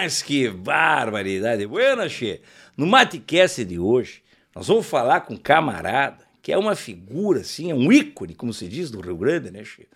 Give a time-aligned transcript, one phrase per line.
[0.00, 1.66] Mas que barbaridade.
[1.66, 2.40] Bueno, Che,
[2.76, 4.22] no Matecast de hoje,
[4.54, 8.52] nós vamos falar com um camarada, que é uma figura, assim, é um ícone, como
[8.52, 9.88] se diz, do Rio Grande, né, Che?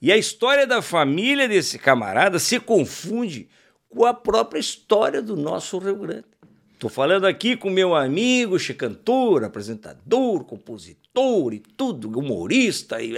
[0.00, 3.48] E a história da família desse camarada se confunde
[3.88, 6.26] com a própria história do nosso Rio Grande.
[6.74, 13.14] Estou falando aqui com meu amigo, che cantor, apresentador, compositor e tudo, humorista e,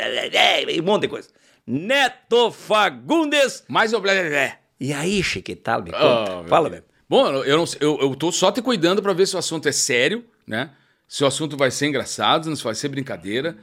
[0.69, 1.31] e um monte de coisa.
[1.67, 3.65] Neto Fagundes.
[3.67, 4.68] Mais o blé, blé, blé.
[4.81, 5.83] E aí, che, que tal?
[5.83, 6.41] Me conta.
[6.41, 6.85] Oh, Fala, velho.
[7.09, 9.73] Bom, eu, não, eu, eu tô só te cuidando pra ver se o assunto é
[9.73, 10.71] sério, né?
[11.07, 13.57] Se o assunto vai ser engraçado, se vai ser brincadeira.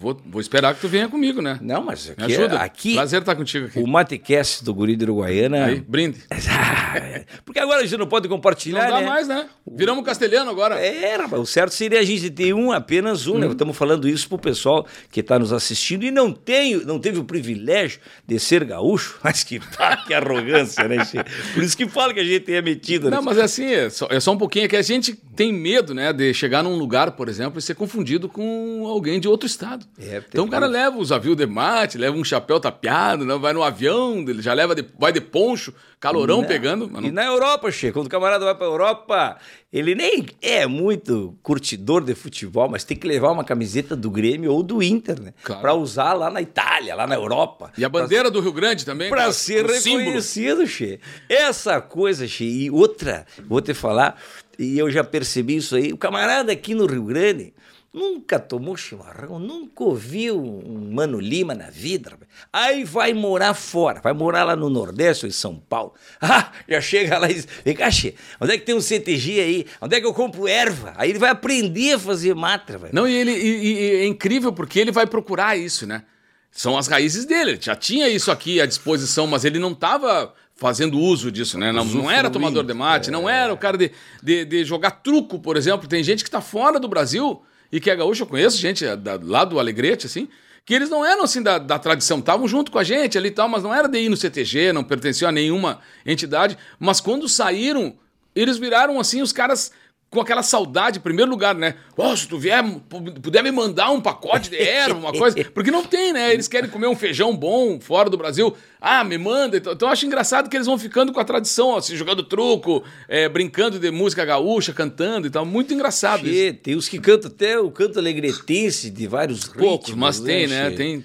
[0.00, 1.58] Vou, vou esperar que tu venha comigo, né?
[1.60, 2.58] Não, mas Me aqui, ajuda.
[2.58, 3.80] aqui Prazer estar contigo aqui.
[3.80, 5.64] o Matecast do Guri de Uruguaiana...
[5.64, 6.20] Aí, brinde.
[7.44, 9.06] Porque agora a gente não pode Não compartilhar, dá né?
[9.06, 9.48] mais, né?
[9.66, 10.78] Viramos castelhano agora.
[10.78, 13.46] É, rapaz, o certo seria a gente ter um, apenas um, né?
[13.46, 13.52] Uhum.
[13.52, 17.24] Estamos falando isso pro pessoal que está nos assistindo e não, tem, não teve o
[17.24, 21.18] privilégio de ser gaúcho, mas que, pá, que arrogância, né, Che?
[21.54, 23.16] Por isso que fala que a gente é metido, né?
[23.16, 25.52] Não, mas é assim, é só, é só um pouquinho, é que a gente tem
[25.52, 29.46] medo, né, de chegar num lugar, por exemplo, e ser confundido com alguém de outro
[29.46, 29.87] estado.
[29.98, 33.52] É, então o cara leva os avios de mate, leva um chapéu tapeado, né, vai
[33.52, 36.48] no avião, ele já leva de, vai de poncho, calorão Não.
[36.48, 36.88] pegando.
[36.88, 39.36] mas E não- na Europa, Che, quando o camarada vai pra Europa,
[39.72, 44.52] ele nem é muito curtidor de futebol, mas tem que levar uma camiseta do Grêmio
[44.52, 45.34] ou do Inter, né?
[45.42, 45.60] Claro.
[45.62, 47.72] Pra usar lá na Itália, lá na Europa.
[47.76, 49.08] E a bandeira do Rio Grande também.
[49.08, 50.04] Pra cara, ser o símbolo.
[50.04, 51.00] reconhecido, Che.
[51.28, 52.44] Essa coisa, Che.
[52.44, 54.16] E outra, vou te falar,
[54.58, 55.92] e eu já percebi isso aí.
[55.92, 57.52] O camarada aqui no Rio Grande
[57.98, 62.10] nunca tomou chimarrão, nunca ouviu um Mano Lima na vida.
[62.10, 62.28] rapaz.
[62.52, 65.92] Aí vai morar fora, vai morar lá no Nordeste ou em São Paulo.
[66.20, 69.40] Ah, já chega lá e diz: Vem cá, Che, onde é que tem um CTG
[69.40, 69.66] aí?
[69.80, 70.92] Onde é que eu compro erva?
[70.96, 72.94] Aí ele vai aprender a fazer matra, velho.
[72.94, 76.02] Não, e ele e- e- é incrível porque ele vai procurar isso, né?
[76.50, 77.52] São as raízes dele.
[77.52, 81.70] Ele já tinha isso aqui à disposição, mas ele não estava fazendo uso disso, né?
[81.70, 85.38] Não, não era tomador de mate, não era o cara de, de, de jogar truco,
[85.38, 85.86] por exemplo.
[85.88, 88.96] Tem gente que está fora do Brasil e que é gaúcho, eu conheço gente é,
[88.96, 90.28] da- lá do Alegrete, assim,
[90.64, 93.32] que eles não eram assim da, da tradição, estavam junto com a gente ali e
[93.32, 96.58] tal, mas não era de ir no CTG, não pertenciam a nenhuma entidade.
[96.78, 97.96] Mas quando saíram,
[98.34, 99.72] eles viraram assim os caras
[100.10, 101.74] com aquela saudade, em primeiro lugar, né?
[101.96, 105.36] Ó, se tu vier, pu- puder me mandar um pacote de erva, uma coisa.
[105.52, 106.32] Porque não tem, né?
[106.32, 108.56] Eles querem comer um feijão bom fora do Brasil.
[108.80, 109.58] Ah, me manda.
[109.58, 113.28] Então, eu acho engraçado que eles vão ficando com a tradição, assim, jogando truco, é,
[113.28, 115.44] brincando de música gaúcha, cantando e tal.
[115.44, 116.34] Muito engraçado isso.
[116.38, 120.46] Che, tem os que cantam até o canto alegretense de vários Poucos, ritmos, mas tem,
[120.46, 120.70] né?
[120.70, 120.76] Che?
[120.76, 121.04] Tem,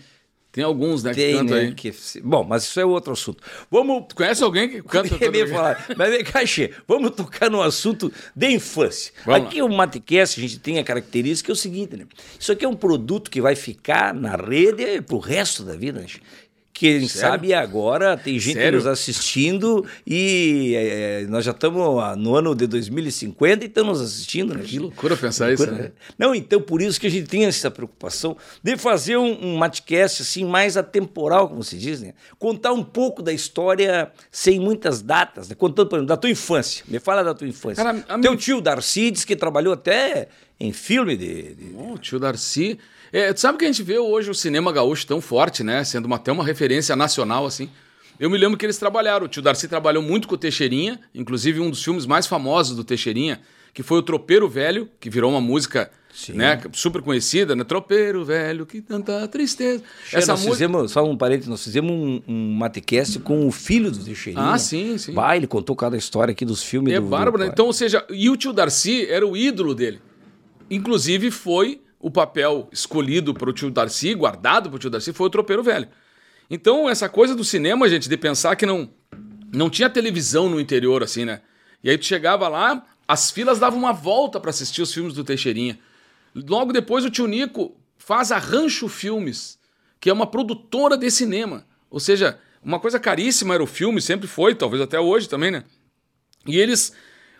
[0.53, 1.61] tem alguns, né, que Tem, cantam né?
[1.63, 1.73] aí.
[1.73, 1.91] que-
[2.23, 3.43] Bom, mas isso é outro assunto.
[3.71, 4.05] Vamos.
[4.07, 5.17] Tu conhece alguém que canta?
[5.19, 6.41] Eu ia falar, mas vem cá,
[6.87, 9.11] vamos tocar no assunto de infância.
[9.25, 12.05] Vamos aqui o Matecast, a gente tem a característica que é o seguinte, né?
[12.39, 16.05] Isso aqui é um produto que vai ficar na rede pro resto da vida, né?
[16.83, 17.09] Quem Sério?
[17.31, 18.77] sabe agora tem gente Sério?
[18.77, 21.81] nos assistindo e é, nós já estamos
[22.17, 24.63] no ano de 2050 e estamos assistindo, né?
[24.65, 25.91] Que loucura pensar isso, né?
[26.19, 30.23] Não, então por isso que a gente tem essa preocupação de fazer um, um matcast
[30.23, 32.13] assim mais atemporal, como se diz, né?
[32.37, 35.55] Contar um pouco da história sem muitas datas, né?
[35.55, 36.83] Contando, por exemplo, da tua infância.
[36.89, 37.81] Me fala da tua infância.
[37.81, 40.27] Cara, Teu minha- tio Darcy diz que trabalhou até
[40.59, 41.53] em filme de...
[41.55, 42.77] de- Bom, o tio Darcy.
[43.13, 45.83] É, tu sabe que a gente vê hoje o cinema gaúcho tão forte, né?
[45.83, 47.69] Sendo uma, até uma referência nacional, assim.
[48.19, 49.27] Eu me lembro que eles trabalharam.
[49.27, 52.83] O tio Darcy trabalhou muito com o Teixeirinha, inclusive um dos filmes mais famosos do
[52.83, 53.39] Teixeirinha,
[53.71, 55.91] que foi o Tropeiro Velho, que virou uma música
[56.29, 57.63] né, super conhecida, né?
[57.63, 59.83] Tropeiro Velho, que tanta tristeza.
[60.11, 63.99] Essa nós fizemos, só um parênteses, nós fizemos um, um matcast com o filho do
[63.99, 64.53] Teixeirinha.
[64.53, 65.13] Ah, sim, sim.
[65.13, 67.05] Vai, ele contou cada história aqui dos filmes É do...
[67.05, 67.45] bárbaro, né?
[67.45, 67.51] do...
[67.51, 70.01] Então, ou seja, e o tio Darcy era o ídolo dele.
[70.67, 75.27] Inclusive, foi o papel escolhido para o tio Darcy, guardado para o tio Darcy, foi
[75.27, 75.87] o Tropeiro Velho.
[76.49, 78.89] Então, essa coisa do cinema, gente, de pensar que não,
[79.53, 81.39] não tinha televisão no interior, assim, né?
[81.81, 85.23] E aí tu chegava lá, as filas davam uma volta para assistir os filmes do
[85.23, 85.79] Teixeirinha.
[86.35, 89.57] Logo depois, o tio Nico faz a Rancho Filmes,
[89.97, 91.65] que é uma produtora de cinema.
[91.89, 95.63] Ou seja, uma coisa caríssima era o filme, sempre foi, talvez até hoje também, né?
[96.45, 96.93] E eles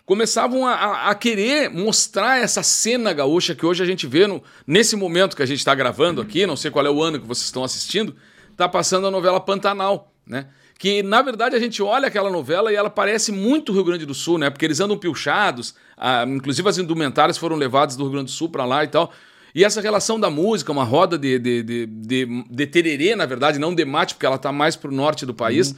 [0.06, 4.42] começavam a, a- a querer mostrar essa cena gaúcha que hoje a gente vê no,
[4.66, 7.26] nesse momento que a gente está gravando aqui, não sei qual é o ano que
[7.26, 8.14] vocês estão assistindo,
[8.56, 10.46] tá passando a novela Pantanal, né?
[10.78, 14.12] Que na verdade a gente olha aquela novela e ela parece muito Rio Grande do
[14.12, 14.50] Sul, né?
[14.50, 18.48] Porque eles andam pilchados, ah, inclusive as indumentárias foram levadas do Rio Grande do Sul
[18.50, 19.10] para lá e tal.
[19.54, 23.56] E essa relação da música, uma roda de, de, de, de, de tererê, na verdade,
[23.58, 25.76] não de mate, porque ela tá mais pro norte do país.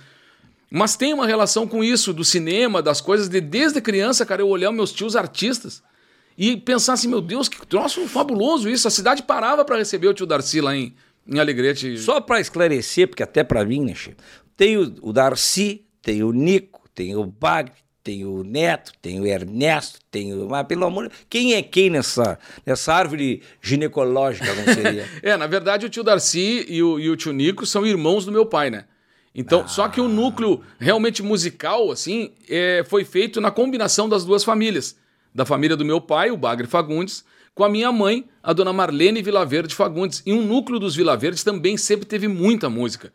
[0.71, 4.49] Mas tem uma relação com isso, do cinema, das coisas, de desde criança, cara, eu
[4.49, 5.83] olhar meus tios artistas
[6.37, 8.87] e pensar assim, meu Deus, que troço fabuloso isso.
[8.87, 10.95] A cidade parava para receber o tio Darcy lá em,
[11.27, 11.97] em Alegrete.
[11.99, 14.21] Só para esclarecer, porque até para mim, né, Chico?
[14.57, 17.71] Tem o, o Darcy, tem o Nico, tem o Bag,
[18.03, 20.49] tem o Neto, tem o Ernesto, tem o.
[20.49, 21.11] Mas pelo amor.
[21.29, 25.09] Quem é quem nessa, nessa árvore ginecológica, não seria?
[25.23, 28.33] é, na verdade, o tio Darcy e o, e o tio Nico são irmãos do
[28.33, 28.85] meu pai, né?
[29.37, 29.69] Então, ah.
[29.69, 34.97] só que o núcleo realmente musical, assim, é, foi feito na combinação das duas famílias.
[35.35, 37.23] Da família do meu pai, o Bagre Fagundes,
[37.55, 40.23] com a minha mãe, a dona Marlene Vilaverde Fagundes.
[40.25, 43.13] E um núcleo dos Vilaverdes também sempre teve muita música.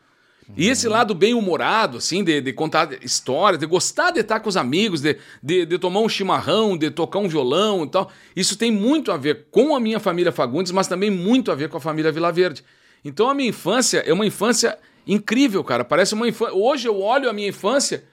[0.55, 4.49] E esse lado bem humorado, assim, de, de contar histórias, de gostar de estar com
[4.49, 8.57] os amigos, de, de, de, tomar um chimarrão, de tocar um violão e tal, isso
[8.57, 11.77] tem muito a ver com a minha família Fagundes, mas também muito a ver com
[11.77, 12.63] a família Vila Verde.
[13.03, 15.83] Então a minha infância é uma infância incrível, cara.
[15.83, 16.55] Parece uma infância.
[16.55, 18.03] Hoje eu olho a minha infância,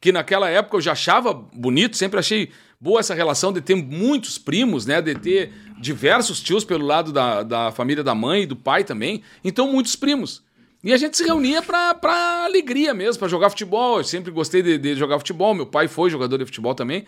[0.00, 2.50] que naquela época eu já achava bonito, sempre achei
[2.80, 5.00] boa essa relação de ter muitos primos, né?
[5.00, 9.22] De ter diversos tios pelo lado da, da família da mãe e do pai também.
[9.44, 10.44] Então, muitos primos.
[10.84, 13.98] E a gente se reunia pra, pra alegria mesmo, para jogar futebol.
[13.98, 15.54] Eu sempre gostei de, de, jogar futebol.
[15.54, 17.04] Meu pai foi jogador de futebol também.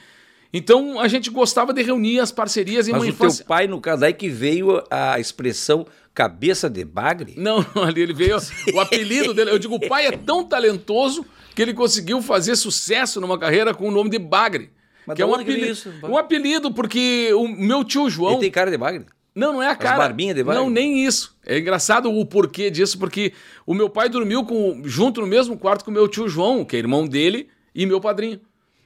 [0.53, 3.45] Então a gente gostava de reunir as parcerias em Mas uma o infância.
[3.45, 7.35] teu pai, no caso, aí que veio a expressão cabeça de bagre?
[7.37, 8.37] Não, ali ele veio.
[8.75, 9.51] O apelido dele.
[9.51, 11.25] Eu digo, o pai é tão talentoso
[11.55, 14.71] que ele conseguiu fazer sucesso numa carreira com o nome de Bagre.
[15.07, 15.93] Mas que é um apelido, isso?
[16.05, 18.33] um apelido, porque o meu tio João.
[18.33, 19.07] Ele tem cara de bagre?
[19.35, 19.97] Não, não é a cara.
[19.97, 20.61] barbinhas de bagre?
[20.61, 21.35] Não, nem isso.
[21.47, 23.33] É engraçado o porquê disso, porque
[23.65, 26.77] o meu pai dormiu com, junto no mesmo quarto com o meu tio João, que
[26.77, 28.39] é irmão dele, e meu padrinho.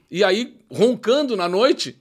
[0.09, 2.01] E aí, roncando na noite,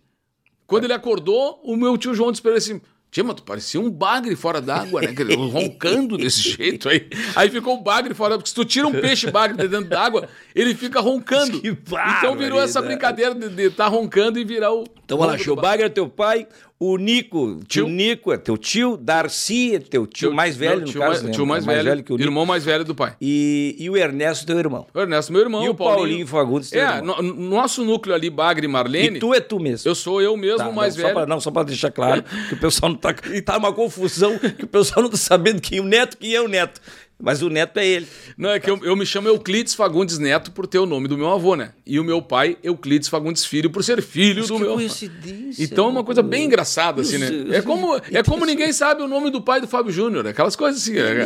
[0.68, 3.78] quando ele acordou, o meu tio João disse pra ele assim: Tia, mas tu parecia
[3.78, 5.14] um bagre fora d'água, né?
[5.52, 7.10] Roncando desse jeito aí.
[7.36, 10.30] Aí ficou o bagre fora, porque se tu tira um peixe bagre de dentro d'água,
[10.56, 11.60] ele fica roncando.
[11.62, 11.78] Que
[12.18, 14.86] então virou essa brincadeira de estar roncando e virar o.
[15.16, 16.48] Então, olha lá, bagre é teu pai,
[16.80, 17.88] o Nico, tio Tio.
[17.90, 21.24] Nico é teu tio, Darcy é teu tio, Tio- mais velho, no tio caso, mais,
[21.24, 21.32] né?
[21.32, 22.28] tio mais, velho, que o Nico.
[22.30, 23.14] irmão mais velho do pai.
[23.22, 24.88] E, e o Ernesto, teu irmão.
[24.94, 25.64] O Ernesto, meu irmão.
[25.66, 27.18] E o Paulinho Fagundes, teu É, irmão.
[27.22, 29.90] no, no nosso núcleo ali, Bagre e Marlene, E tu é tu mesmo.
[29.90, 31.14] eu sou eu mesmo, Tá, mais não, velho.
[31.14, 33.14] Só pra, não, só pra deixar claro que o pessoal não tá.
[33.46, 36.42] Tá uma confusão, que o pessoal não tá sabendo quem é o neto, quem é
[36.42, 36.80] o neto.
[37.22, 38.08] Mas o neto é ele.
[38.38, 41.18] Não, é que eu, eu me chamo Euclides Fagundes Neto por ter o nome do
[41.18, 41.74] meu avô, né?
[41.86, 44.74] E o meu pai, Euclides Fagundes Filho, por ser filho do que meu.
[44.74, 47.56] coincidência, Então é uma coisa bem engraçada, assim, né?
[47.56, 50.82] É como, é como ninguém sabe o nome do pai do Fábio Júnior, aquelas coisas
[50.82, 50.94] assim.
[50.94, 51.24] né?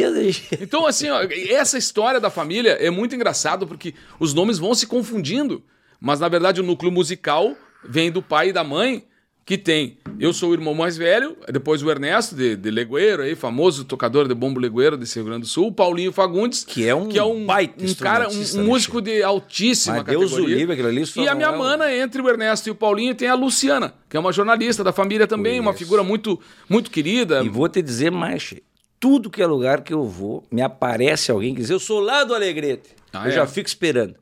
[0.60, 4.86] Então, assim, ó, essa história da família é muito engraçado porque os nomes vão se
[4.88, 5.64] confundindo.
[6.00, 7.56] Mas, na verdade, o núcleo musical
[7.88, 9.04] vem do pai e da mãe,
[9.46, 9.98] que tem.
[10.20, 14.28] Eu sou o irmão mais velho, depois o Ernesto, de, de Legueiro, aí, famoso tocador
[14.28, 17.20] de bombo Legueiro desse Rio Grande do Sul, o Paulinho Fagundes, Que é um que
[17.20, 20.56] é um, um cara, um, né, músico de altíssima Mas Deus o categoria.
[20.56, 23.14] livre, aquilo ali só E a minha é mana, entre o Ernesto e o Paulinho,
[23.14, 27.44] tem a Luciana, que é uma jornalista da família também, uma figura muito, muito querida.
[27.44, 28.56] E vou te dizer mais,
[29.00, 32.24] tudo que é lugar que eu vou, me aparece alguém que diz, eu sou lá
[32.24, 32.90] do Alegrete.
[33.14, 33.32] Ah, eu é?
[33.32, 34.16] já fico esperando.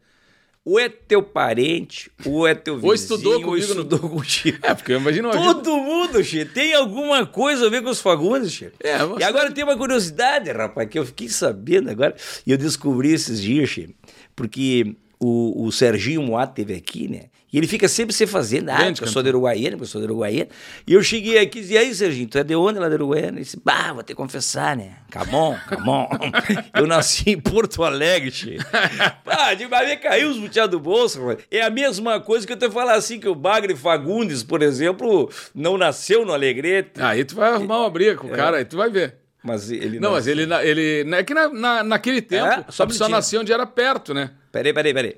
[0.65, 4.60] Ou é teu parente, ou é teu vizinho, Ou estudou ou comigo no- estudou contigo.
[4.62, 8.00] É, porque eu imagino uma Todo mundo, che, tem alguma coisa a ver com os
[8.00, 8.71] Fagundes, che.
[8.81, 12.15] É, E agora tem uma curiosidade, rapaz, que eu fiquei sabendo agora,
[12.48, 13.89] e eu descobri esses dias, che,
[14.36, 17.24] porque o, o Serginho Moá teve aqui, né?
[17.53, 20.05] E ele fica sempre se fazendo, ah, Grande eu sou de Uruguaiana, eu sou de
[20.07, 20.50] Uruguaiana.
[20.88, 22.95] E eu cheguei aqui e disse, e aí, Serginho, tu é de onde lá de
[22.95, 23.38] Uruguaiana?
[23.38, 24.94] Ele disse, bah, vou ter que confessar, né?
[25.11, 26.07] Camon, camon.
[26.75, 28.57] eu nasci em Porto Alegre, che.
[29.27, 31.45] Ah, de ver, caiu os butiá do bolso, rapaz.
[31.51, 35.29] É a mesma coisa que eu te falar assim, que o Bagre Fagundes, por exemplo,
[35.53, 38.77] não nasceu no Alegrete, Aí tu vai arrumar uma briga com o cara, aí tu
[38.77, 39.15] vai ver.
[39.43, 40.43] mas ele Não, mas nasceu.
[40.43, 42.65] ele, ele é que na, na- naquele tempo, É?
[42.69, 44.31] Só só nascia onde era perto, né?
[44.51, 45.17] Peraí, peraí, peraí.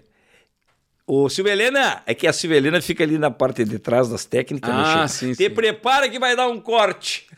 [1.07, 4.25] Ô, Silvia Helena, é que a Silvia Helena fica ali na parte de trás das
[4.25, 4.73] técnicas.
[4.73, 5.49] né, Ah, sim, Te sim.
[5.51, 7.27] prepara que vai dar um corte.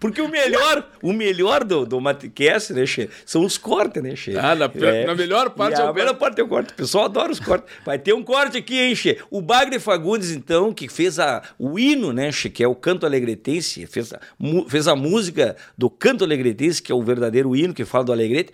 [0.00, 3.08] Porque o melhor, o melhor do, do Matcast, né, Che?
[3.24, 4.36] São os cortes, né, Che?
[4.36, 4.68] Ah, na-
[5.06, 6.72] na melhor parte é o melhor parte é o corte.
[6.72, 7.72] O pessoal adora os cortes.
[7.86, 9.18] Vai ter um corte aqui, hein, Che?
[9.30, 12.50] O Bagre Fagundes, então, que fez a, o hino, né, Che?
[12.50, 16.90] Que é o canto alegretense, fez a, mu- fez a música do canto alegretense, que
[16.90, 18.52] é o verdadeiro hino que fala do Alegrete.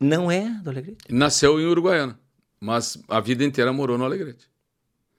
[0.00, 0.98] Não é do Alegrete.
[1.10, 2.18] Nasceu em Uruguaiana,
[2.60, 4.48] mas a vida inteira morou no Alegrete.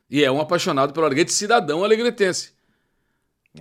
[0.10, 2.52] E é um apaixonado pelo Alegrete, cidadão alegretense.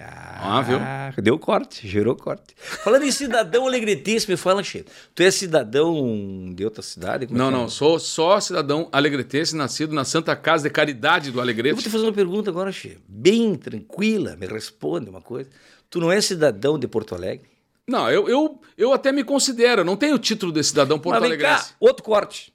[0.01, 0.79] Ah, viu?
[1.23, 2.55] Deu corte, gerou corte.
[2.57, 4.85] Falando em cidadão alegretense, me fala, Che.
[5.15, 7.27] Tu é cidadão de outra cidade?
[7.27, 7.51] Como é Não, é?
[7.51, 11.83] não, sou só cidadão alegretense, nascido na Santa Casa de Caridade do Eu vou Alegrete.
[11.83, 12.99] te fazer uma pergunta agora, Che.
[13.09, 15.49] Bem tranquila, me responde uma coisa.
[15.91, 17.49] Tu não é cidadão de Porto Alegre?
[17.89, 21.73] Não, eu, eu, eu até me considero, não tenho o título de cidadão porto-alegrense.
[21.81, 22.53] outro corte.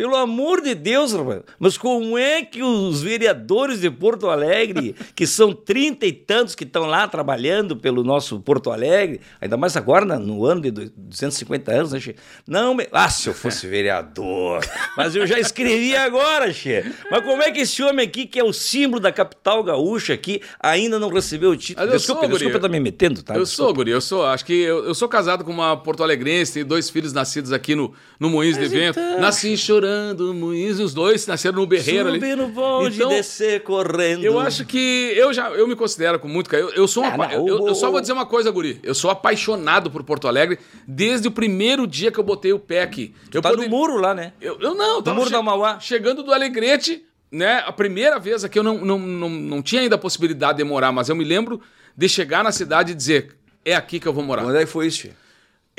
[0.00, 1.42] Pelo amor de Deus, rapaz.
[1.58, 6.64] Mas como é que os vereadores de Porto Alegre, que são trinta e tantos que
[6.64, 11.92] estão lá trabalhando pelo nosso Porto Alegre, ainda mais agora no ano de 250 anos,
[11.92, 12.16] né, che?
[12.48, 12.88] Não, me...
[12.92, 14.64] ah, se eu fosse vereador.
[14.96, 16.82] Mas eu já escrevi agora, che.
[17.10, 20.40] Mas como é que esse homem aqui, que é o símbolo da capital gaúcha aqui,
[20.58, 21.84] ainda não recebeu o título?
[21.84, 22.38] Mas eu desculpa, sou, guri.
[22.44, 23.34] desculpa estar me metendo, tá?
[23.34, 23.68] Eu Desculpa.
[23.68, 24.24] sou, guri, eu sou.
[24.24, 27.92] Acho que eu, eu sou casado com uma porto-alegrense, tenho dois filhos nascidos aqui no,
[28.18, 28.98] no Moinhos de Mas Vento.
[28.98, 29.89] então- Nasci chorando,
[30.34, 32.36] Moinhos, e os dois nasceram no Berreiro ali.
[32.36, 34.22] No bonde, Então, descer correndo.
[34.24, 36.68] Eu acho que eu já eu me considero com muito carinho.
[36.70, 38.78] Eu, eu sou um Ah, não, eu, eu- eu só vou dizer uma coisa, guri.
[38.82, 42.82] Eu sou apaixonado por Porto Alegre desde o primeiro dia que eu botei o pé
[42.82, 43.14] aqui.
[43.32, 44.32] Eu Tá poder- no muro lá, né?
[44.40, 45.78] Eu, eu não, eu tava muro da Mauá.
[45.80, 47.62] Chegando do Alegrete, né?
[47.66, 50.92] A primeira vez aqui eu não, não, não, não tinha ainda a possibilidade de morar,
[50.92, 51.60] mas eu me lembro
[51.96, 54.42] de chegar na cidade e dizer: é aqui que eu vou morar.
[54.42, 55.08] Quando é que foi isso?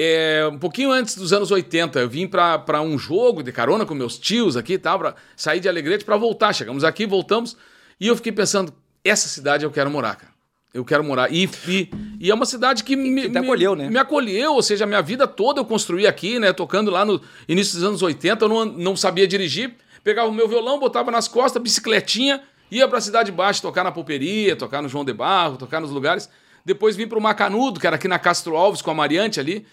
[0.03, 3.93] É, um pouquinho antes dos anos 80, eu vim pra um jogo de carona com
[3.93, 6.53] meus tios aqui e tal, pra sair de Alegrete pra voltar.
[6.53, 7.55] Chegamos aqui, voltamos,
[7.99, 8.73] e eu fiquei pensando:
[9.05, 10.31] essa cidade eu quero morar, cara.
[10.73, 11.31] Eu quero morar.
[11.31, 13.91] E, e, e é uma cidade que, me, te acolheu, né?
[13.91, 16.51] me acolheu, ou seja, a minha vida toda eu construí aqui, né?
[16.51, 19.75] Tocando lá no início dos anos 80, eu não, não sabia dirigir.
[20.03, 22.41] Pegava o meu violão, botava nas costas, bicicletinha,
[22.71, 26.27] ia pra Cidade Baixa tocar na pulperia, tocar no João de Barro, tocar nos lugares.
[26.65, 29.67] Depois vim pro Macanudo, que era aqui na Castro Alves com a Mariante ali.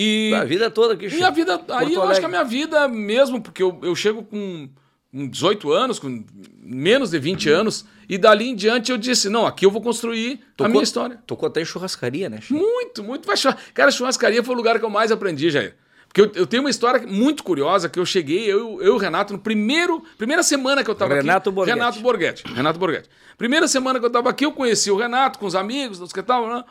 [0.00, 2.20] E A vida toda aqui, e a vida, aí Porto eu acho Alegre.
[2.20, 4.68] que a minha vida mesmo, porque eu, eu chego com,
[5.10, 6.24] com 18 anos, com
[6.62, 10.38] menos de 20 anos, e dali em diante eu disse, não, aqui eu vou construir
[10.56, 11.18] a minha história.
[11.26, 12.40] Tocou até em churrascaria, né?
[12.40, 12.54] Chico?
[12.54, 13.28] Muito, muito.
[13.74, 15.74] Cara, churrascaria foi o lugar que eu mais aprendi, Jair.
[16.06, 19.32] Porque eu, eu tenho uma história muito curiosa, que eu cheguei, eu, e o Renato,
[19.32, 21.56] no primeiro, primeira semana que eu tava Renato aqui...
[21.56, 21.76] Borghetti.
[21.76, 22.44] Renato Borghetti.
[22.54, 23.10] Renato Borghetti.
[23.36, 26.22] Primeira semana que eu tava aqui, eu conheci o Renato com os amigos, dos que
[26.22, 26.64] tal, né?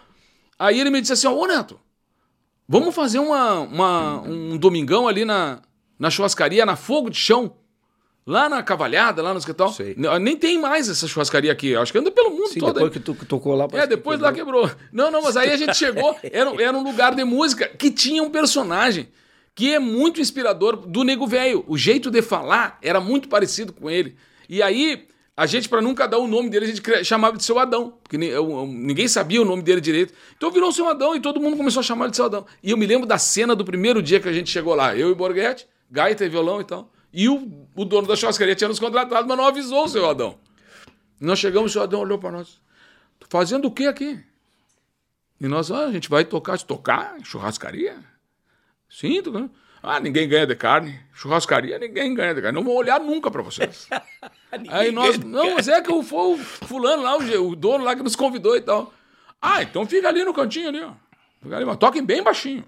[0.58, 1.78] Aí ele me disse assim, ô Neto,
[2.68, 5.62] vamos fazer uma, uma- um domingão ali na,
[5.98, 7.56] na churrascaria, na Fogo de Chão,
[8.26, 9.72] lá na Cavalhada, lá que tal.
[9.72, 9.94] Sei.
[9.98, 12.74] N- Nem tem mais essa churrascaria aqui, acho que anda pelo mundo Sim, todo.
[12.74, 13.00] depois aí.
[13.00, 13.66] que tu tocou lá...
[13.66, 14.70] É, parece que depois lá quebrou.
[14.92, 18.22] Não, não, mas aí a gente chegou, era, era um lugar de música que tinha
[18.22, 19.08] um personagem
[19.56, 21.64] que é muito inspirador do Nego Velho.
[21.68, 24.16] O jeito de falar era muito parecido com ele.
[24.48, 25.08] E aí,
[25.38, 28.18] a gente, para nunca dar o nome dele, a gente chamava de Seu Adão, porque
[28.18, 30.12] ninguém sabia o nome dele direito.
[30.36, 32.44] Então virou Seu Adão e todo mundo começou a chamar ele de Seu Adão.
[32.64, 35.12] E eu me lembro da cena do primeiro dia que a gente chegou lá, eu
[35.12, 36.92] e Borghetti, gaita e violão e tal.
[37.14, 40.40] E o, o dono da churrascaria tinha nos contratado, mas não avisou o Seu Adão.
[41.22, 42.60] Nós chegamos, o Seu Adão olhou para nós.
[43.30, 44.20] Fazendo o que aqui?
[45.40, 47.96] E nós, ah, a gente vai tocar, tocar churrascaria?
[48.90, 49.52] Sim, tocando.
[49.84, 51.00] Ah, ninguém ganha de carne.
[51.14, 52.56] Churrascaria, ninguém ganha de carne.
[52.56, 53.88] Não vou olhar nunca para vocês.
[54.70, 58.04] Aí nós, não, mas é que o, foi o fulano lá, o, dono lá que
[58.04, 58.94] nos convidou e tal.
[59.42, 60.92] Ah, então fica ali no cantinho ali, ó.
[61.42, 62.64] Fica ali, mas toquem bem baixinho.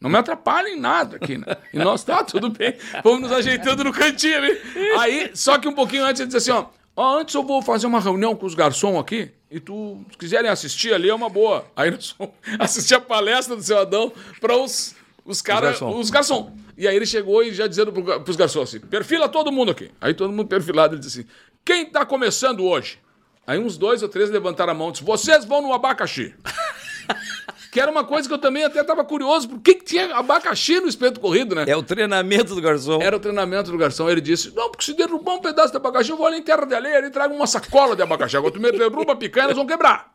[0.00, 1.56] Não me atrapalhem nada aqui, né?
[1.72, 2.74] E nós, tá, tudo bem.
[3.02, 4.60] Vamos nos ajeitando no cantinho ali.
[4.98, 6.66] Aí, só que um pouquinho antes ele disse assim, ó.
[6.94, 9.30] Ó, antes eu vou fazer uma reunião com os garçons aqui.
[9.50, 11.66] E tu, se quiserem assistir ali, é uma boa.
[11.74, 12.14] Aí nós
[12.58, 16.52] assistir a palestra do seu Adão para os, os caras, os garçons.
[16.76, 19.90] E aí ele chegou e já dizendo ga- pros garçons assim: perfila todo mundo aqui.
[20.00, 21.28] Aí todo mundo perfilado, ele disse assim:
[21.64, 22.98] quem tá começando hoje?
[23.46, 26.34] Aí uns dois ou três levantaram a mão e disse: vocês vão no abacaxi.
[27.72, 30.80] que era uma coisa que eu também até tava curioso, por que, que tinha abacaxi
[30.80, 31.64] no espeto corrido, né?
[31.68, 33.00] É o treinamento do garçom.
[33.02, 34.08] Era o treinamento do garçom.
[34.08, 36.64] Ele disse: Não, porque se derrubar um pedaço de abacaxi, eu vou ali em terra
[36.66, 38.36] de areia e trago uma sacola de abacaxi.
[38.36, 40.10] Agora tu me derruba a picanha, nós vamos quebrar.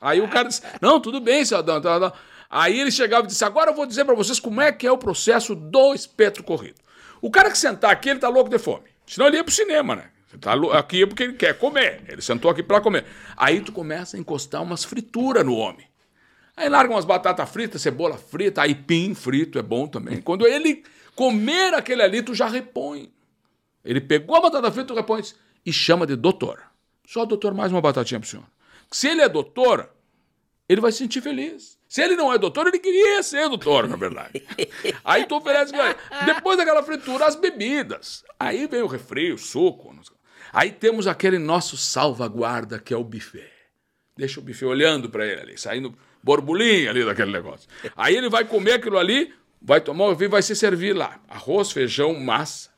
[0.00, 1.80] Aí o cara disse: Não, tudo bem, seu Adão.
[1.80, 2.12] tá, tá."
[2.52, 4.92] Aí ele chegava e disse: Agora eu vou dizer pra vocês como é que é
[4.92, 6.74] o processo do espeto corrido.
[7.18, 8.84] O cara que sentar aqui, ele tá louco de fome.
[9.06, 10.10] Senão ele ia pro cinema, né?
[10.26, 12.02] Você tá aqui é porque ele quer comer.
[12.06, 13.06] Ele sentou aqui pra comer.
[13.38, 15.86] Aí tu começa a encostar umas frituras no homem.
[16.54, 20.20] Aí larga umas batatas fritas, cebola frita, aipim frito é bom também.
[20.20, 23.10] Quando ele comer aquele ali, tu já repõe.
[23.82, 25.22] Ele pegou a batata frita, tu repõe
[25.64, 26.62] e chama de doutor.
[27.06, 28.44] Só doutor, mais uma batatinha pro senhor.
[28.90, 29.88] Se ele é doutor,
[30.68, 31.78] ele vai se sentir feliz.
[31.92, 34.42] Se ele não é doutor, ele queria ser doutor, na verdade.
[35.04, 35.74] Aí tu oferece.
[36.24, 38.24] Depois daquela fritura, as bebidas.
[38.40, 39.94] Aí vem o refri, o suco.
[40.54, 43.52] Aí temos aquele nosso salvaguarda, que é o buffet.
[44.16, 47.68] Deixa o buffet olhando pra ele ali, saindo borbolinha ali daquele negócio.
[47.94, 49.30] Aí ele vai comer aquilo ali,
[49.60, 51.20] vai tomar o vinho, vai se servir lá.
[51.28, 52.70] Arroz, feijão, massa.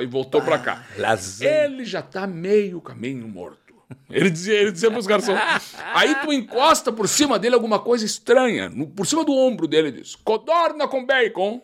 [0.00, 0.86] E voltou pra cá.
[0.96, 1.64] lasanha.
[1.64, 3.67] Ele já tá meio caminho morto.
[4.10, 5.38] Ele dizia, ele dizia pros garçons.
[5.94, 9.90] Aí tu encosta por cima dele alguma coisa estranha, no- por cima do ombro dele,
[9.92, 11.62] diz: codorna com bacon.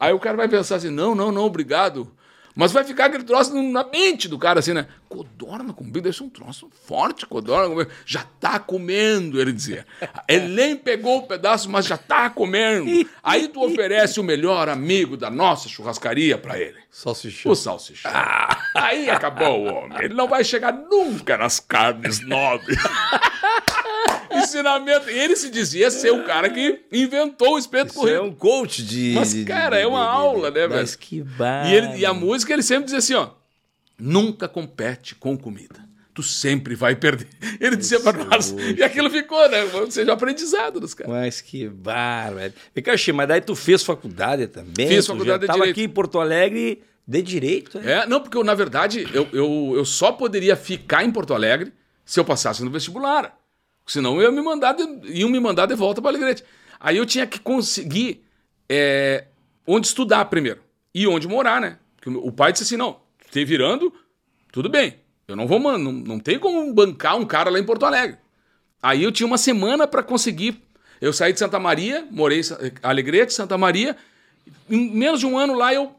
[0.00, 2.10] Aí o cara vai pensar assim: não, não, não, obrigado.
[2.56, 4.86] Mas vai ficar aquele troço na mente do cara, assim, né?
[5.10, 7.92] Codorna com bico, deve ser um troço forte, codorna com bico.
[8.06, 9.86] Já tá comendo, ele dizia.
[10.26, 12.90] Ele nem pegou o pedaço, mas já tá comendo.
[13.22, 16.78] Aí tu oferece o melhor amigo da nossa churrascaria para ele.
[16.90, 17.52] Salsichão.
[17.52, 18.10] O salsichão.
[18.14, 19.98] Ah, aí acabou o homem.
[20.00, 22.78] Ele não vai chegar nunca nas carnes nobres.
[24.42, 25.08] Ensinamento.
[25.10, 29.12] Ele se dizia ser o cara que inventou o espeto Isso é um coach de.
[29.14, 30.74] Mas, de- cara, de- é uma de- de- aula, né, velho?
[30.80, 31.66] Mas que bar.
[31.70, 33.30] E, ele- e a música ele sempre dizia assim, ó.
[33.98, 35.86] Nunca compete com comida.
[36.12, 37.28] Tu sempre vai perder.
[37.60, 38.54] Ele dizia pra nós.
[38.76, 39.64] E aquilo ficou, né?
[39.74, 41.12] Ou seja, aprendizado dos caras.
[41.12, 42.54] Mas que bar, velho.
[42.98, 44.88] Xê, mas daí tu fez faculdade também?
[44.88, 45.72] Fiz faculdade de já tava Direito.
[45.76, 47.92] aqui em Porto Alegre de Direito, né?
[47.92, 51.70] É, não, porque eu, na verdade, eu, eu, eu só poderia ficar em Porto Alegre
[52.02, 53.38] se eu passasse no vestibular.
[53.86, 56.44] Senão eu ia me mandar de, iam me mandar de volta para Alegrete.
[56.80, 58.24] Aí eu tinha que conseguir
[58.68, 59.26] é,
[59.66, 60.60] onde estudar primeiro
[60.92, 61.78] e onde morar, né?
[61.96, 63.00] Porque o pai disse assim: não,
[63.30, 63.92] te virando,
[64.52, 64.96] tudo bem.
[65.28, 68.18] Eu não vou, mano, não, não tem como bancar um cara lá em Porto Alegre.
[68.82, 70.62] Aí eu tinha uma semana para conseguir.
[71.00, 73.96] Eu saí de Santa Maria, morei em Alegrete, Santa Maria.
[74.70, 75.94] Em menos de um ano lá eu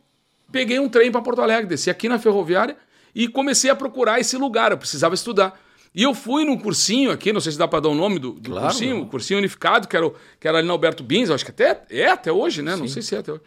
[0.51, 2.77] peguei um trem para Porto Alegre, desci aqui na ferroviária
[3.13, 4.71] e comecei a procurar esse lugar.
[4.71, 5.59] Eu precisava estudar.
[5.93, 8.33] E eu fui num cursinho aqui, não sei se dá para dar o nome do,
[8.33, 8.67] do Claro.
[8.67, 11.83] cursinho, o cursinho unificado, que era, que era ali na Alberto Bins, acho que até
[11.89, 12.75] é até hoje, né?
[12.75, 13.41] Não sei se é até hoje.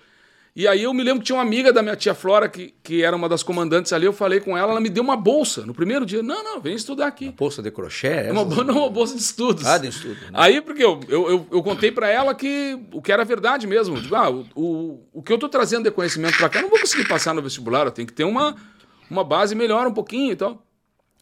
[0.57, 3.05] E aí eu me lembro que tinha uma amiga da minha tia Flora, que, que
[3.05, 5.73] era uma das comandantes ali, eu falei com ela, ela me deu uma bolsa no
[5.73, 6.25] primeiro dia.
[6.25, 7.31] Não, não, vem estudar aqui.
[7.31, 8.09] Bolsa de crochê?
[8.09, 9.65] É uma, não, uma bolsa de estudos.
[9.65, 10.31] Ah, de estudo, né?
[10.33, 14.01] Aí, porque eu, eu, eu, eu contei pra ela que o que era verdade mesmo.
[14.01, 16.71] Digo, ah, o, o, o que eu tô trazendo de conhecimento pra cá, eu não
[16.71, 18.57] vou conseguir passar no vestibular, eu tenho que ter uma,
[19.09, 20.61] uma base melhor um pouquinho e tal.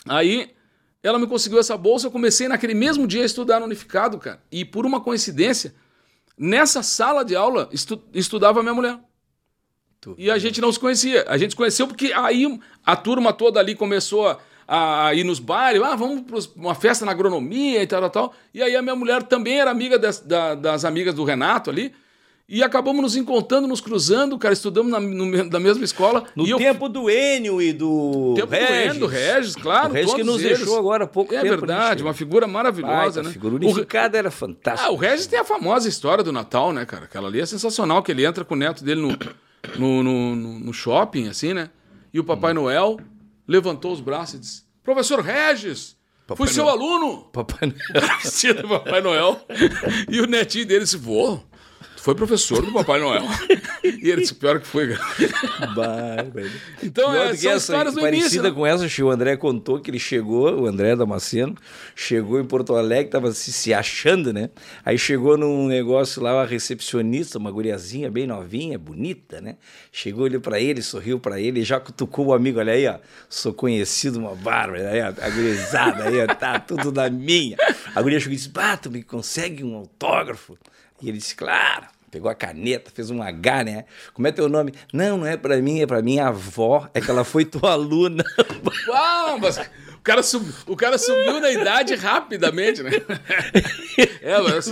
[0.09, 0.49] Aí,
[1.03, 4.43] ela me conseguiu essa bolsa, eu comecei naquele mesmo dia a estudar no Unificado, cara.
[4.51, 5.75] E por uma coincidência,
[6.37, 8.99] nessa sala de aula, estu, estudava a minha mulher.
[10.01, 11.25] Tu- E a gente não se conhecia.
[11.29, 15.39] A gente se conheceu porque aí a turma toda ali começou a, a ir nos
[15.39, 18.35] bares, ah, vamos para uma festa na agronomia e tal, tal, tal.
[18.53, 21.93] E aí a minha mulher também era amiga das, da- das amigas do Renato ali.
[22.51, 26.25] E acabamos nos encontrando, nos cruzando, cara, estudamos na, no na mesma escola.
[26.35, 28.97] No e eu- tempo do Enio e do tempo do Regis.
[28.97, 29.91] Endo, Regis, claro.
[29.91, 30.57] O Regis que nos eles.
[30.59, 31.51] deixou agora há pouco É tempo.
[31.51, 33.31] né, verdade, uma figura maravilhosa, Baita né?
[33.31, 34.89] figura O- unificada era fantástica.
[34.89, 37.05] ah, o Regis tem a famosa história do Natal, né, cara?
[37.05, 39.09] Aquela ali é sensacional, que ele entra com o neto dele no,
[39.79, 41.69] no, no, no- no shopping, assim, né?
[42.15, 42.99] E o Papai Noel
[43.47, 46.77] levantou os braços e disse: Professor Regis, Papai fui seu Noel.
[46.77, 47.25] aluno.
[47.31, 48.09] Papai Noel.
[48.23, 49.39] Vestido Papai Noel.
[50.11, 51.41] E o netinho dele disse: Vô,
[51.99, 53.23] tu foi professor do Papai Noel.
[53.85, 55.73] E ele disse: Pior que foi, cara.
[55.75, 56.51] Bárbaro.
[56.83, 58.43] Então, Pior é, são essa, histórias do parecida início.
[58.43, 58.51] né?
[58.51, 61.57] com essa, o André contou que ele chegou, o André Damasceno,
[61.97, 64.51] chegou em Porto Alegre, tava se, se achando, né?
[64.85, 69.57] Aí chegou num negócio lá, uma recepcionista, uma guriazinha bem novinha, bonita, né?
[69.91, 73.53] Chegou ali pra ele, sorriu pra ele, já cutucou o amigo, olha aí, ó, sou
[73.55, 77.57] conhecido, uma bárbara, aí, ó, a gurizada aí, ó, tá tudo na minha.
[77.95, 80.59] A guria chegou e disse, bah, tu me consegue um autógrafo?
[81.01, 81.87] E ele disse, claro.
[82.11, 83.85] Pegou a caneta, fez um H, né?
[84.15, 84.73] Como é teu nome?
[84.93, 86.89] Não, não é pra mim, é pra minha avó.
[86.95, 88.25] É que ela foi tua aluna.
[88.89, 89.61] Uau, mas
[90.09, 92.91] cara, sub- o cara subiu na idade rapidamente, né?
[94.23, 94.69] É, mas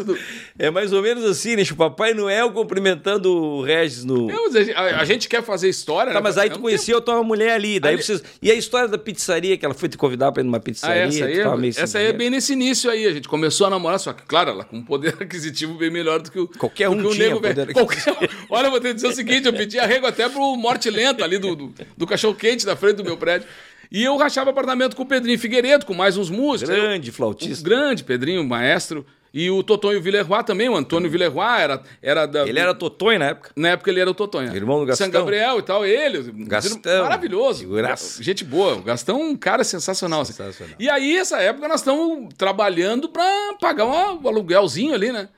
[0.59, 1.63] É mais ou menos assim, né?
[1.71, 4.31] O Papai Noel cumprimentando o Regis no.
[4.31, 6.23] É, a gente- a, gente quer fazer história, Tá, né?
[6.25, 7.81] mas aí É tu um conhecia a tua mulher ali.
[7.81, 8.23] Daí Ali- vocês...
[8.41, 11.03] E a história da pizzaria, que ela foi te convidar pra ir numa Ah, pizzaria?
[11.05, 13.07] essa aí, é, essa aí é bem nesse início aí.
[13.07, 16.21] A gente começou a namorar, só que, claro, ela com um poder aquisitivo bem melhor
[16.21, 16.47] do que o.
[16.49, 18.17] Qualquer do um que o tinha nego poder Qualquer um.
[18.51, 21.39] Olha, eu vou te dizer o seguinte: eu pedi arrego até pro morte lenta ali
[21.39, 23.47] do, do, do cachorro-quente da frente do meu prédio.
[23.91, 26.75] E eu rachava apartamento com o Pedrinho Figueiredo, com mais uns músicos.
[26.75, 27.65] Grande flautista.
[27.65, 29.05] grande Pedrinho, maestro.
[29.35, 32.49] E o Totonho Villeroy também, o Antônio Villeroy era, era da.
[32.49, 33.51] Ele era Totonho na época.
[33.55, 34.55] Na época ele era o Totonho.
[34.57, 35.05] Irmão do Gastão.
[35.05, 36.33] São Gabriel e tal, ele.
[36.47, 37.03] Gastão.
[37.03, 37.61] Maravilhoso.
[37.61, 38.23] Figuraça.
[38.23, 38.77] Gente boa.
[38.77, 40.23] O Gastão é um cara sensacional.
[40.23, 40.33] assim.
[40.33, 40.75] Sensacional.
[40.79, 45.29] E aí, essa época, nós estamos trabalhando para pagar um um aluguelzinho ali, né?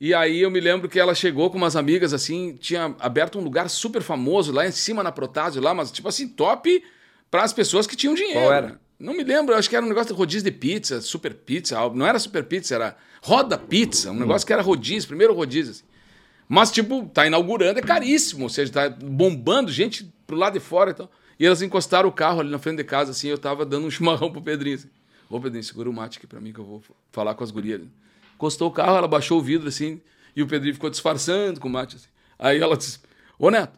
[0.00, 3.42] E aí eu me lembro que ela chegou com umas amigas assim, tinha aberto um
[3.42, 6.82] lugar super famoso lá em cima na Protásio, lá, mas tipo assim, top
[7.34, 8.42] para as pessoas que tinham dinheiro.
[8.42, 8.80] Qual era?
[8.96, 12.06] Não me lembro, acho que era um negócio de rodízio de pizza, super pizza, não
[12.06, 15.72] era super pizza, era roda pizza, um negócio que era rodízio, primeiro rodízio.
[15.72, 15.82] Assim.
[16.48, 20.92] Mas, tipo, tá inaugurando, é caríssimo, ou seja, tá bombando gente pro lado de fora
[20.92, 21.10] e tal.
[21.36, 23.90] E elas encostaram o carro ali na frente de casa, assim, eu tava dando um
[23.90, 24.90] chimarrão pro Pedrinho, assim.
[25.28, 27.80] Ô, Pedrinho, segura o mate aqui pra mim que eu vou falar com as gurias.
[27.80, 27.90] ali."
[28.36, 30.00] Encostou o carro, ela baixou o vidro, assim,
[30.36, 32.08] e o Pedrinho ficou disfarçando com o mate, assim.
[32.38, 33.00] Aí ela disse,
[33.36, 33.76] ô, Neto,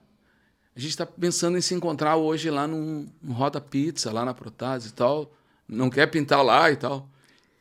[0.76, 4.34] a gente tá pensando em se encontrar hoje lá num, num Roda Pizza, lá na
[4.34, 5.32] Protase e tal.
[5.66, 7.08] Não quer pintar lá e tal.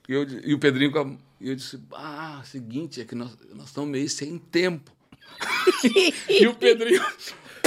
[0.08, 3.90] E, eu, e o Pedrinho, e eu disse, ah, seguinte, é que nós, nós estamos
[3.90, 4.92] meio sem tempo.
[6.30, 7.02] e o Pedrinho,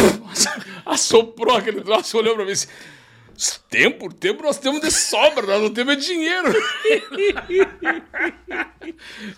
[0.84, 2.68] assoprou aquele troço, olhou pra mim assim.
[3.70, 6.48] Tempo, tempo nós temos de sobra, nós não temos dinheiro.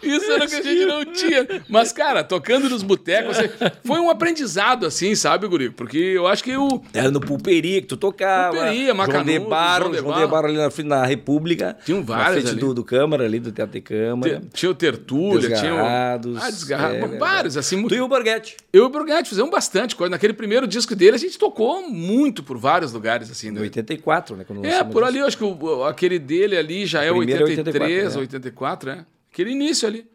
[0.02, 1.46] Isso era o que a gente não tinha.
[1.68, 3.48] Mas, cara, tocando nos botecos, assim,
[3.84, 5.70] foi um aprendizado, assim, sabe, Guri?
[5.70, 6.82] Porque eu acho que o.
[6.94, 8.56] Era no Pulperia que tu tocava.
[8.56, 10.30] Pulperia, Macanudo, João de Barro, João de João de Barro.
[10.30, 11.76] Barro ali na frente da República.
[11.84, 12.60] Tinham vários Na frente ali.
[12.60, 14.42] do, do Câmara, ali do Teatro de Câmara.
[14.52, 15.76] Tinha o Tertúlia, tinha o.
[15.76, 16.42] Desgarrados.
[16.42, 16.94] Ah, desgarrado.
[16.94, 17.86] é vários, assim.
[17.86, 18.56] Tu e o Borghetti.
[18.72, 20.10] Eu e o Borghetti fizemos bastante coisa.
[20.10, 23.50] Naquele primeiro disco dele, a gente tocou muito por vários lugares, assim.
[23.50, 23.60] Né?
[23.90, 24.44] 84, né?
[24.44, 27.42] quando É, por ali, eu acho que o- aquele dele ali já é O primeiro
[27.42, 29.06] é 83, 84, 84, é.
[29.32, 30.06] Aquele início ali.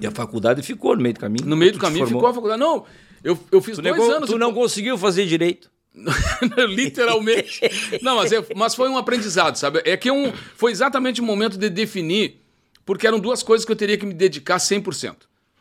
[0.00, 1.46] E a faculdade ficou no meio do caminho.
[1.46, 2.60] No meio do caminho ficou a faculdade.
[2.60, 2.84] Não,
[3.22, 4.28] eu, eu fiz Tu, dois negou- anos.
[4.30, 5.70] tu não conseguiu fazer direito.
[6.68, 7.60] Literalmente.
[8.02, 9.80] Não, mas, é- mas foi um aprendizado, sabe?
[9.84, 12.40] É que um, foi exatamente o momento de definir,
[12.84, 15.14] porque eram duas coisas que eu teria que me dedicar 100%.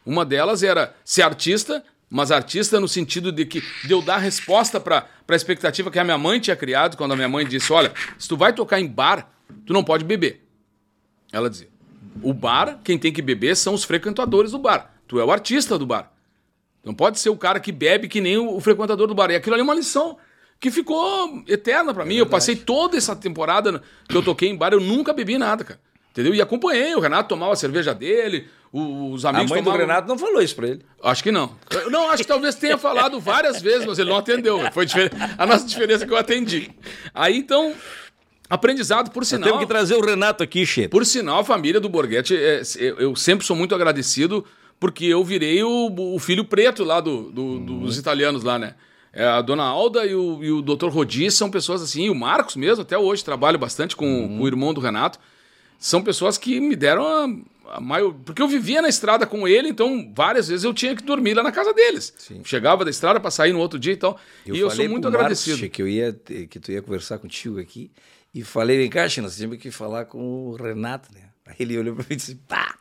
[0.05, 4.79] Uma delas era ser artista, mas artista no sentido de que de eu dar resposta
[4.79, 7.91] para a expectativa que a minha mãe tinha criado, quando a minha mãe disse: Olha,
[8.19, 9.33] se tu vai tocar em bar,
[9.65, 10.45] tu não pode beber.
[11.31, 11.69] Ela dizia:
[12.21, 14.93] O bar, quem tem que beber são os frequentadores do bar.
[15.07, 16.11] Tu é o artista do bar.
[16.83, 19.31] Não pode ser o cara que bebe que nem o, o frequentador do bar.
[19.31, 20.15] E aquilo ali é uma lição
[20.59, 22.17] que ficou eterna pra mim.
[22.17, 25.79] eu passei toda essa temporada que eu toquei em bar, eu nunca bebi nada, cara.
[26.11, 26.35] Entendeu?
[26.35, 26.93] E acompanhei.
[26.93, 29.85] O Renato tomava a cerveja dele, os A amigos mãe do tomavam...
[29.85, 30.81] Renato não falou isso pra ele.
[31.03, 31.51] Acho que não.
[31.69, 34.59] Eu- Não, acho que talvez tenha falado várias vezes, mas ele não atendeu.
[34.71, 34.87] Foi
[35.37, 36.71] a nossa diferença é que eu atendi.
[37.13, 37.73] Aí, então,
[38.49, 39.43] aprendizado por sinal.
[39.49, 40.87] Temos que trazer o Renato aqui, Che.
[40.87, 44.43] Por sinal, a família do Borghetti, é, eu, sempre sou muito agradecido
[44.79, 48.75] porque eu virei o, o filho preto lá do, do- dos italianos lá, né?
[49.13, 50.87] É, a dona Alda e o, e o Dr.
[50.89, 54.47] Rodi são pessoas assim, e o Marcos mesmo, até hoje trabalho bastante com, com o
[54.47, 55.19] irmão do Renato.
[55.83, 58.13] São pessoas que me deram a, a maior.
[58.13, 61.43] Porque eu vivia na estrada com ele, então várias vezes eu tinha que dormir lá
[61.43, 62.13] na casa deles.
[62.45, 64.17] Chegava da estrada para sair no outro dia e tal.
[64.45, 65.57] e eu sou muito Marcos, agradecido.
[65.57, 67.91] Che, que eu ia que tu ia conversar contigo aqui
[68.33, 71.32] e falei, vem cá, Che, nós temos que falar com o Renato, né?
[71.45, 72.73] Aí ele olhou pra mim e disse, pá,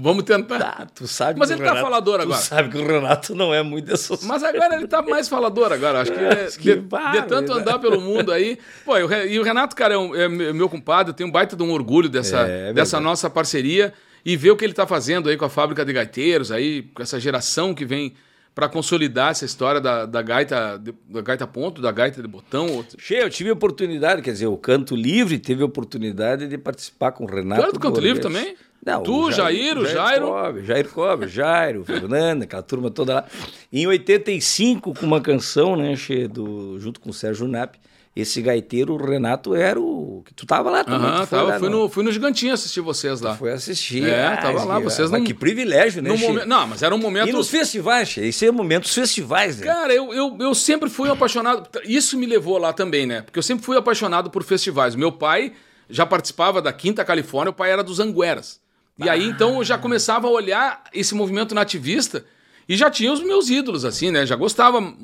[0.00, 0.58] Vamos tentar.
[0.58, 2.38] tá, tu sabe Mas que ele o tá Renato- falador agora.
[2.38, 5.72] Tu sabe que o Renato não é muito dessas Mas agora ele tá mais falador
[5.72, 6.02] agora.
[6.02, 8.58] Acho que, é, que de, de tanto andar pelo mundo aí.
[8.84, 11.28] Pô, e o Re- e o Renato, cara, é, um- é meu compadre, eu tenho
[11.28, 13.92] um baita de um orgulho dessa, É, dessa nossa parceria
[14.24, 17.02] e ver o que ele tá fazendo aí com a fábrica de gaiteiros, aí, com
[17.02, 18.12] essa geração que vem
[18.54, 20.76] para consolidar essa história da, da gaita
[21.08, 22.66] da gaita ponto, da gaita de botão.
[22.76, 27.24] outro- Che, eu tive oportunidade, quer dizer, o Canto Livre teve oportunidade de participar com
[27.24, 27.62] o Renato.
[27.62, 28.56] Era do Canto Livre também?
[28.84, 30.26] Não, Tu, Jair, o Jairo?
[30.28, 33.24] Cobre, Jair Cobre, Jairo, Fernanda, aquela turma toda lá.
[33.72, 37.74] Em 85, com uma canção, né, Che, do, junto com o Sérgio Nap,
[38.14, 40.24] esse gaiteiro, o Renato, era o...
[40.34, 41.16] Tu tava lá também.
[41.18, 43.36] Foi tava, lá, fui, no, fui no Gigantinho assistir vocês lá.
[43.36, 44.04] Foi assistir.
[44.04, 47.28] É, ah, tava lá, vocês não- Que privilégio, né, momento, não, mas era um momento.
[47.28, 49.66] E nos festivais, isso é momentos festivais, né?
[49.66, 51.68] Cara, eu, eu, eu sempre fui apaixonado.
[51.84, 53.22] Isso me levou lá também, né?
[53.22, 54.96] Porque eu sempre fui apaixonado por festivais.
[54.96, 55.52] Meu pai
[55.88, 58.60] já participava da Quinta Califórnia, o pai era dos Angueras.
[58.98, 62.24] E aí, então, eu já começava a olhar esse movimento nativista
[62.68, 64.26] e já tinha os meus ídolos, assim, né?
[64.26, 64.94] Já gostava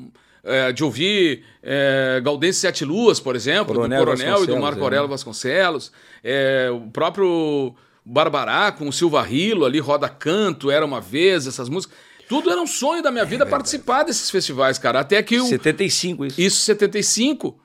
[0.43, 4.79] é, de ouvir é, Gaudense Sete Luas, por exemplo, Coronel do Coronel e do Marco
[4.79, 4.83] é.
[4.83, 5.91] Aurélio Vasconcelos.
[6.23, 11.67] É, o próprio Barbará com o Silva Rilo ali, Roda Canto, Era Uma Vez, essas
[11.67, 11.97] músicas.
[12.27, 14.99] Tudo era um sonho da minha vida participar desses festivais, cara.
[14.99, 16.41] Até que o, 75, isso.
[16.41, 17.57] isso 75.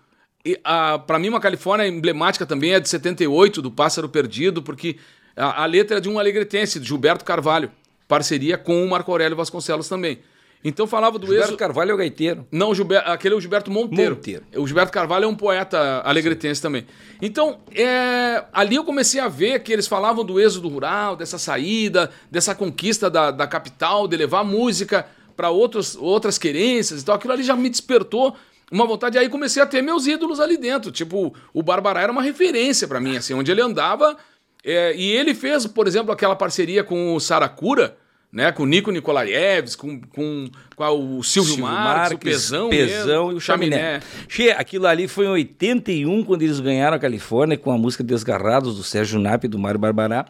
[0.44, 4.96] E a, pra mim, uma Califórnia emblemática também é de 78, do Pássaro Perdido, porque
[5.36, 7.70] a, a letra é de um alegretense, de Gilberto Carvalho.
[8.06, 10.20] Parceria com o Marco Aurélio Vasconcelos também.
[10.64, 11.58] Então falava do Gilberto êxodo.
[11.58, 12.46] Carvalho é o gaiteiro.
[12.50, 12.72] Não,
[13.06, 14.14] aquele é o Gilberto Monteiro.
[14.14, 14.44] Monteiro.
[14.56, 16.86] O Gilberto Carvalho é um poeta alegretense também.
[17.20, 22.10] Então, é, ali eu comecei a ver que eles falavam do êxodo rural, dessa saída,
[22.30, 27.16] dessa conquista da, da capital, de levar música para outras querências e tal.
[27.16, 28.36] Aquilo ali já me despertou
[28.70, 29.18] uma vontade.
[29.18, 30.92] Aí comecei a ter meus ídolos ali dentro.
[30.92, 34.16] Tipo, o Barbará era uma referência para mim, assim, onde ele andava.
[34.64, 37.96] é, e ele fez, por exemplo, aquela parceria com o Saracura,
[38.32, 43.26] né, com o Nico Nikolaevs, com, com, com o Silvio, Silvio Marques, o Pezão, Pezão
[43.26, 44.00] mesmo, e o Chaminé.
[44.28, 48.76] Che, aquilo ali foi em 81, quando eles ganharam a Califórnia, com a música Desgarrados,
[48.76, 50.24] do Sérgio Nap e do Mário Barbará.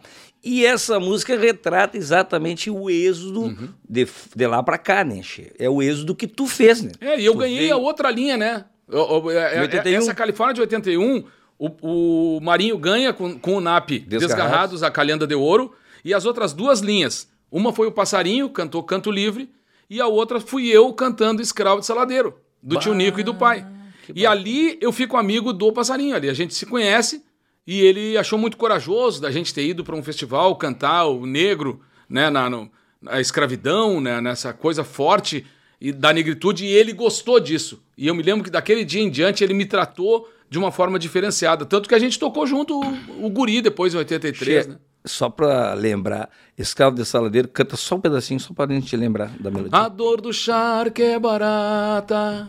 [0.45, 3.69] E essa música retrata exatamente o êxodo Uhum.
[3.89, 5.53] de, de lá pra cá, né, Che?
[5.57, 6.91] É o êxodo que tu fez, né?
[7.01, 8.65] É, e eu Tu ganhei veio- a outra linha, né?
[8.91, 9.99] Eu- eu- é- é- 81?
[9.99, 11.23] Essa Califórnia de 81,
[11.57, 14.27] o, o Marinho ganha com, com o NAP Desgarrados.
[14.27, 15.73] Desgarrados, a Calhanda de Ouro,
[16.05, 17.31] e as outras duas linhas.
[17.53, 19.49] Uma foi o Passarinho, cantou Canto Livre,
[19.89, 23.67] e a outra fui eu cantando Escravo de Saladeiro, do tio Nico e do pai.
[24.15, 27.23] E ali eu fico amigo do Passarinho ali, a gente se conhece,
[27.67, 31.81] e ele achou muito corajoso da gente ter ido para um festival cantar o negro,
[32.09, 35.45] né, na, no- na escravidão, né, nessa coisa forte.
[35.81, 37.83] e da negritude e ele gostou disso.
[37.99, 40.97] E eu me lembro que daquele dia em diante ele me tratou de uma forma
[40.97, 41.67] diferenciada.
[41.67, 44.79] Tanto que a gente tocou junto o, o Guri depois em 83, Che- né?
[45.05, 49.51] Só pra lembrar, Escravo de Saladeiro canta só um pedacinho, só pra gente lembrar da
[49.51, 49.77] melodia.
[49.77, 52.49] A dor do charque é barata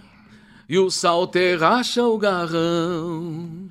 [0.70, 3.70] e o sal te racha o garrão.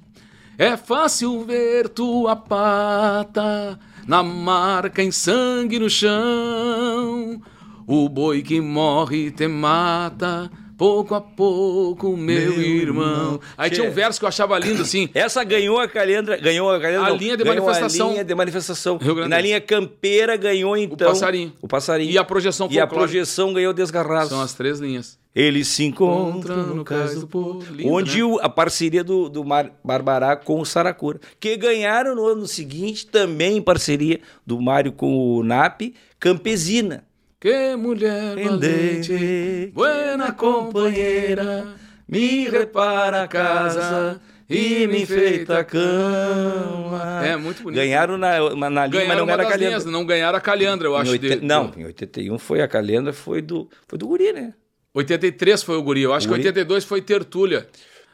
[0.58, 7.40] É fácil ver tua pata na marca em sangue no chão.
[7.86, 10.50] O boi que morre te mata,
[10.82, 13.40] pouco a pouco, meu, Meu irmão.
[13.56, 15.08] Aí tinha um Che- verso que eu achava lindo assim.
[15.14, 18.08] Essa ganhou a calendra, ganhou a calendra, A não, linha de manifestação.
[18.08, 18.98] A linha de manifestação.
[19.00, 21.52] E na linha campeira ganhou então passarinho.
[21.62, 22.10] O passarinho.
[22.10, 24.30] E a projeção E a projeção ganhou Desgarrados.
[24.30, 25.16] São as três linhas.
[25.32, 27.60] Eles se encontram Encontram no cais do.
[27.70, 28.24] Lindo, onde né?
[28.24, 31.20] o- a parceria do, do Mar, Barbará com o Saracura.
[31.38, 37.04] Que ganharam no ano seguinte, também em parceria do Mário com o NAP, Campesina.
[37.42, 41.74] Que mulher valente, buena companheira,
[42.08, 47.20] me repara a casa e me enfeita a cama.
[47.26, 47.80] É muito bonito.
[47.80, 49.68] Ganharam na, na linha, mas Ganharam não uma era a das Calendra.
[49.70, 51.18] linhas, não ganharam a calendra, eu acho.
[51.18, 54.54] de- não, em 81 foi a Calendra, foi do, foi do Guri, né?
[54.94, 56.42] 83 foi o guri, eu acho Guri?
[56.42, 57.66] que 82 foi Tertúlia.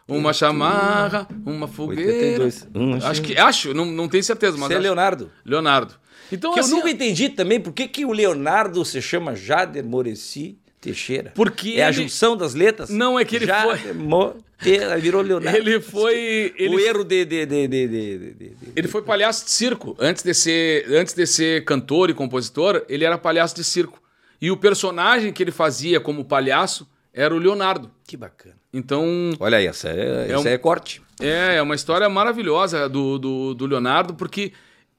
[0.07, 2.45] Uma chamarra, uma fogueira.
[2.45, 2.67] 82.
[2.75, 5.31] Hum, acho que acho, não, não tenho certeza, mas Você é acho- Leonardo.
[5.45, 5.93] Leonardo.
[6.31, 9.85] Então Que assim, eu nunca entendi também por que, que o Leonardo se chama Jader
[9.85, 11.33] Moreci Teixeira.
[11.35, 12.88] Porque é a junção das letras?
[12.91, 15.57] Não, é que ele Jader foi- Mo- Te- virou Leonardo.
[15.57, 17.25] ele foi ele O erro de...
[17.25, 19.97] de, de, de, Ele foi palhaço de circo.
[20.01, 24.03] Antes de, ser, antes de ser cantor e compositor, ele era palhaço de circo.
[24.41, 27.88] E o personagem que ele fazia como palhaço era o Leonardo.
[28.05, 28.57] Que bacana.
[28.73, 31.03] Então, Olha aí, essa é, essa um- é corte.
[31.21, 34.53] é, é uma história maravilhosa do, do, do Leonardo, porque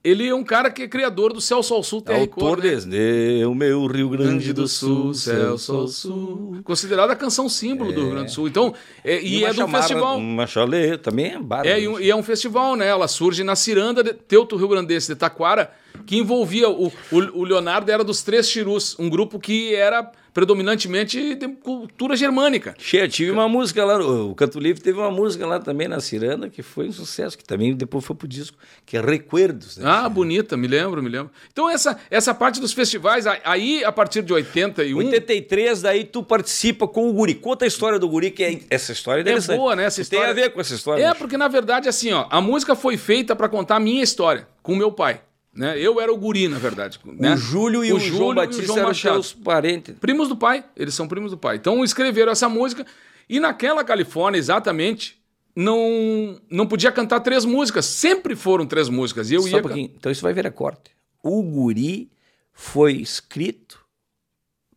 [0.04, 2.70] ele é um cara que é criador do Céu Sol Sul TR Cor, Autor né?
[2.70, 6.60] desse, o meu Rio Grande do Sul, Céu Sol Sul.
[6.64, 8.48] Considerada a canção símbolo do Rio Grande do Sul.
[8.48, 10.18] Então, é, e, uma é de um chamarra- festival.
[10.18, 11.68] Uma chalé também é bárbaro.
[11.70, 12.88] É, e, um- e é um festival, né?
[12.88, 15.72] Ela surge na Ciranda de Teuto Rio Grandense, de Taquara,
[16.06, 16.70] que envolvia.
[16.70, 22.16] O, o, o Leonardo era dos Três Chirus, um grupo que era predominantemente de cultura
[22.16, 22.74] germânica.
[22.78, 26.00] Che, eu tive uma música lá, o Canto Livre teve uma música lá também na
[26.00, 29.76] Ciranda, que foi um sucesso, que também depois foi pro disco, que é Recuerdos.
[29.76, 29.84] Né?
[29.86, 31.30] Ah, bonita, me lembro, me lembro.
[31.52, 34.98] Então, essa, essa parte dos festivais, aí, a partir de 81.
[34.98, 37.36] 83, daí tu participa com o Guri.
[37.36, 39.84] Conta a história do Guri, que é essa história é É boa, né?
[39.84, 40.30] Essa Tem história.
[40.30, 41.04] a ver com essa história.
[41.04, 44.48] É, porque na verdade, assim, ó, a música foi feita pra contar a minha história
[44.64, 45.20] com o meu pai.
[45.54, 45.80] Né?
[45.80, 47.00] Eu era o guri, na verdade.
[47.06, 47.34] né?
[47.34, 49.14] O Júlio e o, João Batista eram Machado.
[49.16, 49.96] seus parentes.
[50.00, 51.56] Primos do pai, eles são primos do pai.
[51.58, 52.86] Então escreveram essa música
[53.28, 55.20] e naquela Califórnia, exatamente,
[55.56, 57.86] não não podia cantar três músicas.
[57.86, 59.32] Sempre foram três músicas.
[59.32, 59.58] E eu Só ia.
[59.58, 59.92] um pouquinho.
[59.98, 60.92] Então isso vai virar corte.
[61.24, 62.10] O Guri
[62.54, 63.80] foi escrito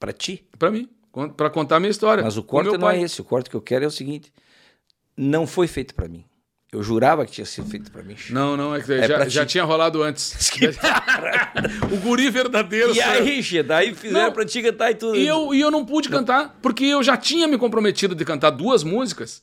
[0.01, 0.89] pra ti, Para mim,
[1.37, 2.25] pra contar a minha história.
[2.25, 2.99] mas o corte não pai.
[2.99, 3.21] é esse.
[3.21, 4.33] O corte que eu quero é o seguinte:
[5.17, 6.25] não foi feito pra mim.
[6.73, 8.17] Eu jurava que tinha sido feito pra mim.
[8.31, 9.53] Não, não, é que É já, já ti.
[9.53, 10.51] tinha rolado antes.
[11.93, 12.95] o guri verdadeiro.
[12.95, 14.33] E aí, Che, daí fizeram Não.
[14.33, 15.15] pra ti cantar e tudo.
[15.15, 18.49] E eu, e eu não pude cantar, porque eu já tinha me comprometido de cantar
[18.49, 19.43] duas músicas.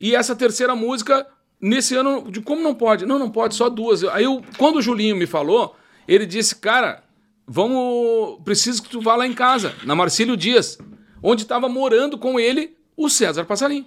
[0.00, 1.26] E essa terceira música,
[1.60, 3.04] nesse ano, de como não pode?
[3.04, 4.04] Não, não pode, só duas.
[4.04, 5.74] Aí eu, quando o Julinho me falou,
[6.06, 7.02] ele disse, cara,
[7.44, 8.40] vamos.
[8.44, 10.78] Preciso que tu vá lá em casa, na Marcílio Dias,
[11.20, 13.84] onde estava morando com ele o César Passarinho.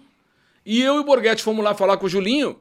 [0.66, 2.60] E eu e o Borghetti fomos lá falar com o Julinho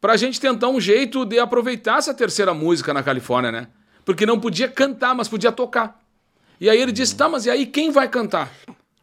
[0.00, 3.68] pra gente tentar um jeito de aproveitar essa terceira música na Califórnia, né?
[4.04, 6.00] Porque não podia cantar, mas podia tocar.
[6.60, 8.50] E aí ele disse: tá, mas e aí quem vai cantar?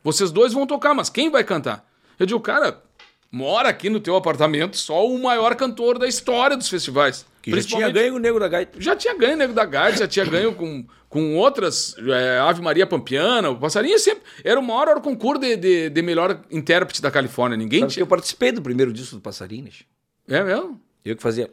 [0.03, 1.85] Vocês dois vão tocar, mas quem vai cantar?
[2.19, 2.81] Eu digo, cara,
[3.31, 7.25] mora aqui no teu apartamento só o maior cantor da história dos festivais.
[7.41, 8.81] Que já tinha ganho o Nego da Gaita.
[8.81, 12.85] já tinha ganho Nego da Gaita, já tinha ganho com, com outras, é, Ave Maria
[12.85, 17.57] Pampiana, o Passarinho sempre era o maior concurso de, de, de melhor intérprete da Califórnia.
[17.57, 18.03] Ninguém Sabe tinha.
[18.03, 19.69] eu participei do primeiro disco do Passarinho?
[20.27, 20.81] É mesmo?
[21.05, 21.49] Eu que fazia.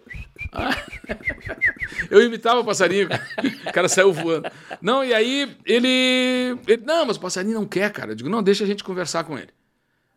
[2.11, 3.09] Eu imitava o passarinho,
[3.68, 4.48] o cara saiu voando.
[4.80, 6.83] Não, e aí ele, ele.
[6.85, 8.12] Não, mas o passarinho não quer, cara.
[8.12, 9.50] Eu digo, não, deixa a gente conversar com ele.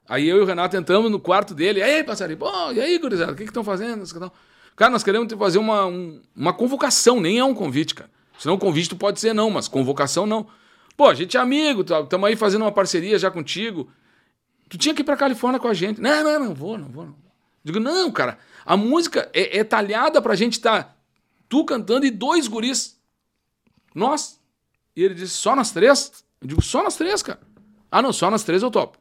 [0.07, 1.81] Aí eu e o Renato entramos no quarto dele.
[1.81, 4.03] Ei, passarinho, pô, e aí, gurizada, o que estão fazendo?
[4.75, 8.09] Cara, nós queremos fazer uma, um- uma convocação, nem é um convite, cara.
[8.39, 10.47] Senão convite tu pode ser não, mas convocação não.
[10.95, 13.89] Pô, a gente é amigo, estamos aí fazendo uma parceria já contigo.
[14.69, 15.99] Tu tinha que ir pra Califórnia com a gente.
[16.01, 17.05] Não, não, não vou, não vou.
[17.05, 17.26] Não.
[17.67, 20.97] Digo, não, cara, a música é, é talhada pra gente estar
[21.49, 22.97] tu cantando e dois guris.
[23.93, 24.39] Nós.
[24.95, 26.11] E ele disse, só nós três?
[26.41, 27.39] Eu digo, só nós três, cara.
[27.91, 28.97] Ah, não, só nós três eu topo.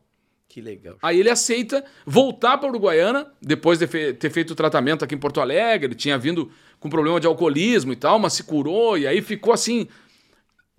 [0.49, 0.97] Que legal.
[1.03, 5.19] Aí ele aceita voltar para Uruguaiana, depois de fe- ter feito o tratamento aqui em
[5.19, 5.87] Porto Alegre.
[5.89, 6.51] Ele tinha vindo
[6.81, 8.97] com problema de alcoolismo e tal, mas se curou.
[8.97, 9.87] E aí ficou assim.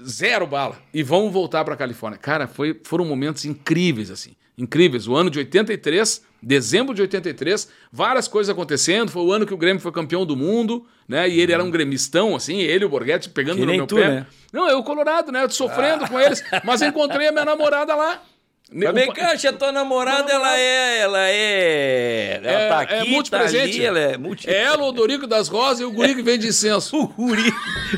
[0.03, 0.77] zero bala.
[0.93, 2.17] E vamos voltar pra Califórnia.
[2.17, 4.35] Cara, foi, foram momentos incríveis, assim.
[4.57, 5.07] Incríveis.
[5.07, 9.11] O ano de 83, dezembro de 83, várias coisas acontecendo.
[9.11, 11.27] Foi o ano que o Grêmio foi campeão do mundo, né?
[11.29, 13.95] E ele era um gremistão, assim, ele o Borghetti pegando Que no nem meu tu,
[13.95, 14.07] pé.
[14.07, 14.25] né?
[14.53, 15.47] Não, eu colorado, né?
[15.49, 16.43] Sofrendo com eles.
[16.63, 18.21] Mas encontrei a minha namorada lá.
[18.69, 20.99] Mas vem cá, a tua namorada, ela é.
[20.99, 22.41] Ela é.
[22.43, 23.75] Ela É- tá é aqui, tá multipresente.
[23.77, 24.49] ali, ela é multi.
[24.49, 26.97] É ela, o Dorico das Rosas e o guri que vende incenso.
[26.99, 27.49] O guri,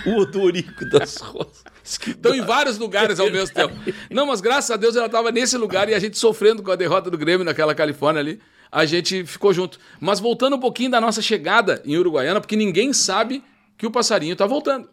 [0.06, 1.64] o odorico das rosas.
[1.90, 3.74] Estão em vários lugares ao mesmo tempo.
[4.12, 6.76] Não, mas graças a Deus ela estava nesse lugar e a gente sofrendo com a
[6.76, 8.40] derrota do Grêmio naquela Califórnia ali.
[8.72, 9.80] A gente ficou junto.
[10.00, 13.44] Mas voltando um pouquinho da nossa chegada em Uruguaiana, porque ninguém sabe
[13.76, 14.88] que o passarinho está voltando.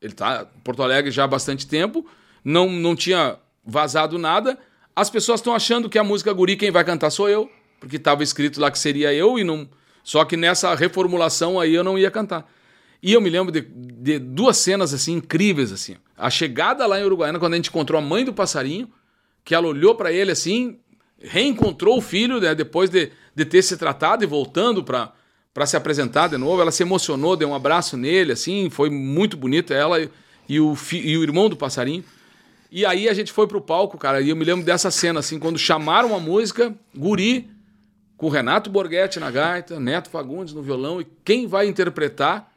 [0.00, 2.06] Ele está em Porto Alegre já há bastante tempo,
[2.44, 4.56] não, não tinha vazado nada.
[4.94, 8.22] As pessoas estão achando que a música Guri quem vai cantar sou eu, porque estava
[8.22, 9.68] escrito lá que seria eu e não.
[10.02, 12.50] Só que nessa reformulação aí eu não ia cantar.
[13.02, 15.96] E eu me lembro de, de duas cenas assim incríveis assim.
[16.16, 18.90] A chegada lá em Uruguaiana quando a gente encontrou a mãe do passarinho,
[19.44, 20.78] que ela olhou para ele assim,
[21.18, 25.12] reencontrou o filho, né, depois de, de ter se tratado e voltando para
[25.52, 29.36] para se apresentar de novo, ela se emocionou, deu um abraço nele, assim, foi muito
[29.36, 30.08] bonito ela e,
[30.48, 32.04] e o, fi- e o irmão do passarinho.
[32.70, 35.40] E aí a gente foi pro palco, cara, e eu me lembro dessa cena, assim,
[35.40, 37.50] quando chamaram a música, Guri,
[38.16, 42.48] com Renato Borghetti na gaita, Neto Fagundes no violão, e quem vai interpretar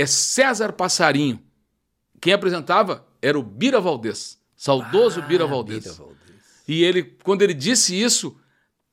[0.00, 1.42] é César Passarinho.
[2.20, 5.84] Quem apresentava era o Bira Valdez, saudoso Bira Valdez.
[5.84, 6.18] Bira Valdez.
[6.68, 8.36] E ele, quando ele disse isso,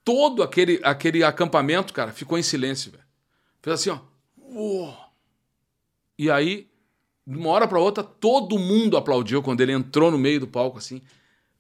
[0.03, 3.03] todo aquele, aquele acampamento, cara, ficou em silêncio, velho.
[3.61, 3.99] Fez assim, ó.
[4.37, 4.97] Uou.
[6.17, 6.67] E aí,
[7.25, 10.77] de uma hora pra outra, todo mundo aplaudiu quando ele entrou no meio do palco,
[10.77, 11.01] assim.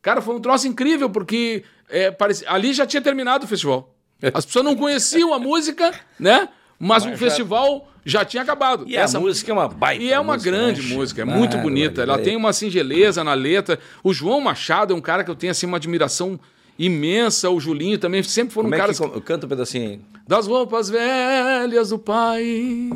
[0.01, 3.93] Cara, foi um troço incrível, porque é, parecia- ali já tinha terminado o festival.
[4.33, 6.49] As pessoas não conheciam a música, né?
[6.79, 8.85] Mas, o festival já tinha acabado.
[8.87, 10.03] E a música é uma baita.
[10.03, 11.37] E é uma música, grande né, música, é Chico?
[11.37, 12.01] muito bonita.
[12.01, 12.29] Ela Barbaridade.
[12.29, 13.79] tem uma singeleza na letra.
[14.03, 16.39] O João Machado é um cara que eu tenho assim uma admiração
[16.77, 17.49] imensa.
[17.49, 20.89] O Julinho também sempre foram Como é caras que eu canto um pedacinho das roupas
[20.89, 22.89] velhas do pai.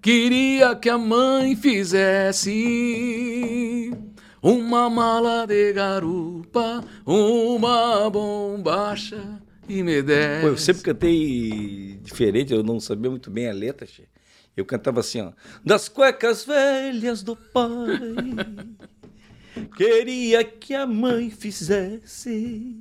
[0.00, 2.52] Queria que a mãe fizesse
[4.42, 9.41] uma mala de garupa, uma bombacha
[9.78, 10.40] e me desse.
[10.42, 14.04] Pô, eu sempre cantei diferente, eu não sabia muito bem a letra, che.
[14.56, 15.32] Eu cantava assim, ó.
[15.64, 17.98] Das cuecas velhas do pai,
[19.76, 22.76] queria que a mãe fizesse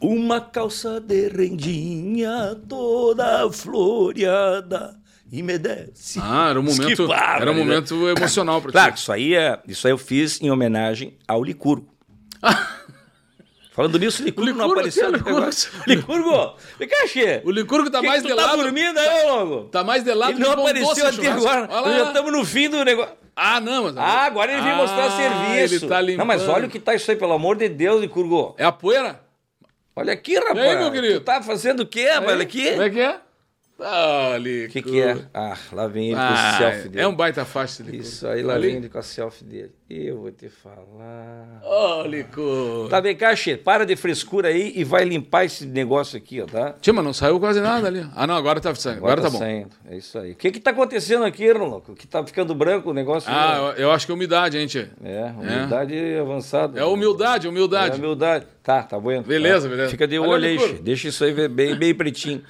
[0.00, 4.98] uma calça de rendinha toda floreada
[5.30, 6.18] e me desse.
[6.22, 7.60] Ah, era um momento, bárbaro, era um né?
[7.60, 8.98] momento emocional para Claro, ti.
[9.00, 11.86] isso aí, é, isso aí eu fiz em homenagem ao Licurgo.
[13.72, 15.06] Falando nisso, o Licurgo, não Licurgo, apareceu.
[15.06, 15.50] que no Licurgo?
[15.86, 17.40] Licurgo, vem cá, Xê.
[17.44, 18.62] O Licurgo tá Que mais que de tá lado.
[18.62, 19.64] dormindo aí, logo?
[19.64, 21.66] Tá mais de lado Ele não apareceu até agora.
[21.68, 23.14] Nós já estamos no fim do negócio.
[23.36, 23.96] Ah, não, mas.
[23.96, 25.74] Ah, agora ele veio mostrar Ah, serviço.
[25.84, 26.18] Ele tá limpando.
[26.18, 28.54] não, mas olha o que tá isso aí, pelo amor de Deus, Licurgo.
[28.58, 29.20] É a poeira?
[29.94, 30.58] Olha aqui, rapaz.
[30.58, 31.20] aí, meu querido?
[31.20, 32.32] Tu tá fazendo o quê, rapaz?
[32.32, 32.70] Olha aqui.
[32.70, 33.16] Como é que é?
[33.80, 34.66] Olha.
[34.66, 35.16] O que que é?
[35.32, 37.02] Ah, lá vem ele com o Ah, selfie dele.
[37.04, 38.02] é um baita faixa, Licurgo.
[38.04, 38.68] Isso aí, lá Ali?
[38.68, 39.72] vem ele com a selfie dele.
[39.88, 41.60] Eu vou te falar...
[41.64, 42.88] Ô, Licurgo.
[42.88, 46.74] Tá bem, Xê, para de frescura aí e vai limpar esse negócio aqui, ó, tá?
[46.80, 48.06] Tia, mas não saiu quase nada ali.
[48.14, 48.98] Ah, não, agora tá saindo.
[48.98, 49.38] Agora, tá, bom.
[49.38, 49.70] saindo.
[49.88, 50.32] É isso aí.
[50.32, 51.94] O que que tá acontecendo aqui, Ronaldo?
[51.94, 53.30] Que tá ficando branco o negócio?
[53.32, 53.70] Ah, ó?
[53.72, 54.90] eu, eu acho que é umidade, hein, tia?
[55.02, 56.78] É, humildade avançada.
[56.78, 57.98] É humildade, É humildade.
[57.98, 58.46] humildade.
[58.62, 59.22] Tá, tá bueno.
[59.24, 59.70] Beleza, Tá.
[59.74, 59.90] beleza.
[59.90, 60.78] Fica de olho aí.
[60.82, 62.42] Deixa isso aí bem, bem pretinho.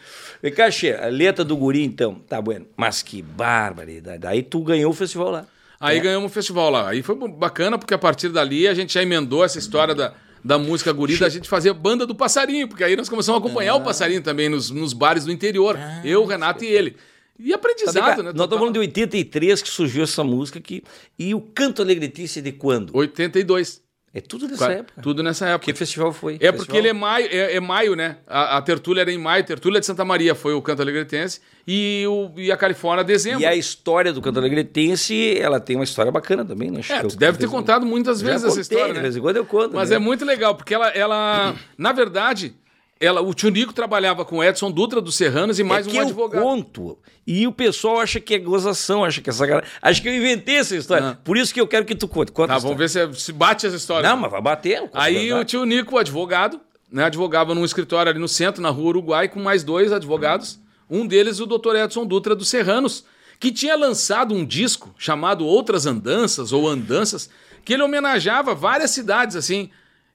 [0.42, 2.14] Vem cá, Xê, a letra do guri, então.
[2.28, 2.66] Tá bueno.
[2.76, 4.26] Mas que barbaridade.
[4.26, 5.46] Aí tu ganhou o festival lá.
[5.78, 6.88] Aí ganhamos o festival lá.
[6.90, 10.12] Aí foi bacana, porque a partir dali a gente já emendou essa história da,
[10.44, 13.72] da música guri, da gente fazer banda do passarinho, porque aí nós começamos a acompanhar
[13.72, 13.76] Ah.
[13.76, 15.78] o passarinho também nos, nos bares do interior.
[16.04, 16.96] eu, o Renato e ele.
[17.38, 18.32] E Tá aprendizado, cara, né?
[18.34, 20.82] Nós estamos falando de 83 que surgiu essa música aqui.
[21.18, 22.94] E o Canto Alegretice é de quando?
[22.94, 23.80] 82.
[24.12, 25.02] É tudo dessa Qua- época.
[25.02, 25.72] Tudo nessa época.
[25.72, 26.36] Que festival foi?
[26.40, 28.16] É porque ele é maio, é, é maio, né?
[28.26, 32.04] A, a tertúlia era em maio, tertúlia de Santa Maria foi o Canto Alegretense e,
[32.08, 33.40] o, e a Califórnia dezembro.
[33.42, 36.80] E a história do Canto Alegretense, ela tem uma história bacana também, né?
[36.88, 39.02] É, tu deve ter contado muitas vezes essa história, De né?
[39.02, 39.76] vez em quando eu conto.
[39.76, 39.96] Mas né?
[39.96, 42.56] é muito legal, porque ela, ela na verdade,
[43.00, 46.38] ela, o tio Nico trabalhava com Edson Dutra dos Serranos e mais é um advogado.
[46.38, 46.98] eu conto.
[47.26, 49.70] E o pessoal acha que é gozação, acha que é sacanagem.
[49.80, 51.06] Acho que eu inventei essa história.
[51.06, 51.14] Não.
[51.16, 52.30] Por isso que eu quero que tu conte.
[52.30, 54.06] Conta Tá, vamos ver se, se bate essa história.
[54.06, 54.86] Não, mas vai bater.
[54.92, 56.60] Aí o tio Nico, advogado,
[56.92, 60.60] né, advogava num escritório ali no centro, na rua Uruguai, com mais dois advogados.
[60.90, 63.04] Um deles, o doutor Edson Dutra dos Serranos,
[63.38, 67.30] que tinha lançado um disco chamado Outras Andanças ou Andanças,
[67.64, 69.70] que ele homenageava várias cidades, assim.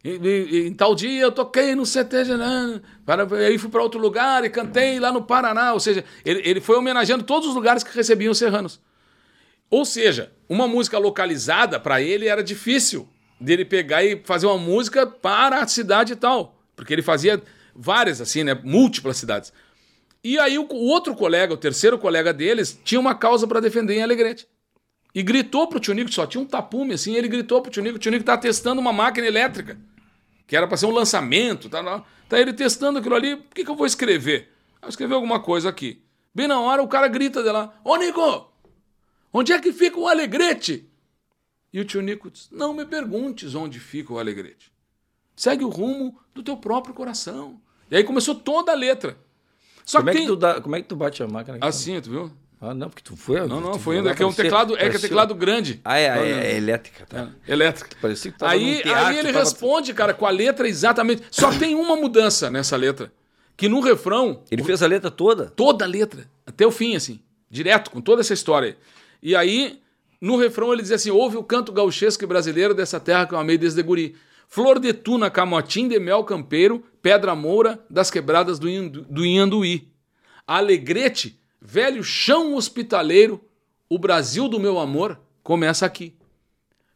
[0.07, 2.17] E- e- Em, tal dia eu toquei no CT,
[3.03, 5.73] para, aí fui para outro lugar e cantei lá no Paraná.
[5.73, 8.79] Ou seja, ele, ele foi homenageando todos os lugares que recebiam os serranos.
[9.67, 13.09] Ou seja, uma música localizada para ele era difícil
[13.41, 17.41] dele pegar e fazer uma música para a cidade e tal, porque ele fazia
[17.75, 19.51] várias assim, né, múltiplas cidades.
[20.23, 23.95] E aí o, o outro colega, o terceiro colega deles, tinha uma causa para defender
[23.95, 24.47] em Alegrete.
[25.13, 27.95] E gritou pro Tio Nico, só tinha um tapume assim, ele gritou pro Tio Nico,
[27.95, 29.77] o Tio Nico tá testando uma máquina elétrica,
[30.47, 33.69] que era para ser um lançamento, tá, tá ele testando aquilo ali, o que, que
[33.69, 34.51] eu vou escrever?
[34.81, 36.03] Eu escrevi alguma coisa aqui.
[36.33, 38.51] Bem na hora o cara grita de lá, ô Nico,
[39.33, 40.89] onde é que fica o Alegrete?
[41.71, 44.71] E o tio Nico diz, não me perguntes onde fica o Alegrete.
[45.35, 47.59] Segue o rumo do teu próprio coração.
[47.91, 49.17] E aí começou toda a letra.
[49.85, 51.59] Só como, que é que tu dá, como é que tu bate a máquina?
[51.61, 52.31] Assim, tu viu?
[52.59, 53.45] Ah, não, porque tu foi.
[53.47, 54.11] Não, não, foi ainda.
[54.11, 55.81] É que é um teclado, é que é teclado grande.
[55.83, 57.29] Ah, é, é, é elétrica, tá?
[57.47, 57.95] É, elétrica.
[58.01, 59.39] Parecia que tava aí, teatro, aí ele tava...
[59.39, 61.23] responde, cara, com a letra exatamente.
[61.29, 63.11] Só tem uma mudança nessa letra.
[63.57, 64.43] Que no refrão.
[64.49, 65.47] Ele fez a letra toda?
[65.49, 66.29] Toda a letra.
[66.45, 67.19] Até o fim, assim.
[67.49, 68.77] Direto, com toda essa história.
[69.21, 69.81] E aí,
[70.19, 73.39] no refrão, ele diz assim: ouve o canto gauchesco e brasileiro dessa terra que eu
[73.39, 74.15] amei desde guri.
[74.47, 79.89] Flor de tuna, camotim de mel campeiro, pedra moura das quebradas do, Indu, do Inhanduí.
[80.45, 83.41] Alegrete velho chão hospitaleiro,
[83.89, 86.15] o Brasil do meu amor começa aqui.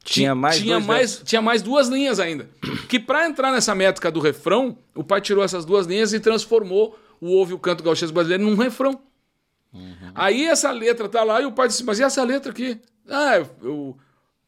[0.03, 2.49] Tinha mais tinha mais tinha mais duas linhas ainda.
[2.87, 6.97] Que para entrar nessa métrica do refrão, o pai tirou essas duas linhas e transformou
[7.19, 8.99] o ouve o canto gauchês brasileiro num refrão.
[9.73, 10.11] Uhum.
[10.15, 13.37] Aí essa letra tá lá e o pai disse: "Mas e essa letra aqui?" Ah,
[13.37, 13.97] eu, eu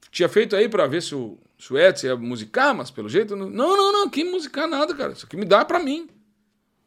[0.09, 3.35] tinha feito aí para ver se o, se o Edson ia musicar, mas pelo jeito
[3.35, 5.13] não, não, não, não, que musicar nada, cara.
[5.13, 6.09] Isso aqui me dá para mim.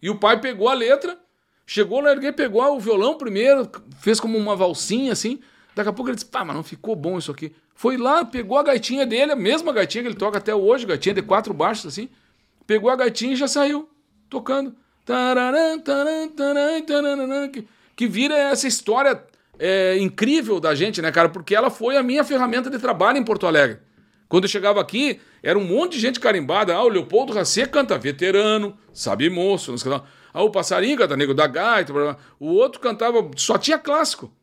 [0.00, 1.18] E o pai pegou a letra
[1.66, 5.40] Chegou, larguei, pegou o violão primeiro, fez como uma valsinha assim.
[5.74, 7.54] Daqui a pouco ele disse: pá, mas não ficou bom isso aqui.
[7.74, 11.14] Foi lá, pegou a gaitinha dele, a mesma gaitinha que ele toca até hoje, gaitinha
[11.14, 12.08] de quatro baixos assim.
[12.66, 13.88] Pegou a gaitinha e já saiu,
[14.30, 14.74] tocando.
[17.50, 19.22] que, que vira essa história
[19.58, 21.28] é, incrível da gente, né, cara?
[21.28, 23.78] Porque ela foi a minha ferramenta de trabalho em Porto Alegre.
[24.28, 26.74] Quando eu chegava aqui, era um monte de gente carimbada.
[26.74, 30.04] Ah, o Leopoldo Racê canta veterano, sabe moço, não sei lá.
[30.34, 31.92] Ah, o passarinho canta Nego da Gaita.
[32.40, 34.34] O outro cantava, só tinha clássico.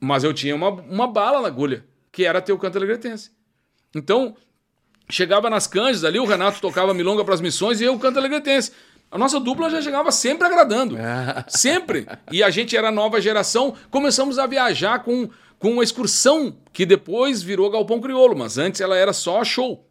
[0.00, 3.32] Mas eu tinha uma, uma bala na agulha, que era ter o canto alegretense.
[3.92, 4.36] Então,
[5.10, 8.70] chegava nas canjas ali, o Renato tocava milonga para as missões e eu canto alegretense.
[9.10, 10.96] A nossa dupla já chegava sempre agradando.
[11.48, 12.06] sempre.
[12.30, 13.74] E a gente era nova geração.
[13.90, 15.28] Começamos a viajar com,
[15.58, 19.86] com uma excursão que depois virou Galpão Criolo, mas antes ela era só show.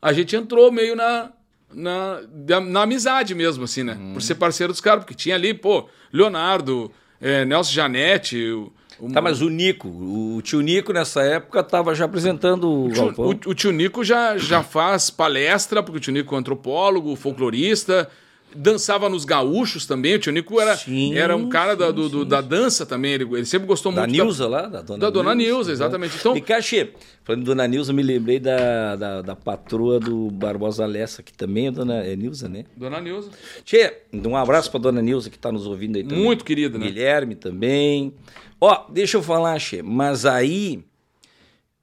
[0.00, 1.32] A gente entrou meio na,
[1.74, 2.20] na,
[2.60, 3.96] na amizade mesmo, assim, né?
[3.98, 4.12] Hum.
[4.14, 8.50] Por ser parceiro dos caras, porque tinha ali, pô, Leonardo, é, Nelson Janete.
[8.50, 9.12] O, o...
[9.12, 13.14] Tá, mas o Nico, o tio Nico nessa época estava já apresentando o, o, tio,
[13.16, 18.08] o, o tio Nico já, já faz palestra, porque o tio Nico é antropólogo, folclorista,
[18.54, 20.14] dançava nos gaúchos também.
[20.14, 23.12] O Tio Nico era, sim, era um cara sim, da, do, do, da dança também.
[23.12, 24.12] Ele, ele sempre gostou da muito.
[24.12, 24.62] Nilza da lá?
[24.66, 26.16] Da Dona Da Dona Nilza, exatamente.
[26.16, 26.92] Então, e Cachê,
[27.24, 31.70] falando Dona Nilza, me lembrei da, da, da, patroa do Barbosa Lessa, que também é
[31.70, 32.64] Dona é Nilza, né?
[32.76, 33.30] Dona Nilza.
[33.64, 36.24] Tchê, um abraço pra Dona Nilza que tá nos ouvindo aí também.
[36.24, 36.86] Muito querida, né?
[36.86, 38.14] Guilherme também.
[38.60, 40.84] Ó, deixa eu falar, Che, mas aí.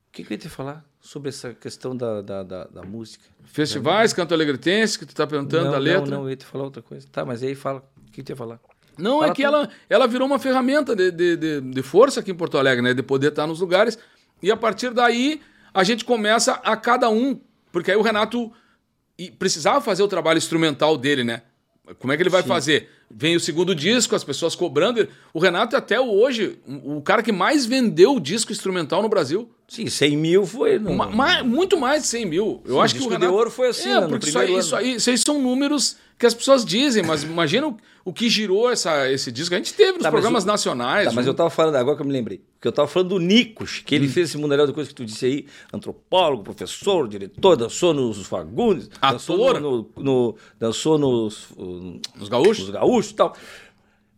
[0.10, 0.89] O que, que eu ia te falar?
[1.10, 3.24] Sobre essa questão da, da, da, da música.
[3.44, 6.02] Festivais, canto alegretense, que tu está perguntando não, da letra.
[6.02, 7.08] Não, não, eu ia te falar outra coisa.
[7.12, 7.84] Tá, mas aí fala.
[8.08, 8.60] O que tu ia falar?
[8.96, 12.20] Não, é fala é que ela, ela virou uma ferramenta de, de, de, de, força
[12.20, 12.94] aqui em Porto Alegre, né?
[12.94, 13.98] De poder estar nos lugares.
[14.40, 15.42] E a partir daí,
[15.74, 17.42] a gente começa a cada um.
[17.72, 18.52] Porque aí o Renato
[19.40, 21.42] precisava fazer o trabalho instrumental dele, né?
[21.98, 22.48] Como é que ele vai Sim.
[22.48, 22.90] fazer?
[23.10, 25.08] Vem o segundo disco, as pessoas cobrando.
[25.34, 29.50] O Renato, até hoje, o cara que mais vendeu disco instrumental no Brasil.
[29.68, 30.78] Sim, 100 mil foi.
[30.78, 30.94] No...
[30.94, 32.62] Ma muito mais de 100 mil.
[32.66, 33.26] Eu Sim, acho que o Renato...
[33.26, 35.98] de ouro foi assim, é, né, porque isso aí, isso, aí, isso aí são números
[36.20, 39.56] que as pessoas dizem, mas imagina o, o que girou essa, esse disco.
[39.56, 41.08] A gente teve nos tá, programas nacionais.
[41.08, 43.20] Tá, mas eu tava falando, agora que eu me lembrei, porque eu tava falando do
[43.20, 44.10] Nicos, que ele hum.
[44.12, 48.90] fez esse mundaréu de coisa que tu disse aí, antropólogo, professor, diretor, dançou nos Fagundes,
[49.02, 51.48] ator, dançou, no, no, dançou nos,
[52.18, 53.34] nos gaúchos, nos gaúchos e tal.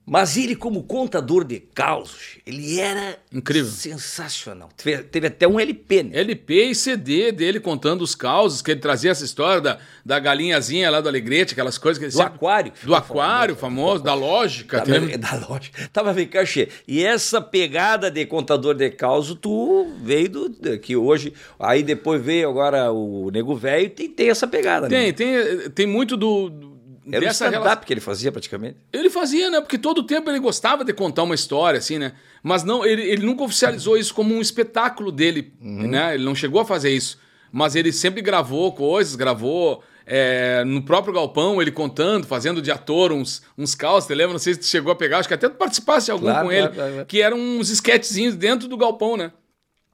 [0.05, 4.69] Mas ele, como contador de causos, ele era incrível, sensacional.
[4.75, 6.19] Teve, teve, até um LP, né?
[6.19, 10.89] LP e CD dele contando os causos, que ele trazia essa história da, da galinhazinha
[10.89, 12.33] lá do Alegrete, aquelas coisas que ele Do sempre...
[12.33, 12.73] aquário.
[12.83, 14.81] Do aquário, famoso, da lógica.
[14.81, 15.89] Tava, da lógica.
[15.93, 16.67] Tava bem cachê.
[16.87, 20.79] E essa pegada de contador de causos, tu veio do.
[20.79, 21.31] que hoje.
[21.59, 25.11] Aí depois veio agora o Nego Velho tem, tem essa pegada, tem, né?
[25.13, 26.70] Tem, tem, tem muito do
[27.09, 27.83] era dessa um stand-up relação...
[27.85, 28.77] que ele fazia praticamente?
[28.91, 29.61] Ele fazia, né?
[29.61, 32.13] Porque todo o tempo ele gostava de contar uma história, assim, né?
[32.43, 35.87] Mas não, ele, ele nunca oficializou isso como um espetáculo dele, uhum.
[35.87, 36.15] né?
[36.15, 37.17] Ele não chegou a fazer isso.
[37.51, 43.11] Mas ele sempre gravou coisas, gravou é, no próprio galpão, ele contando, fazendo de ator
[43.11, 44.33] uns, uns caos, você lembra?
[44.33, 46.51] Não sei se tu chegou a pegar, acho que até tu participasse algum claro, com
[46.51, 49.31] ele, claro, claro, que eram uns esquetezinhos dentro do galpão, né?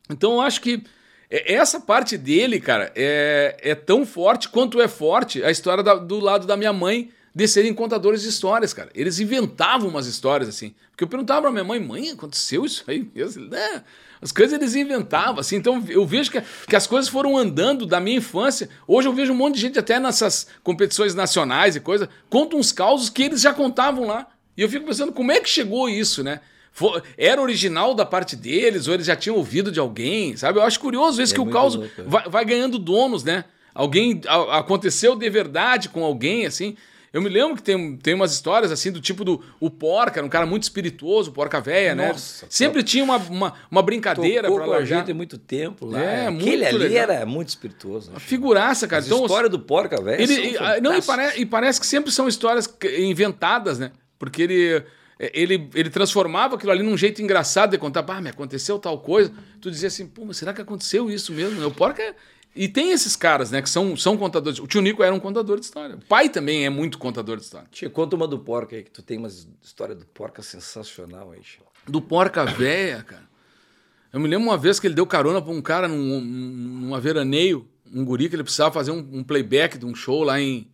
[0.10, 0.84] Então eu acho que
[1.30, 6.20] essa parte dele, cara, é, é tão forte quanto é forte a história da- do
[6.20, 8.90] lado da minha mãe de serem contadores de histórias, cara.
[8.96, 10.74] Eles inventavam umas histórias assim.
[10.90, 13.44] Porque eu perguntava pra minha mãe, mãe, aconteceu isso aí mesmo?
[13.46, 13.84] Ele, "É."
[14.20, 15.58] As coisas eles inventavam, assim.
[15.58, 18.68] Então eu vejo que, que as coisas foram andando da minha infância.
[18.88, 22.72] Hoje eu vejo um monte de gente, até nessas competições nacionais e coisa, conta uns
[22.72, 24.26] causos que eles já contavam lá.
[24.58, 26.40] E eu fico pensando, como é que chegou isso, né?
[26.78, 30.60] Fo- Era original da parte deles, ou eles já tinham ouvido de alguém, sabe?
[30.60, 32.04] Eu acho curioso isso É que o caos louco, é.
[32.04, 33.46] vai, vai ganhando donos, né?
[33.74, 36.76] Alguém a- aconteceu de verdade com alguém, assim.
[37.12, 40.26] Eu me lembro que tem, tem umas histórias assim do tipo do o Porca, era
[40.26, 42.10] um cara muito espirituoso, Porca Véia, né?
[42.10, 44.98] Nossa, Sempre tinha uma, uma, uma brincadeira Tocou pra com a largar.
[45.00, 46.00] gente há muito tempo lá.
[46.00, 47.10] É, Aquele ali legal.
[47.12, 48.12] era muito espirituoso.
[48.12, 48.20] né?
[48.20, 49.00] Figuraça, cara.
[49.00, 50.22] As Então, histórias do porca, velho.
[50.22, 52.70] ele, não, e, pare- e parece que sempre são histórias
[53.00, 53.92] inventadas, né?
[54.20, 54.84] Porque ele,
[55.20, 58.06] ele, ele transformava aquilo ali num jeito engraçado de contar.
[58.08, 59.32] Ah, me aconteceu tal coisa.
[59.60, 61.66] Tu dizia assim, pô, mas será que aconteceu isso mesmo?
[61.66, 62.16] O Porca é...
[62.56, 64.58] E tem esses caras, né, que são, são contadores.
[64.60, 65.96] O tio Nico era um contador de história.
[65.96, 67.68] O pai também é muito contador de história.
[67.72, 71.42] Tia, conta uma do porca aí, que tu tem uma história do porca sensacional aí,
[71.42, 71.62] tia.
[71.88, 73.28] Do Porca Véia, cara.
[74.12, 77.68] Eu me lembro uma vez que ele deu carona pra um cara num, num, veraneio,
[77.94, 80.68] um guri que ele precisava fazer um, um playback de um show lá em,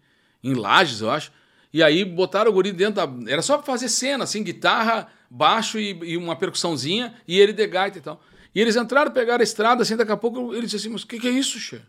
[0.43, 1.31] em Lages, eu acho.
[1.73, 3.31] E aí botaram o guri dentro da.
[3.31, 7.65] Era só pra fazer cena, assim, guitarra, baixo e, e uma percussãozinha, e ele de
[7.65, 8.21] gaita e tal.
[8.53, 11.07] E eles entraram, pegaram a estrada, assim, daqui a pouco ele disse assim: Mas o
[11.07, 11.85] que, que é isso, cheiro?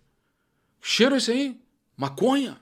[0.80, 1.61] Que cheiro é esse aí?
[1.97, 2.57] Maconha?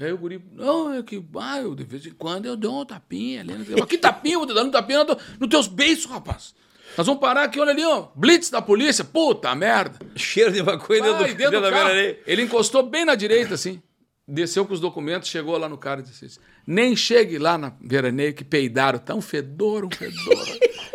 [0.00, 2.84] Aí o guri, não, é que, ah, eu, de vez em quando eu dou um
[2.86, 3.52] tapinha ali.
[3.76, 4.36] Mas que tapinha?
[4.36, 6.54] Eu vou te dar um tapinha no- nos teus beiços, rapaz.
[6.96, 8.08] Nós vamos parar aqui, olha ali, ó.
[8.14, 9.98] Blitz da polícia, puta merda.
[10.16, 11.90] Cheiro de maconha dentro Vai, do, dentro do carro.
[12.26, 13.82] Ele encostou bem na direita, assim.
[14.30, 17.72] Desceu com os documentos, chegou lá no cara e disse assim, nem chegue lá na
[17.80, 18.98] veraneio que peidaram.
[18.98, 20.46] Tá um fedor, um fedor.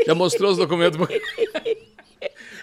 [0.05, 0.99] Já mostrou os documentos.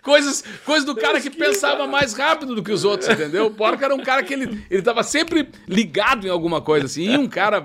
[0.02, 3.46] Coisas, coisas do cara que pensava mais rápido do que os outros, entendeu?
[3.46, 7.04] O Porca era um cara que ele, ele tava sempre ligado em alguma coisa, assim.
[7.12, 7.64] E um cara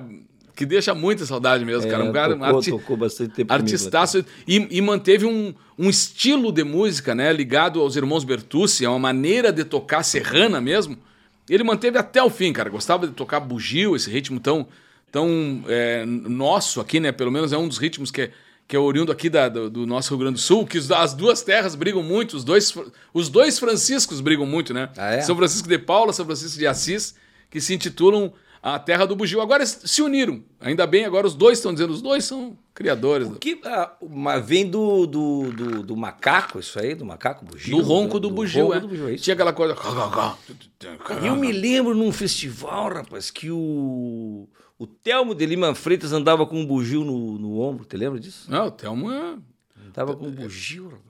[0.55, 2.03] que deixa muita saudade mesmo, cara.
[2.03, 5.89] Um cara, um É, tocou, arti- tocou bastante tempo artistaço e, e manteve um, um
[5.89, 10.95] estilo de música, né, ligado aos irmãos Bertucci, é uma maneira de tocar serrana mesmo.
[11.49, 12.69] Ele manteve até o fim, cara.
[12.69, 14.67] Gostava de tocar bugio, esse ritmo tão,
[15.11, 17.11] tão é, nosso aqui, né?
[17.11, 18.31] Pelo menos é um dos ritmos que é,
[18.67, 21.41] que é oriundo aqui da- do, do nosso Rio Grande do Sul, que as duas
[21.41, 22.73] terras brigam muito, os dois,
[23.13, 24.89] os dois Franciscos brigam muito, né?
[24.97, 25.21] Ah, é?
[25.21, 27.15] São Francisco de Paula, São Francisco de Assis,
[27.49, 29.39] que se intitulam a terra do bugio.
[29.41, 30.43] Agora se uniram.
[30.59, 33.29] Ainda bem, agora os dois estão dizendo, os dois são criadores.
[33.29, 37.77] do- Que, ah, mas vem do, do, do, do macaco, isso aí, do macaco bugio.
[37.77, 38.79] Do ronco do, bugio, ronco é.
[38.79, 39.15] do bugio, é.
[39.15, 39.75] Tinha aquela coisa.
[41.23, 44.47] Eu me lembro num festival, rapaz, que o,
[44.77, 47.85] o Telmo de Lima Freitas andava com um bugio no, no ombro.
[47.85, 48.49] Te lembra disso?
[48.49, 49.35] Não, o Thelmo é.
[49.87, 51.03] Andava com um bugio, rapaz.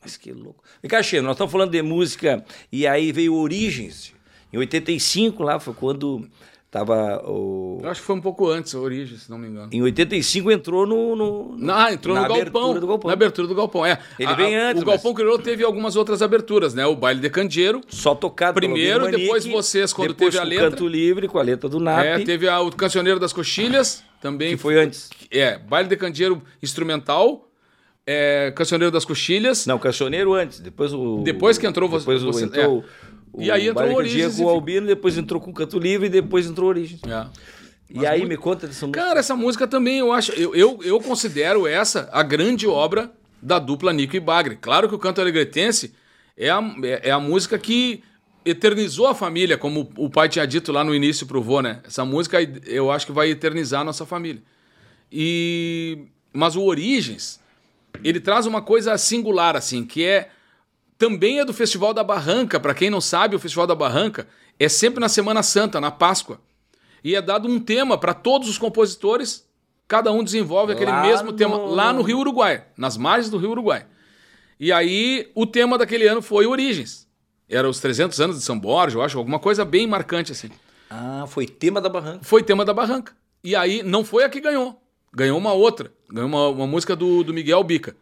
[0.00, 0.62] Mas que louco.
[0.80, 4.12] Vem cá, Xeno, nós estamos falando de música e aí veio Origens.
[4.52, 6.28] Em 85, lá foi quando
[6.70, 7.80] tava o...
[7.82, 9.68] Eu acho que foi um pouco antes, a origem, se não me engano.
[9.72, 11.16] Em 85 entrou no...
[11.16, 13.08] no, no Ah, entrou no galpão, galpão.
[13.08, 13.98] Na abertura do galpão, é.
[14.18, 16.84] Ele A- vem antes, O Galpão mas- Crioulo teve algumas outras aberturas, né?
[16.86, 17.80] O Baile de Candeeiro.
[17.88, 20.70] Só tocado Primeiro, depois vocês, quando depois teve a letra.
[20.70, 24.50] Canto Livre, com a letra do NAP, É, teve a- o Cancioneiro das Coxilhas, também.
[24.50, 25.08] que foi antes.
[25.30, 27.44] É, Baile de Candeeiro instrumental.
[28.10, 29.66] É, Cancioneiro das Coxilhas.
[29.66, 31.18] Não, Cachoneiro antes, depois o...
[31.22, 32.84] Depois que entrou você- Depois você- entrou o,
[33.36, 36.06] E aí entrou o Origens com e o Albino, depois entrou com o Canto Livre
[36.06, 37.00] e depois entrou Origens.
[37.04, 37.26] É.
[37.90, 39.04] E aí me conta dessa música.
[39.04, 40.32] Cara, essa música também eu acho.
[40.32, 43.10] Eu, eu, eu considero essa a grande obra
[43.40, 44.56] da dupla Nico e Bagre.
[44.56, 45.94] Claro que o canto alegretense
[46.36, 48.02] é a, é, é a música que
[48.44, 51.80] eternizou a família, como o pai tinha dito lá no início pro vô, né?
[51.84, 54.42] Essa música eu acho que vai eternizar a nossa família.
[55.10, 57.40] E mas o Origens,
[58.04, 60.28] ele traz uma coisa singular assim, que é
[60.98, 62.58] também é do Festival da Barranca.
[62.58, 64.26] Para quem não sabe, o Festival da Barranca
[64.58, 66.40] é sempre na Semana Santa, na Páscoa.
[67.04, 69.46] E é dado um tema para todos os compositores,
[69.86, 73.38] cada um desenvolve aquele Lá mesmo tema no- lá no Rio Uruguai, nas margens do
[73.38, 73.86] Rio Uruguai.
[74.58, 77.06] E aí o tema daquele ano foi Origens.
[77.48, 80.50] Era os 300 anos de São Borja, eu acho, alguma coisa bem marcante assim.
[80.90, 82.20] Ah, foi tema da Barranca.
[82.24, 83.12] Foi tema da Barranca.
[83.44, 84.82] E aí não foi a que ganhou.
[85.14, 85.92] Ganhou uma outra.
[86.10, 87.96] Ganhou uma, uma música do, do Miguel Bica.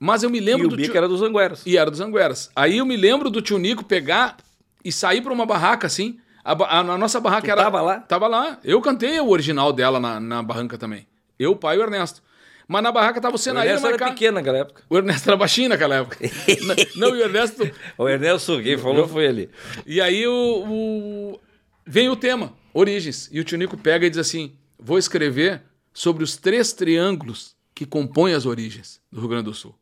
[0.00, 1.62] Mas eu me E lembro o do bico tio- era dos Angueras.
[1.66, 2.50] e era dos Angueras.
[2.54, 4.36] Aí eu me lembro do tio Nico pegar
[4.84, 6.18] e sair pra uma barraca assim.
[6.44, 7.62] A, a- a nossa barraca Tu era.
[7.64, 8.00] tava lá?
[8.00, 8.58] Tava lá.
[8.62, 11.06] Eu cantei o original dela na, na barranca também.
[11.38, 12.22] Eu, o pai e o Ernesto.
[12.66, 14.82] Mas na barraca tava o O Senaíra Ernesto era pequeno naquela época.
[14.90, 16.18] O Ernesto era baixinho naquela época.
[16.96, 17.70] Não, e o Ernesto.
[17.96, 19.50] O Ernesto, quem falou foi ele.
[19.86, 20.32] E aí o,
[20.68, 21.40] o-
[21.86, 23.28] vem o tema, Origens.
[23.32, 25.62] E o tio Nico pega e diz assim: vou escrever
[25.94, 29.74] sobre os três triângulos que compõem as origens do Rio Grande do Sul.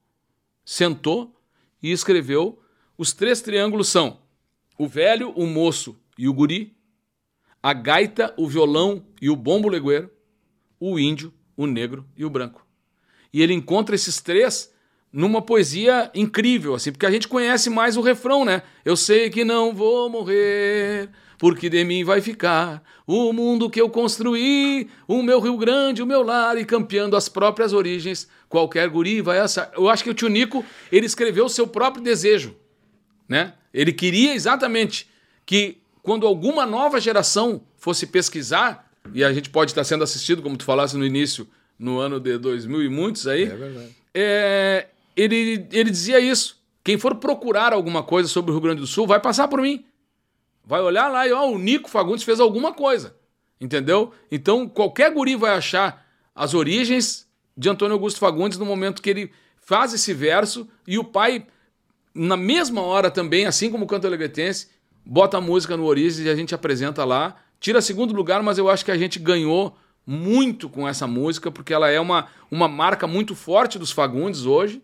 [0.66, 1.32] Sentou
[1.80, 2.60] e escreveu:
[2.98, 4.18] os três triângulos são
[4.76, 6.76] o velho, o moço e o guri,
[7.62, 10.10] a gaita, o violão e o bombo legueiro,
[10.78, 12.66] o índio, o negro e o branco.
[13.32, 14.74] E ele encontra esses três
[15.12, 18.62] numa poesia incrível, assim, porque a gente conhece mais o refrão, né?
[18.84, 21.08] Eu sei que não vou morrer,
[21.38, 26.06] porque de mim vai ficar o mundo que eu construí, o meu Rio Grande, o
[26.06, 29.70] meu lar, e campeando as próprias origens, qualquer guri vai assar.
[29.74, 32.54] Eu acho que o tio Nico, ele escreveu o seu próprio desejo,
[33.28, 33.54] né?
[33.72, 35.08] Ele queria exatamente
[35.44, 40.56] que quando alguma nova geração fosse pesquisar, e a gente pode estar sendo assistido, como
[40.56, 41.46] tu falasse no início,
[41.78, 43.96] no ano de 2000 e muitos aí, É verdade.
[44.14, 44.86] é,
[45.16, 46.56] ele, ele dizia isso.
[46.82, 49.84] Quem for procurar alguma coisa sobre o Rio Grande do Sul vai passar por mim.
[50.64, 53.14] Vai olhar lá e, ó, o Nico Fagundes fez alguma coisa.
[53.60, 54.12] Entendeu?
[54.30, 57.25] Então, qualquer guri vai achar as origens
[57.56, 61.46] de Antônio Augusto Fagundes no momento que ele faz esse verso e o pai,
[62.14, 64.68] na mesma hora também, assim como o canto alegretense,
[65.04, 67.36] bota a música no Origens e a gente apresenta lá.
[67.58, 69.76] Tira segundo lugar, mas eu acho que a gente ganhou
[70.06, 74.82] muito com essa música, porque ela é uma, uma marca muito forte dos Fagundes hoje,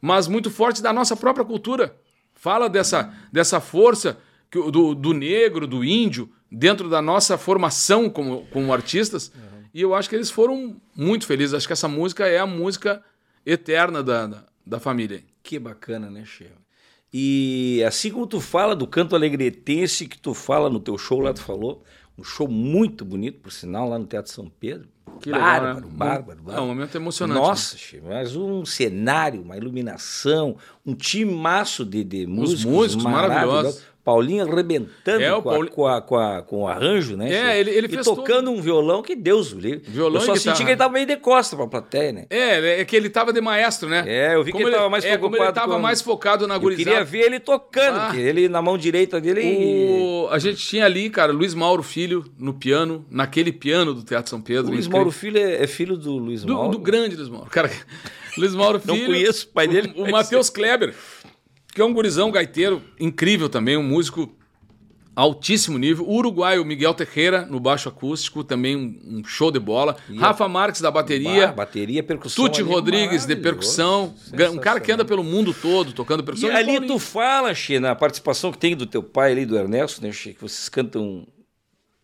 [0.00, 1.94] mas muito forte da nossa própria cultura.
[2.34, 4.18] Fala dessa, dessa força
[4.50, 9.32] que do, do negro, do índio, dentro da nossa formação como, como artistas.
[9.74, 11.52] E eu acho que eles foram muito felizes.
[11.52, 13.02] Acho que essa música é a música
[13.44, 15.22] eterna da, da, da família.
[15.42, 16.52] Que bacana, né, Chefe?
[17.12, 21.32] E assim como tu fala do canto alegretense que tu fala no teu show lá,
[21.32, 21.84] tu falou,
[22.18, 24.88] um show muito bonito, por sinal, lá no Teatro São Pedro.
[25.20, 25.92] Que legal, bárbaro, né?
[25.94, 26.64] bárbaro, É bárbaro.
[26.64, 27.40] um momento emocionante.
[27.40, 33.82] Nossa, Chefe, mas um cenário, uma iluminação, um timaço de, de músicos, músicos maravilhosos.
[34.04, 37.32] Paulinho arrebentando É, com, a- Pauli- com, a- com, a- com o arranjo, né?
[37.32, 39.82] É, ele- ele e fez tocando um violão que Deus o livre.
[39.88, 42.26] Violão eu só e senti que ele tava meio de costa pra plateia, né?
[42.28, 44.04] É, é que ele tava de maestro, né?
[44.06, 46.46] É, eu vi que ele tava mais é, como ele preocupado tava com- mais focado
[46.46, 46.90] na Eu gurizada.
[46.90, 48.12] queria ver ele tocando, Ah.
[48.14, 49.40] ele na mão direita dele.
[49.40, 50.28] e- O...
[50.30, 54.40] A gente tinha ali, cara, Luiz Mauro Filho no piano, naquele piano do Teatro São
[54.40, 54.70] Pedro.
[54.70, 54.86] Luiz.
[54.86, 56.70] Mauro Filho é, é filho do Luiz Do, Mauro.
[56.72, 57.48] do grande Luiz Mauro.
[57.50, 57.70] Cara,
[58.36, 59.06] Luiz Mauro Não Filho.
[59.06, 60.94] conheço o pai dele, O, o Matheus Kleber,
[61.74, 64.32] que é um gurizão gaiteiro incrível também, um músico
[65.16, 66.04] altíssimo nível.
[66.06, 69.96] O uruguaio Miguel Teixeira no baixo acústico, também um, um show de bola.
[70.16, 71.48] Rafa Marques da bateria.
[71.48, 72.44] Bah, bateria, percussão.
[72.44, 74.14] Tuti Rodrigues de percussão.
[74.52, 76.48] Um cara que anda pelo mundo todo tocando percussão.
[76.48, 79.56] E E ali tu fala, Xê, na participação que tem do teu pai ali, do
[79.56, 81.26] Ernesto, né, Xê, que vocês cantam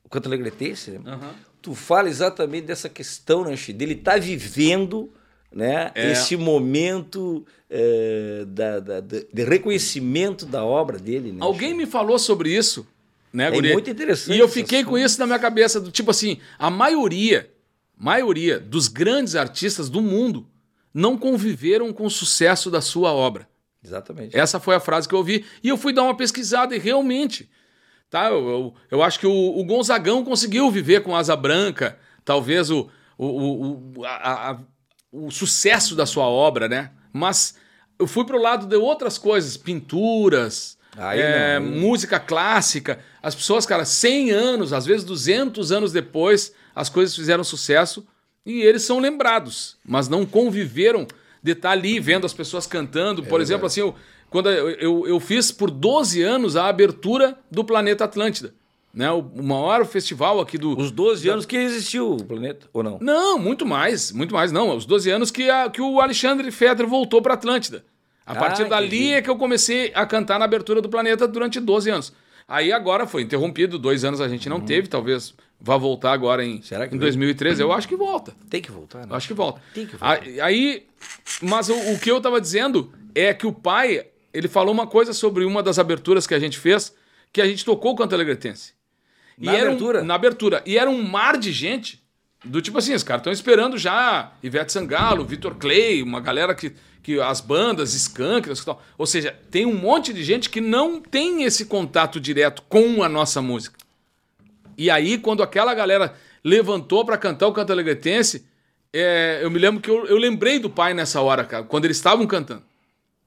[0.05, 1.01] o canto alegretense, né?
[1.07, 1.31] Aham.
[1.63, 5.13] Tu fala exatamente dessa questão, né, Xê, dele estar vivendo
[5.53, 6.13] né, É.
[6.13, 11.33] esse momento eh, da, da- de reconhecimento da obra dele.
[11.33, 12.87] Né, Alguém me falou sobre isso,
[13.33, 13.73] né, É Guri?
[13.73, 17.51] muito interessante E eu fiquei com isso na minha cabeça, do tipo assim, a maioria,
[17.97, 20.47] maioria dos grandes artistas do mundo
[20.93, 23.49] não conviveram com o sucesso da sua obra.
[23.85, 24.37] Exatamente.
[24.37, 25.45] Essa foi a frase que eu ouvi.
[25.63, 27.49] E eu fui dar uma pesquisada e realmente,
[28.11, 28.29] tá?
[28.29, 32.89] Eu, eu, eu acho que o, o Gonzagão conseguiu viver com Asa Branca, talvez o,
[33.17, 34.61] o, o, o, a- a-
[35.13, 36.91] o sucesso da sua obra, né?
[37.13, 37.55] Mas
[37.99, 43.01] eu fui pro lado de outras coisas, pinturas, é, música clássica.
[43.23, 48.07] As pessoas, cara, 100 anos, às vezes 200 anos depois, as coisas fizeram sucesso
[48.45, 51.07] e eles são lembrados, mas não conviveram
[51.43, 53.23] de estar ali vendo as pessoas cantando.
[53.23, 53.95] Por exemplo, assim, eu,
[54.29, 58.55] quando eu, eu, eu fiz por 12 anos a abertura do Planeta Atlântida,
[58.93, 59.11] né?
[59.11, 60.79] O, o maior festival aqui do.
[60.79, 62.99] Os 12 anos que existiu o planeta, ou não?
[63.01, 64.77] Não, muito mais, muito mais, não.
[64.77, 67.85] Os 12 anos que, a- que o Alexandre Fedra voltou para Atlântida.
[68.27, 69.13] A Ah, partir dali entendi.
[69.15, 72.13] é que eu comecei a cantar na abertura do planeta durante 12 anos.
[72.47, 76.57] Aí agora foi interrompido, dois anos a gente não teve, talvez vá voltar agora em,
[76.57, 76.63] Uhum.
[76.63, 77.07] Será que em vai?
[77.07, 77.63] 2013.
[77.63, 78.35] Eu acho que volta.
[78.49, 79.15] Tem que voltar, né?
[79.15, 79.61] Acho que volta.
[79.75, 80.21] Tem que voltar.
[80.43, 80.87] Aí,
[81.43, 85.13] mas o, o que eu tava dizendo é que o pai, ele falou uma coisa
[85.13, 86.93] sobre uma das aberturas que a gente fez,
[87.33, 88.73] que a gente tocou o canto alegretense.
[89.41, 90.03] E Na um- abertura?
[90.05, 90.63] na abertura.
[90.67, 92.03] E era um mar de gente,
[92.45, 96.73] do tipo assim, os caras estão esperando já Ivete Sangalo, Vitor Clay, uma galera que,
[97.03, 98.83] que as bandas, Skank, e tal.
[98.99, 103.09] Ou seja, tem um monte de gente que não tem esse contato direto com a
[103.09, 103.79] nossa música.
[104.77, 106.15] E aí, quando aquela galera
[106.45, 108.47] levantou pra cantar o canto alegretense,
[108.93, 111.97] é, eu me lembro que eu, eu lembrei do pai nessa hora, cara, quando eles
[111.97, 112.63] estavam cantando.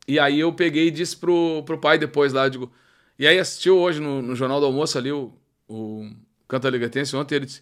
[0.08, 2.72] E aí eu peguei e disse pro, pro pai depois lá, digo.
[3.18, 5.32] E aí assistiu hoje no, no Jornal do Almoço ali o,
[5.68, 6.10] o
[6.48, 7.62] Canto Alegretense ontem, ele disse: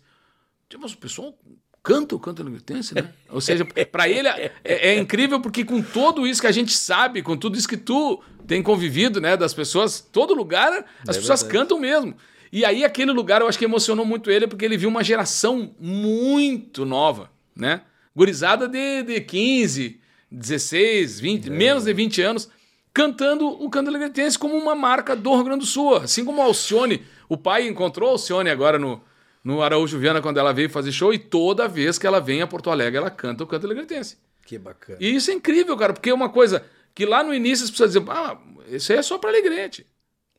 [0.69, 1.37] "Tio, Mas o pessoal
[1.83, 3.11] canta o Canto Alegretense, né?
[3.29, 7.21] Ou seja, pra ele é, é incrível porque com tudo isso que a gente sabe,
[7.21, 11.59] com tudo isso que tu tem convivido, né, das pessoas, todo lugar, as pessoas verdade.
[11.59, 12.15] cantam mesmo.
[12.51, 15.73] E aí aquele lugar eu acho que emocionou muito ele porque ele viu uma geração
[15.79, 17.81] muito nova, né?
[18.13, 22.49] Gurizada de, de 15, 16, 20, menos de 20 anos,
[22.93, 25.95] cantando o canto alegretense como uma marca do Rio Grande do Sul.
[25.95, 27.01] Assim como a Alcione,
[27.31, 29.01] o pai encontrou a Alcione agora no,
[29.41, 32.47] no Araújo Viana quando ela veio fazer show e toda vez que ela vem a
[32.47, 34.17] Porto Alegre ela canta o canto alegretense.
[34.45, 34.97] Que bacana.
[34.99, 36.61] E isso é incrível, cara, porque é uma coisa
[36.93, 39.85] que lá no início as pessoas diziam, ah, isso aí é só para Alegrete.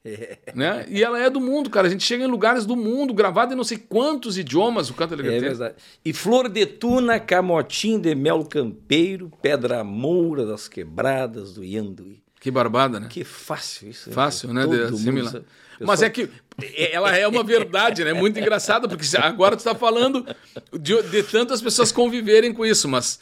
[0.04, 0.38] É.
[0.54, 0.84] Né?
[0.86, 1.86] E ela é do mundo, cara.
[1.86, 5.14] A gente chega em lugares do mundo, gravado em não sei quantos idiomas o canto
[5.14, 5.46] alegretense.
[5.46, 5.74] É verdade.
[6.04, 12.22] E flor de tuna, camotim de mel campeiro, pedra moura das quebradas do Ianduí.
[12.38, 13.06] Que barbada, né?
[13.08, 14.10] Que fácil isso.
[14.10, 14.14] Né?
[14.14, 14.66] Fácil, né?
[14.66, 15.42] De assimilar.
[15.80, 16.28] Mas é que
[16.76, 18.12] ela é uma verdade, né?
[18.12, 20.26] Muito engraçada, porque agora tu está falando
[20.72, 23.18] de, de tantas pessoas conviverem com isso, mas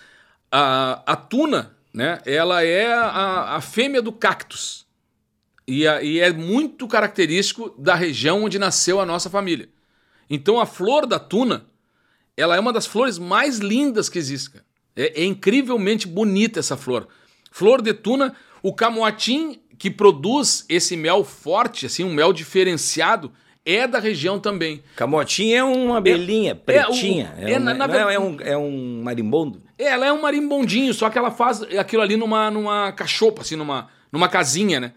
[0.51, 2.21] a, a tuna, né?
[2.25, 4.87] Ela é a, a fêmea do cactus.
[5.67, 9.69] E, a, e é muito característico da região onde nasceu a nossa família.
[10.29, 11.67] Então a flor da tuna,
[12.37, 14.61] ela é uma das flores mais lindas que existem.
[14.97, 17.09] É, é incrivelmente bonita essa flor.
[17.53, 23.33] Flor de tuna o camoatim que produz esse mel forte, assim, um mel diferenciado,
[23.65, 24.83] é da região também.
[24.95, 27.35] Camotim é uma abelhinha é, pretinha.
[27.39, 29.63] É, o, é, um, na, na, é, um, é um marimbondo?
[29.79, 33.89] Ela é um marimbondinho, só que ela faz aquilo ali numa, numa cachopa, assim, numa,
[34.13, 34.93] numa casinha, né?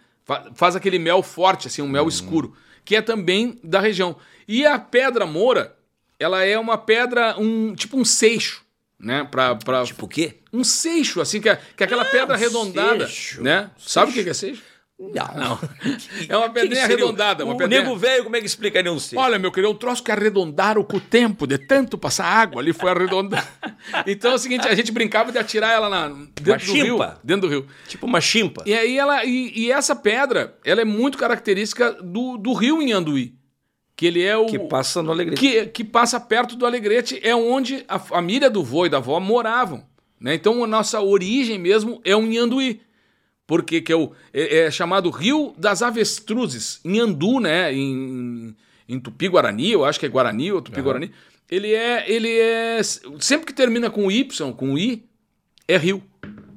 [0.54, 2.10] Faz aquele mel forte, assim, um mel hum.
[2.10, 2.54] escuro,
[2.84, 4.18] que é também da região.
[4.46, 5.78] E a pedra moura,
[6.20, 8.64] ela é uma pedra, um tipo um seixo
[9.04, 9.28] né?
[9.30, 9.84] Pra, pra...
[9.84, 10.36] Tipo o quê?
[10.52, 13.06] Um seixo, assim, que é, que é aquela ah, pedra arredondada.
[13.06, 13.44] Seixo.
[13.44, 13.70] Né?
[13.78, 14.64] Sabe o que é seixo?
[15.14, 15.36] Não.
[15.36, 15.60] não.
[16.30, 17.44] É uma pedrinha arredondada.
[17.44, 17.82] Uma o pedrinha...
[17.82, 19.24] nego velho, como é que explicaria um seixo?
[19.24, 22.72] Olha, meu querido, um troço que arredondaram com o tempo, de tanto passar água ali,
[22.74, 23.48] foi arredondado.
[24.08, 27.06] então é o seguinte, a gente brincava de atirar ela na, dentro uma do chimpa.
[27.06, 27.20] rio.
[27.24, 27.68] Dentro do rio.
[27.88, 28.64] Tipo uma chimpa.
[28.66, 29.26] E aí ela.
[29.26, 33.36] E, e essa pedra, ela é muito característica do, do rio em Anduí
[33.96, 35.40] que ele é o que passa no Alegrete.
[35.40, 39.20] Que, que passa perto do Alegrete, é onde a família do vô e da avó
[39.20, 39.86] moravam.
[40.20, 40.36] Né?
[40.36, 42.82] Então a nossa origem mesmo é um Nhanduí.
[43.46, 47.74] Porque que é, o, é, é chamado Rio das Avestruzes, em Andu, né?
[47.74, 48.56] Em,
[48.88, 51.08] em Tupi-Guarani, eu acho que é Guarani ou Tupi-Guarani.
[51.08, 51.12] Uhum.
[51.50, 52.10] Ele é.
[52.10, 52.82] Ele é.
[53.20, 55.04] Sempre que termina com Y, com I,
[55.68, 56.02] é rio.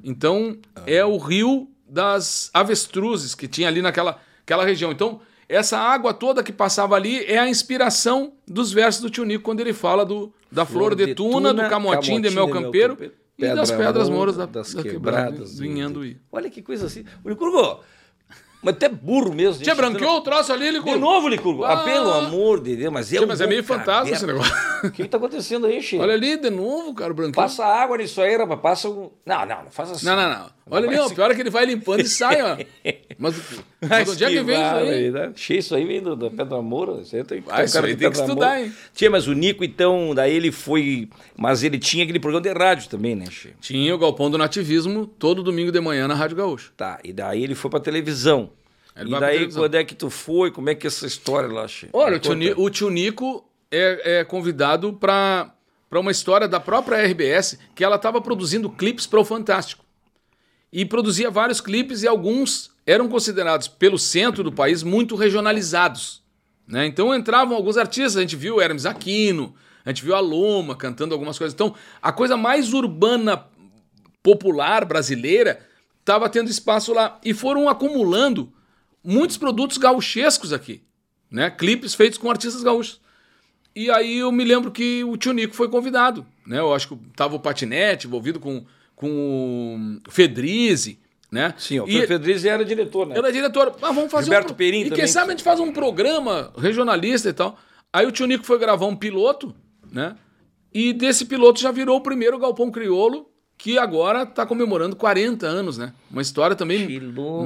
[0.03, 0.83] Então, uhum.
[0.85, 4.91] é o rio das avestruzes que tinha ali naquela aquela região.
[4.91, 5.19] Então,
[5.49, 9.59] essa água toda que passava ali é a inspiração dos versos do Tio Nico, quando
[9.59, 12.97] ele fala do, da flor, flor de, tuna, tuna, do camotim, de mel campeiro,
[13.37, 16.17] e das pedras moras da, das da quebradas do Inhanduí.
[16.31, 17.05] Olha que coisa assim.
[17.23, 17.81] O Licurgo,
[18.61, 19.63] mas até burro mesmo.
[19.63, 20.95] Tinha branqueou o troço ali, Licurgo.
[20.95, 21.63] De novo, Licurgo.
[21.63, 24.53] Ah, ah, pelo amor de Deus, mas é, mas é meio fantasma esse negócio.
[24.83, 26.03] O que está acontecendo aí, Chico?
[26.03, 27.33] Olha ali, de novo, cara, branquinho.
[27.35, 28.61] Passa água nisso aí, rapaz.
[28.61, 29.09] Passa um...
[29.25, 30.05] Não, não, não faz assim.
[30.05, 30.49] Não, não, não.
[30.69, 32.57] Olha ali, ó, pior é que ele vai limpando e sai, ó.
[33.17, 33.35] Mas,
[33.81, 35.11] mas onde é que vem isso aí?
[35.11, 35.31] Né?
[35.35, 36.93] Cheio isso aí vem do, da Pedra Moura.
[37.03, 38.71] Você tem, ah, isso aí tem que estudar, hein?
[38.93, 41.09] Tinha, mas o Nico, então, daí ele foi...
[41.35, 43.55] Mas ele tinha aquele programa de rádio também, né, Chico?
[43.59, 46.71] Tinha o Galpão do Nativismo todo domingo de manhã na Rádio Gaúcho.
[46.77, 48.51] Tá, e daí ele foi pra televisão.
[48.95, 50.51] Ele e daí, quando é que tu foi?
[50.51, 51.97] Como é que é essa história lá, Chico?
[51.97, 55.53] Olha, o tio, Nico, o tio Nico é, é convidado para
[55.91, 59.85] uma história da própria RBS, que ela estava produzindo clipes para o Fantástico.
[60.71, 66.23] E produzia vários clipes e alguns eram considerados pelo centro do país muito regionalizados.
[66.65, 66.87] Né?
[66.87, 69.53] Então entravam alguns artistas, a gente viu Hermes Aquino,
[69.85, 71.53] a gente viu a Loma cantando algumas coisas.
[71.53, 73.45] Então a coisa mais urbana,
[74.23, 75.59] popular brasileira
[75.99, 77.19] estava tendo espaço lá.
[77.23, 78.51] E foram acumulando
[79.03, 80.81] muitos produtos gauchescos aqui,
[81.29, 81.49] né?
[81.49, 83.01] Clipes feitos com artistas gaúchos.
[83.75, 86.59] E aí eu me lembro que o Tio Nico foi convidado, né?
[86.59, 88.65] Eu acho que tava o Patinete envolvido com,
[88.95, 90.99] com o Fedrize,
[91.37, 91.53] né?
[91.57, 93.17] Sim, o e Fedrize era diretor, né?
[93.17, 93.75] Era diretor.
[93.81, 94.55] Ah, vamos fazer Gilberto um...
[94.55, 94.99] Perim E também.
[94.99, 97.57] quem sabe a gente faz um programa regionalista e tal.
[97.93, 99.55] Aí o Tio Nico foi gravar um piloto,
[99.91, 100.15] né?
[100.73, 105.77] E desse piloto já virou o primeiro Galpão Criolo que agora está comemorando 40 anos,
[105.77, 105.91] né?
[106.11, 106.87] Uma história também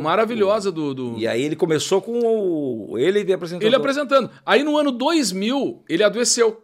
[0.01, 2.97] maravilhosa do, do, E aí ele começou com o...
[2.97, 3.65] ele apresentando.
[3.65, 4.29] Ele apresentando.
[4.45, 6.61] Aí no ano 2000, ele adoeceu.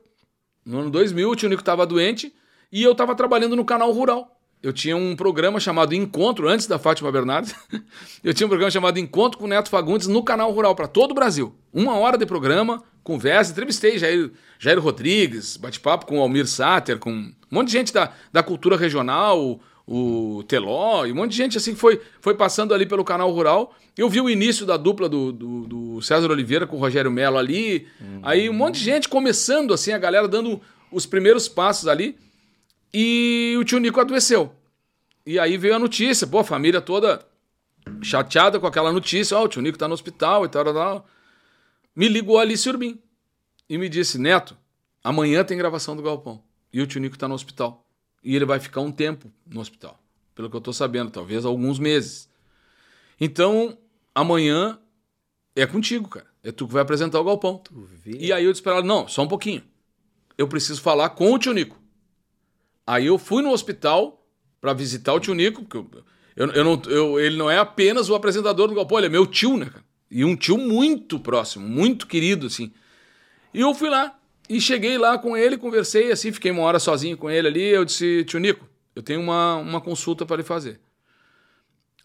[0.65, 2.33] No ano 2000, o tio Nico estava doente
[2.69, 4.36] e eu estava trabalhando no canal Rural.
[4.61, 7.55] Eu tinha um programa chamado Encontro, antes da Fátima Bernardes.
[8.23, 11.11] eu tinha um programa chamado Encontro com o Neto Fagundes no canal Rural, para todo
[11.11, 11.55] o Brasil.
[11.71, 17.11] Uma hora de programa, conversa, entrevistei Jair, Jair Rodrigues, bate-papo com o Almir Sater, com
[17.11, 21.57] um monte de gente da, da cultura regional, o, Teló, e um monte de gente
[21.57, 23.73] assim que foi, foi passando ali pelo canal rural.
[23.97, 27.37] Eu vi o início da dupla do, do, do César Oliveira com o Rogério Melo
[27.37, 27.87] ali.
[28.01, 28.19] Uhum.
[28.21, 30.59] Aí um monte de gente começando, assim, a galera dando
[30.91, 32.17] os primeiros passos ali.
[32.93, 34.53] E o tio Nico adoeceu.
[35.25, 37.25] E aí veio a notícia, pô, a família toda
[38.01, 40.73] chateada com aquela notícia, ó, oh, o tio Nico tá no hospital e tal, tal,
[40.73, 41.07] tal
[41.97, 43.01] me ligou Alice Urbim
[43.67, 44.55] e me disse: Neto,
[45.03, 47.83] amanhã tem gravação do Galpão e o tio Nico está no hospital.
[48.23, 49.99] E ele vai ficar um tempo no hospital,
[50.35, 52.29] pelo que eu estou sabendo, talvez alguns meses.
[53.19, 53.75] Então,
[54.13, 54.79] amanhã
[55.55, 56.27] é contigo, cara.
[56.43, 57.63] É tu que vai apresentar o galpão.
[58.05, 59.63] E aí eu disse pra ela, não, só um pouquinho.
[60.37, 61.81] Eu preciso falar com o tio Nico.
[62.87, 64.25] Aí eu fui no hospital
[64.61, 65.77] para visitar o tio Nico, porque
[66.37, 69.27] eu, eu, não, eu, ele não é apenas o apresentador do galpão, ele é meu
[69.27, 69.85] tio, né, cara?
[70.09, 72.71] E um tio muito próximo, muito querido, assim.
[73.53, 74.17] E eu fui lá,
[74.49, 77.63] e cheguei lá com ele, conversei, assim, fiquei uma hora sozinho com ele ali.
[77.63, 78.65] Eu disse, tio Nico,
[78.95, 80.79] eu tenho uma, uma consulta para lhe fazer.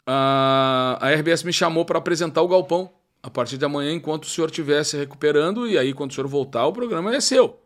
[0.05, 4.29] A, a RBS me chamou para apresentar o galpão a partir de amanhã, enquanto o
[4.29, 7.63] senhor estiver se recuperando, e aí, quando o senhor voltar, o programa é seu.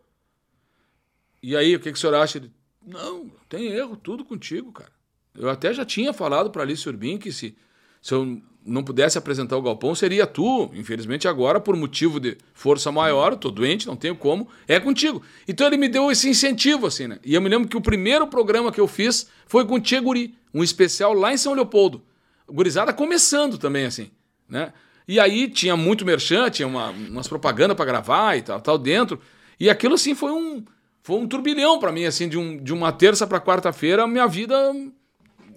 [1.42, 2.36] E aí, o que, que o senhor acha?
[2.36, 2.52] Ele,
[2.86, 4.92] não, tem erro, tudo contigo, cara.
[5.36, 7.56] Eu até já tinha falado para Alice Urbim que se,
[8.00, 10.70] se eu não pudesse apresentar o galpão, seria tu.
[10.74, 15.22] Infelizmente, agora, por motivo de força maior, eu tô doente, não tenho como, é contigo.
[15.46, 17.18] Então ele me deu esse incentivo, assim, né?
[17.24, 20.00] E eu me lembro que o primeiro programa que eu fiz foi com o Tchê
[20.00, 22.02] Guri, um especial lá em São Leopoldo.
[22.48, 24.10] Gurizada começando também, assim,
[24.48, 24.72] né?
[25.06, 29.20] E aí tinha muito merchan, tinha uma, umas propagandas para gravar e tal, tal dentro.
[29.58, 30.64] E aquilo assim foi um
[31.06, 34.56] foi um turbilhão para mim assim de, um, de uma terça para quarta-feira, minha vida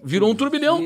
[0.00, 0.80] virou um turbilhão.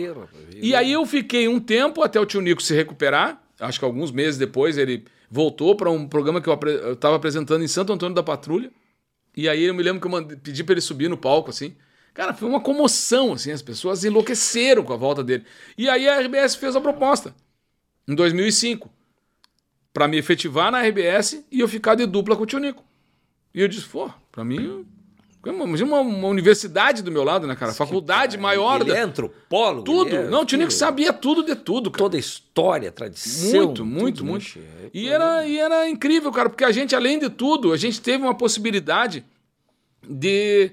[0.56, 3.42] E aí eu fiquei um tempo até o tio Nico se recuperar.
[3.60, 6.58] Acho que alguns meses depois ele voltou para um programa que eu
[6.94, 8.70] estava apresentando em Santo Antônio da Patrulha.
[9.36, 11.76] E aí eu me lembro que eu mandei, pedi para ele subir no palco assim.
[12.14, 15.44] Cara, foi uma comoção assim, as pessoas enlouqueceram com a volta dele.
[15.76, 17.34] E aí a RBS fez a proposta
[18.08, 18.90] em 2005,
[19.92, 22.82] para me efetivar na RBS e eu ficar de dupla com o tio Nico.
[23.54, 24.84] E eu disse, pô, para mim,
[25.46, 27.72] imagina uma, uma, universidade do meu lado, né, cara?
[27.72, 28.80] Faculdade maior.
[28.80, 28.98] Ele da...
[28.98, 29.84] é antropólogo.
[29.84, 30.16] Tudo.
[30.16, 30.28] É...
[30.28, 31.88] Não, o tio Nico sabia tudo de tudo.
[31.88, 31.98] Cara.
[31.98, 33.66] Toda a história, tradição.
[33.66, 34.58] Muito, muito, muito.
[34.92, 38.24] E era, e era incrível, cara, porque a gente, além de tudo, a gente teve
[38.24, 39.24] uma possibilidade
[40.02, 40.72] de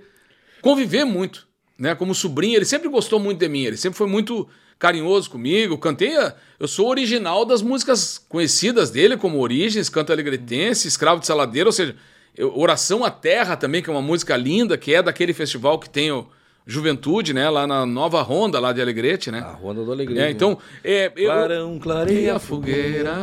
[0.59, 1.47] conviver muito.
[1.77, 4.47] Né, como sobrinho, ele sempre gostou muito de mim, ele sempre foi muito
[4.77, 5.77] carinhoso comigo.
[5.79, 6.13] Cantei,
[6.59, 11.73] eu sou original das músicas conhecidas dele, como Origens, Canto Alegretense, Escravo de Saladeira, ou
[11.73, 11.95] seja,
[12.35, 15.89] eu, Oração à Terra também, que é uma música linda, que é daquele festival que
[15.89, 16.27] tem o
[16.65, 17.49] Juventude, né?
[17.49, 19.39] Lá na Nova Ronda, lá de Alegrete, né?
[19.39, 20.21] A Ronda do Alegrete.
[20.21, 21.29] É, então, é, eu...
[21.29, 23.15] Clarão clareia a fogueira,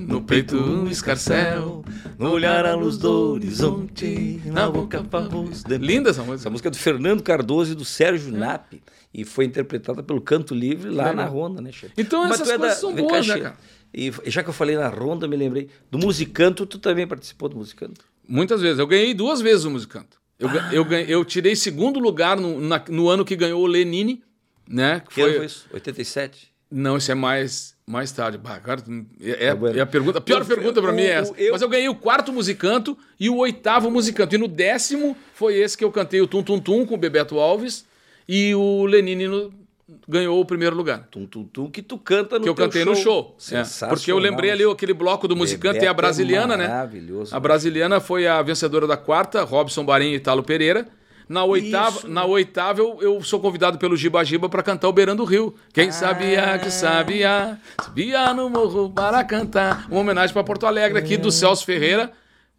[0.00, 1.84] no peito um escarcel,
[2.18, 5.62] no olhar a luz do horizonte, na boca farroz.
[5.62, 5.78] De...
[5.78, 6.42] Linda essa música.
[6.42, 8.38] Essa música é do Fernando Cardoso e do Sérgio é.
[8.38, 8.74] Nap.
[9.14, 11.12] E foi interpretada pelo Canto Livre lá é.
[11.12, 11.92] na Ronda, né, chefe?
[11.98, 12.80] Então Mas essas é coisas da...
[12.80, 13.56] são boas, né, cara?
[13.94, 15.68] E já que eu falei na Ronda, me lembrei.
[15.90, 18.11] Do Musicanto, tu também participou do Musicanto?
[18.28, 18.78] Muitas vezes.
[18.78, 20.20] Eu ganhei duas vezes o Musicanto.
[20.38, 20.70] Eu, ah.
[20.72, 24.22] eu, ganhei, eu tirei segundo lugar no, na, no ano que ganhou o Lenine,
[24.68, 25.00] né?
[25.00, 25.30] Que, que foi...
[25.30, 25.66] ano foi isso?
[25.72, 26.52] 87?
[26.70, 28.38] Não, isso é mais, mais tarde.
[28.38, 28.82] Bah, cara,
[29.20, 31.34] é, é, é, a pergunta, a pior eu, pergunta para mim é essa.
[31.36, 31.52] Eu...
[31.52, 34.34] Mas eu ganhei o quarto musicanto e o oitavo musicanto.
[34.34, 37.38] E no décimo foi esse que eu cantei o Tum Tum Tum com o Bebeto
[37.38, 37.84] Alves
[38.26, 39.52] e o Lenine no,
[40.08, 41.06] ganhou o primeiro lugar.
[41.10, 42.94] Tum Tum Tum que tu canta no Que eu cantei show.
[42.94, 43.36] no show.
[43.52, 46.68] É, porque eu lembrei ali aquele bloco do musicante Bebeto e a brasiliana, é né?
[46.68, 47.34] Maravilhoso.
[47.34, 50.86] A brasiliana foi a vencedora da quarta, Robson Barim e Italo Pereira.
[51.28, 52.08] Na oitava, Isso.
[52.08, 55.54] na oitava eu, eu, sou convidado pelo Giba Giba para cantar o Beirando Rio.
[55.72, 55.92] Quem ah.
[55.92, 59.86] sabia que sabia, subia no morro para cantar.
[59.90, 62.12] Uma homenagem para Porto Alegre aqui do Celso Ferreira.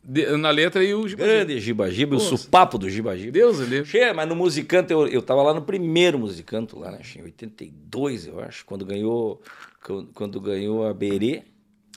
[0.03, 3.31] De, na letra e o Giba Grande Giba Giba, o supapo do Giba Giba.
[3.31, 3.85] Deus livre.
[3.85, 6.99] Che, mas no Musicanto, eu, eu tava lá no primeiro Musicanto, lá, né?
[7.15, 9.41] Em 82, eu acho, quando ganhou,
[10.13, 11.43] quando ganhou a Berê.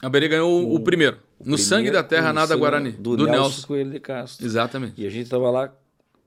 [0.01, 1.17] A Berê ganhou o, o primeiro.
[1.17, 2.93] O no primeiro, Sangue da Terra, Nada Guarani.
[2.93, 4.47] Do, do Nelson, Nelson Coelho de Castro.
[4.47, 5.03] Exatamente.
[5.03, 5.73] E a gente tava lá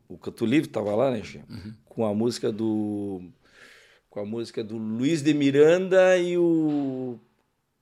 [0.09, 1.73] o Canto Livre estava lá, né, uhum.
[1.85, 3.21] com a música do
[4.09, 7.19] com a música do Luiz de Miranda e o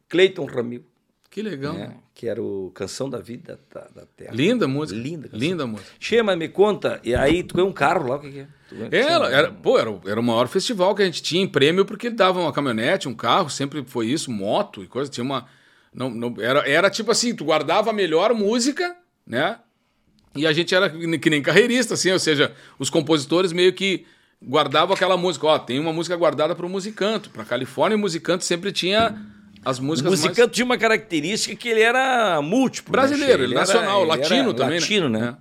[0.09, 0.83] Cleiton Ramil.
[1.29, 1.73] Que legal.
[1.73, 1.95] Né?
[2.15, 4.33] Que era o Canção da Vida da, da Terra.
[4.33, 4.99] Linda música.
[4.99, 5.39] Linda canção.
[5.39, 5.91] Linda música.
[5.99, 8.47] Che, mas me conta, e aí tu ganhou um carro lá, o que, que é?
[8.91, 12.07] Era, era, pô, era, era o maior festival que a gente tinha em prêmio, porque
[12.07, 15.09] ele dava uma caminhonete, um carro, sempre foi isso, moto e coisa.
[15.09, 15.45] Tinha uma.
[15.93, 19.59] Não, não, era, era tipo assim, tu guardava a melhor música, né?
[20.35, 24.05] E a gente era que nem carreirista, assim, ou seja, os compositores meio que
[24.43, 25.47] guardavam aquela música.
[25.47, 27.29] Ó, tem uma música guardada para o musicanto.
[27.29, 29.19] Para Califórnia, o musicanto sempre tinha
[29.67, 30.07] as músicas.
[30.07, 30.51] O musicanto mais...
[30.51, 32.91] tinha uma característica que ele era múltiplo.
[32.91, 34.75] Né, Brasileiro, ele nacional, era, latino também.
[34.75, 34.79] Né?
[34.79, 35.19] Latino, né?
[35.19, 35.37] né?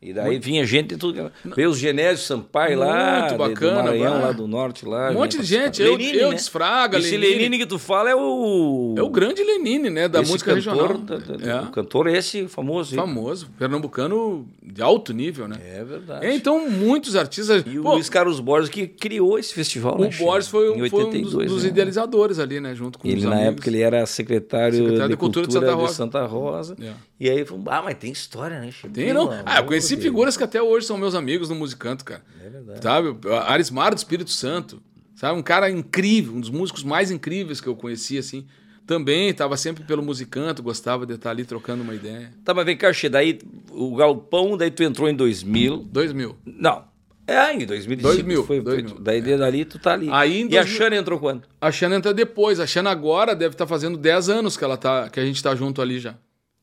[0.00, 0.44] E daí Muito...
[0.44, 1.32] vinha gente de tudo.
[1.42, 3.20] Veio os Genésio Sampaio lá.
[3.20, 5.10] Muito bacana, do Maranhão, lá do norte lá.
[5.10, 5.80] Um monte de gente.
[5.80, 6.34] Eu, Lenine, eu né?
[6.34, 7.38] desfraga, Esse Lenine.
[7.38, 8.94] Lenine que tu fala é o.
[8.96, 10.06] É o grande Lenine, né?
[10.06, 10.98] Da esse música cantor, regional.
[10.98, 11.60] Da, da, é.
[11.62, 12.94] O cantor esse famoso.
[12.94, 13.48] Famoso.
[13.58, 15.56] Pernambucano de alto nível, né?
[15.64, 16.26] É verdade.
[16.26, 17.64] É, então, muitos artistas.
[17.66, 19.96] E Pô, o Luiz Carlos Borges que criou esse festival.
[19.96, 21.70] O né, Borges foi, um, foi um dos, dos né?
[21.70, 22.74] idealizadores ali, né?
[22.74, 23.52] Junto com ele, os na amigos.
[23.54, 25.88] época, ele era secretário, secretário de, de Cultura, Cultura de Santa Rosa.
[25.88, 26.76] De Santa Rosa.
[26.82, 26.92] É.
[27.18, 28.92] E aí, ah, mas tem história, né, Chico?
[28.92, 29.30] Tem, não.
[29.46, 32.22] Ah, eu conheci figuras que até hoje são meus amigos no Musicanto, cara.
[32.44, 32.82] É verdade.
[32.82, 33.16] Sabe?
[33.46, 34.82] Arismar do Espírito Santo.
[35.14, 35.38] Sabe?
[35.38, 38.46] Um cara incrível, um dos músicos mais incríveis que eu conheci, assim.
[38.86, 42.32] Também estava sempre pelo musicanto, gostava de estar ali trocando uma ideia.
[42.44, 43.38] Tá, mas vem cá, Xê, daí
[43.70, 45.78] o Galpão, daí tu entrou em 2000.
[45.90, 46.36] 2000.
[46.44, 46.84] Não.
[47.26, 48.02] É, em 2005.
[48.02, 48.88] 2000, Foi, 2000.
[48.94, 50.08] foi- daí dali tu tá ali.
[50.12, 51.42] Aí, e a 2000 Xana entrou quando?
[51.60, 52.60] A Xana entra depois.
[52.60, 55.52] A Xana agora deve estar fazendo 10 anos que, ela tá, que a gente tá
[55.56, 56.14] junto ali já.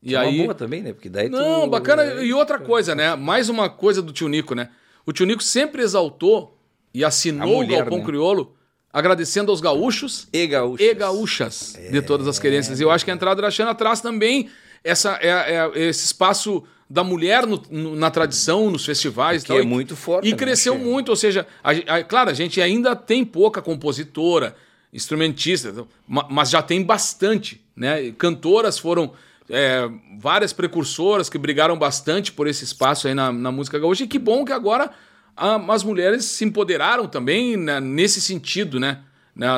[0.04, 0.36] E é aí...
[0.36, 0.92] uma boa também, né?
[0.92, 1.70] Porque daí Não, tu...
[1.70, 2.04] bacana.
[2.22, 3.16] E outra coisa, né?
[3.16, 4.68] Mais uma coisa do tio Nico, né?
[5.06, 6.58] O tio Nico sempre exaltou
[6.92, 8.04] e assinou mulher, o Galpão né?
[8.04, 8.54] Criolo
[8.92, 10.86] agradecendo aos gaúchos E gaúchos.
[10.86, 12.78] e gaúchas de todas as querências.
[12.78, 14.48] E eu acho que a entrada da Xana traz também
[14.84, 19.42] essa, é, é- esse espaço da mulher no- no- na tradição, nos festivais.
[19.42, 20.28] e Que é E- muito forte.
[20.28, 24.54] E né, cresceu muito, ou seja, a, a- claro, a gente ainda tem pouca compositora,
[24.92, 28.12] instrumentista, então, ma- mas já tem bastante, né?
[28.16, 29.12] Cantoras foram
[29.50, 29.88] é,
[30.18, 34.18] várias precursoras que brigaram bastante por esse espaço aí na, na música gaúcha, e que
[34.18, 34.90] bom que agora
[35.36, 39.02] a- as mulheres se empoderaram também né, nesse sentido, né?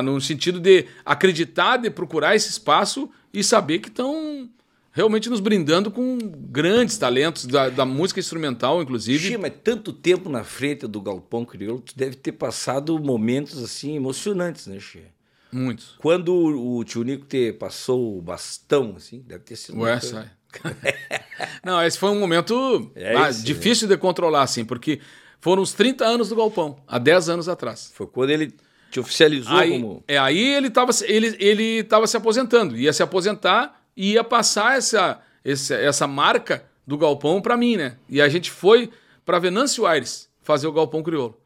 [0.03, 4.49] No sentido de acreditar, de procurar esse espaço e saber que estão
[4.91, 6.17] realmente nos brindando com
[6.49, 9.29] grandes talentos da, da música instrumental, inclusive.
[9.29, 13.95] Xê, mas tanto tempo na frente do Galpão Crioulo, tu deve ter passado momentos assim
[13.95, 15.03] emocionantes, né, Xê?
[15.51, 15.95] Muitos.
[15.99, 19.79] Quando o, tio Nico te passou o bastão, assim, deve ter sido.
[19.79, 20.29] Ué, sai.
[21.63, 24.99] Não, esse foi um momento É ah, isso, difícil de controlar, assim, porque
[25.39, 27.91] foram os 30 anos do Galpão, há 10 anos atrás.
[27.93, 28.53] Foi quando ele
[28.89, 30.03] te oficializou Aí, como.
[30.07, 34.77] é, aí ele estava ele, ele tava se aposentando, ia se aposentar e ia passar
[34.77, 37.97] essa, essa, essa marca do Galpão para mim, né?
[38.09, 38.89] E a gente foi
[39.25, 41.37] para Venâncio Aires fazer o Galpão Crioulo.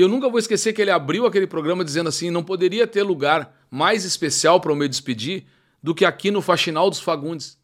[0.00, 3.02] E eu nunca vou esquecer que ele abriu aquele programa dizendo assim: não poderia ter
[3.02, 5.44] lugar mais especial para eu me despedir
[5.82, 7.58] do que aqui no Faxinal dos Fagundes,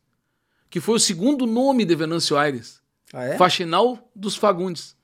[0.68, 2.78] que foi o segundo nome de Venâncio Aires.
[3.10, 3.38] Ah, é?
[3.38, 4.94] Faxinal dos Fagundes.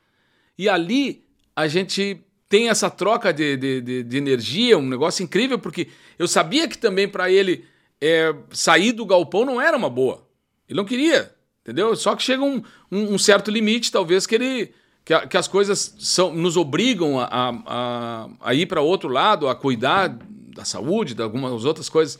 [0.59, 1.25] E ali
[1.57, 2.21] a gente
[2.51, 6.77] tem essa troca de, de, de- de energia, um negócio incrível, porque eu sabia que
[6.77, 7.65] também para ele
[7.99, 10.29] é, sair do galpão não era uma boa.
[10.69, 11.97] Ele não queria, entendeu?
[11.97, 14.75] Só que chega um, um- um certo limite, talvez, que ele.
[15.05, 17.29] Que, a- que as coisas são, nos obrigam a,
[17.67, 20.17] a, a- ir para outro lado, a cuidar
[20.55, 22.19] da saúde, de algumas outras coisas.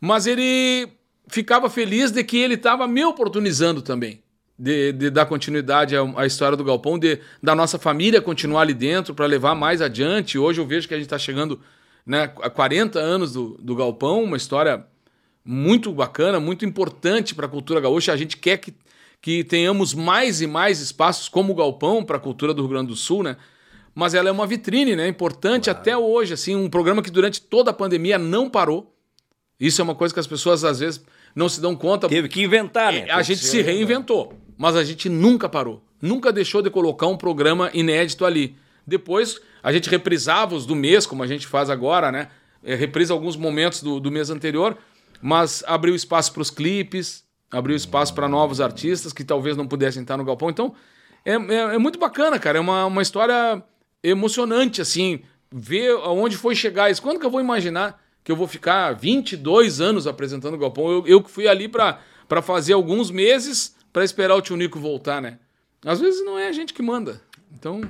[0.00, 0.88] Mas ele
[1.28, 4.22] ficava feliz de que ele estava me oportunizando também.
[4.60, 8.74] De, de dar continuidade à, à história do Galpão, de, da nossa família continuar ali
[8.74, 10.36] dentro para levar mais adiante.
[10.36, 11.60] Hoje eu vejo que a gente está chegando
[12.04, 14.84] né, a 40 anos do, do Galpão, uma história
[15.44, 18.12] muito bacana, muito importante para a cultura gaúcha.
[18.12, 18.74] A gente quer que,
[19.20, 22.88] que tenhamos mais e mais espaços como o Galpão para a cultura do Rio Grande
[22.88, 23.36] do Sul, né?
[23.94, 25.08] Mas ela é uma vitrine, né?
[25.08, 28.94] Importante até hoje, assim, um programa que durante toda a pandemia não parou.
[29.58, 31.04] Isso é uma coisa que as pessoas às vezes
[31.34, 32.08] não se dão conta.
[32.08, 33.06] Teve que inventar, né?
[33.08, 35.82] É, a gente se reinventou, mas a gente nunca parou.
[36.00, 38.56] Nunca deixou de colocar um programa inédito ali.
[38.86, 42.28] Depois, a gente reprisava os do mês, como a gente faz agora, né?
[42.62, 44.78] É, reprisa alguns momentos do, do mês anterior,
[45.20, 50.02] mas abriu espaço para os clipes, abriu espaço para novos artistas que talvez não pudessem
[50.02, 50.50] estar no Galpão.
[50.50, 50.74] Então,
[51.24, 52.58] é, é, é muito bacana, cara.
[52.58, 53.62] É uma, uma história
[54.02, 55.20] emocionante, assim,
[55.50, 57.02] ver aonde foi chegar isso.
[57.02, 60.90] Quando que eu vou imaginar que eu vou ficar 22 anos apresentando o Galpão?
[60.90, 61.98] Eu, eu que fui ali para
[62.42, 65.38] fazer alguns meses para esperar o tio Nico voltar, né?
[65.84, 67.20] Às vezes não é a gente que manda.
[67.52, 67.80] Então,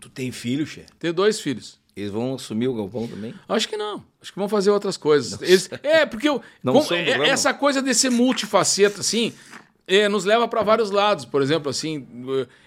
[0.00, 0.84] Tu tem filho, Xê?
[0.98, 1.78] ter dois filhos.
[1.94, 3.32] Eles vão assumir o Galpão também?
[3.48, 4.04] Acho que não.
[4.22, 5.42] Acho que vão fazer outras coisas.
[5.42, 6.40] Eles- é, porque eu,
[6.72, 9.32] do é- essa coisa de ser multifaceta, assim,
[9.86, 11.24] é, nos leva para vários lados.
[11.24, 12.06] Por exemplo, assim,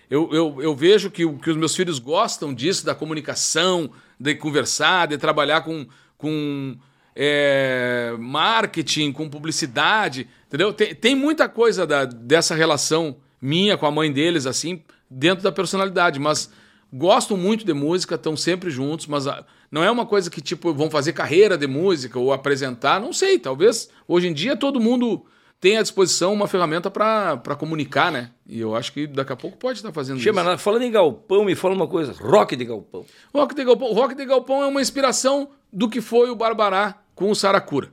[0.10, 3.90] eu, eu, eu vejo que, que os meus filhos gostam disso, da comunicação,
[4.20, 5.88] de conversar, de trabalhar com,
[6.18, 6.76] com
[7.16, 10.74] é, marketing, com publicidade, entendeu?
[10.74, 15.52] Tem, tem muita coisa da- dessa relação minha com a mãe deles, assim, dentro da
[15.52, 16.52] personalidade, mas
[16.96, 20.74] gostam muito de música, estão sempre juntos, mas ah, não é uma coisa que, tipo,
[20.74, 25.26] vão fazer carreira de música ou apresentar, não sei, talvez hoje em dia todo mundo
[25.60, 28.32] tem à disposição uma ferramenta para comunicar, né?
[28.48, 30.58] E eu acho que daqui a pouco pode estar fazendo Xê, isso.
[30.60, 32.14] falando em Galpão, me fala uma coisa.
[32.14, 33.06] Rock de Galpão.
[33.34, 37.30] Rock de Galpão, Rock de Galpão é uma inspiração do que foi o Barbará com
[37.30, 37.92] o Saracura.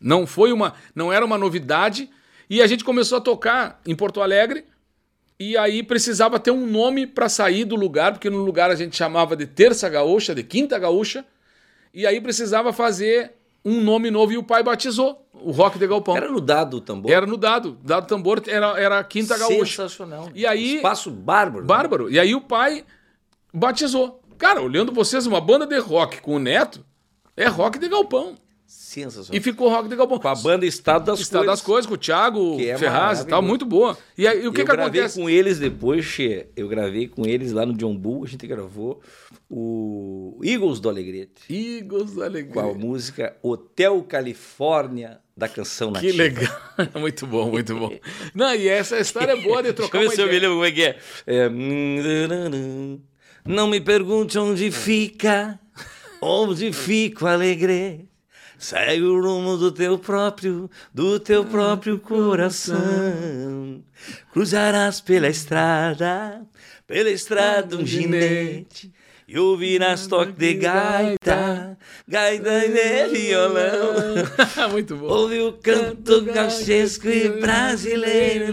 [0.00, 2.08] Não foi uma, não era uma novidade
[2.48, 4.64] e a gente começou a tocar em Porto Alegre
[5.40, 8.94] e aí precisava ter um nome para sair do lugar, porque no lugar a gente
[8.94, 11.24] chamava de Terça Gaúcha, de Quinta Gaúcha,
[11.94, 13.32] e aí precisava fazer
[13.64, 16.14] um nome novo e o pai batizou o Rock de Galpão.
[16.16, 17.10] Era no dado tambor.
[17.10, 19.82] Era no dado, dado tambor era era a Quinta Gaúcha.
[19.82, 20.28] Sensacional.
[20.34, 21.62] E aí- Espaço bárbaro.
[21.62, 21.66] né?
[21.68, 22.10] Bárbaro.
[22.10, 22.84] E aí o pai
[23.52, 24.20] batizou.
[24.38, 26.84] Cara, olhando vocês, uma banda de rock com o neto
[27.36, 28.34] é rock de galpão.
[28.70, 29.36] Sensacional.
[29.36, 30.20] E ficou Rock de Galpão.
[30.20, 31.58] Com a banda Estado das Estado Coisas.
[31.58, 33.98] das Coisas, com o Thiago Que é Ferraz e tal, muito boa.
[34.16, 35.20] E aí, o que eu que gravei acontece?
[35.20, 36.46] com eles depois, Che.
[36.54, 38.22] Eu gravei com eles lá no John Bull.
[38.22, 39.00] A gente gravou
[39.48, 41.52] o Eagles do Alegrete.
[41.52, 46.22] Eagles da Com a música Hotel Califórnia da canção Que nativa.
[46.22, 46.52] legal.
[47.00, 47.98] muito bom, muito bom.
[48.32, 50.54] Não, e essa história é boa de trocar Deixa eu ver se eu me lembro
[50.56, 50.98] como é que é.
[51.26, 51.48] é...
[53.44, 55.58] Não me pergunte onde fica,
[56.22, 58.09] onde fica o alegre.
[58.60, 63.82] Segue o rumo do teu próprio, do teu próprio coração.
[64.30, 66.42] Cruzarás pela estrada,
[66.86, 68.92] pela estrada um ginete.
[69.32, 71.78] E ouvirás toque de gaita,
[72.08, 73.94] gaita de violão.
[74.72, 75.06] muito bom.
[75.06, 78.52] Ouve o canto gauchesco e brasileiro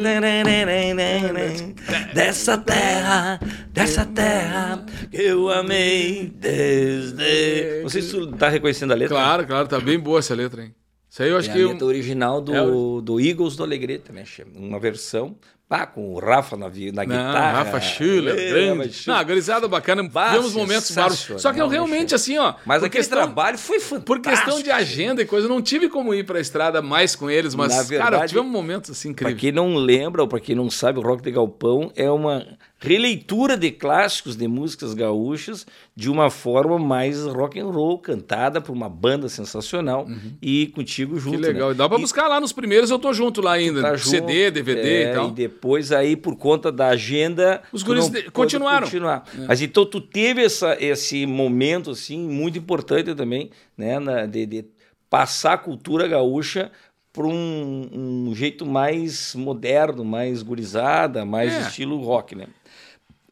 [2.14, 3.40] dessa terra,
[3.72, 7.82] dessa terra que eu amei desde.
[7.82, 9.16] Não sei se tu tá reconhecendo a letra.
[9.16, 10.76] Claro, claro, tá bem boa essa letra, hein?
[11.10, 11.58] Isso aí eu acho É que.
[11.58, 14.24] a eu- letra original do, É do Eagles do Alegrete, né?
[14.56, 15.36] Uma versão,
[15.70, 17.52] pá, com o Rafa na, na Não, guitarra.
[17.64, 18.78] Rafa Schuller, É, grande.
[18.80, 19.18] Rafa Schuller.
[19.20, 21.18] Não, gurizada bacana, Bah, tivemos momentos bárbaros.
[21.20, 22.54] sensacional, Só que eu né, realmente, assim, ó.
[22.66, 24.06] Mas aquele questão- trabalho foi fantástico.
[24.06, 27.30] Por questão de agenda e coisa, eu não tive como ir pra estrada mais com
[27.30, 29.42] eles, mas, Na cara, verdade, tivemos momentos assim Para incríveis.
[29.42, 32.46] quem não lembra ou para quem não sabe, o Rock de Galpão é uma
[32.80, 35.66] releitura de clássicos de músicas gaúchas
[35.96, 40.08] de uma forma mais rock and roll, cantada por uma banda sensacional
[40.42, 41.36] e contigo junto.
[41.38, 41.42] Uhum.
[41.42, 41.68] Que legal.
[41.70, 41.74] Né?
[41.74, 43.82] E dá pra E buscar lá nos primeiros, eu tô junto lá ainda.
[43.82, 45.28] tá CD, junto, DVD é, e tal.
[45.28, 45.57] E depois
[45.92, 47.62] aí, por conta da agenda...
[47.72, 48.86] Os guris de- continuaram.
[48.86, 49.24] Continuar.
[49.48, 54.00] Mas então tu teve essa, esse momento, assim, muito importante também, né?
[54.00, 54.66] na- de, de
[55.10, 56.72] passar a cultura gaúcha
[57.14, 57.90] para um,
[58.30, 61.62] um jeito mais moderno, mais gurizada, mais É.
[61.62, 62.48] estilo rock, né?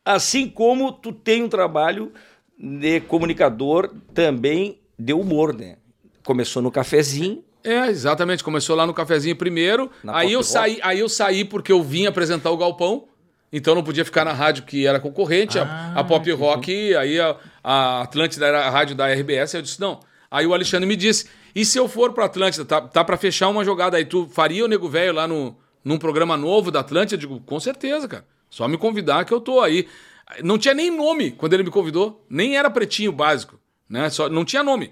[0.03, 2.11] Assim como tu tem um trabalho
[2.57, 5.77] de comunicador também de humor, né?
[6.23, 8.43] Começou no cafezinho, É, exatamente.
[8.43, 9.91] Começou lá no cafezinho primeiro.
[10.03, 13.07] Na Aí eu, saí, aí eu saí porque eu vim apresentar o Galpão.
[13.51, 15.63] Então não podia ficar na rádio que era concorrente, a-
[15.95, 19.55] Ah, a, Pop Rock, aí a, a Atlântida era a rádio da RBS.
[19.55, 19.99] Aí eu disse: não.
[20.29, 23.47] Aí o Alexandre me disse: e se eu for pra Atlântida, tá, tá pra fechar
[23.47, 27.15] uma jogada aí, tu faria o Nego Velho lá no, num programa novo da Atlântida?
[27.15, 28.25] Eu digo: com certeza, cara.
[28.49, 29.87] Só me convidar que eu tô aí.
[30.43, 33.57] Não tinha nem nome quando ele me convidou, nem era pretinho básico,
[33.87, 34.09] né?
[34.09, 34.91] Só, não tinha nome.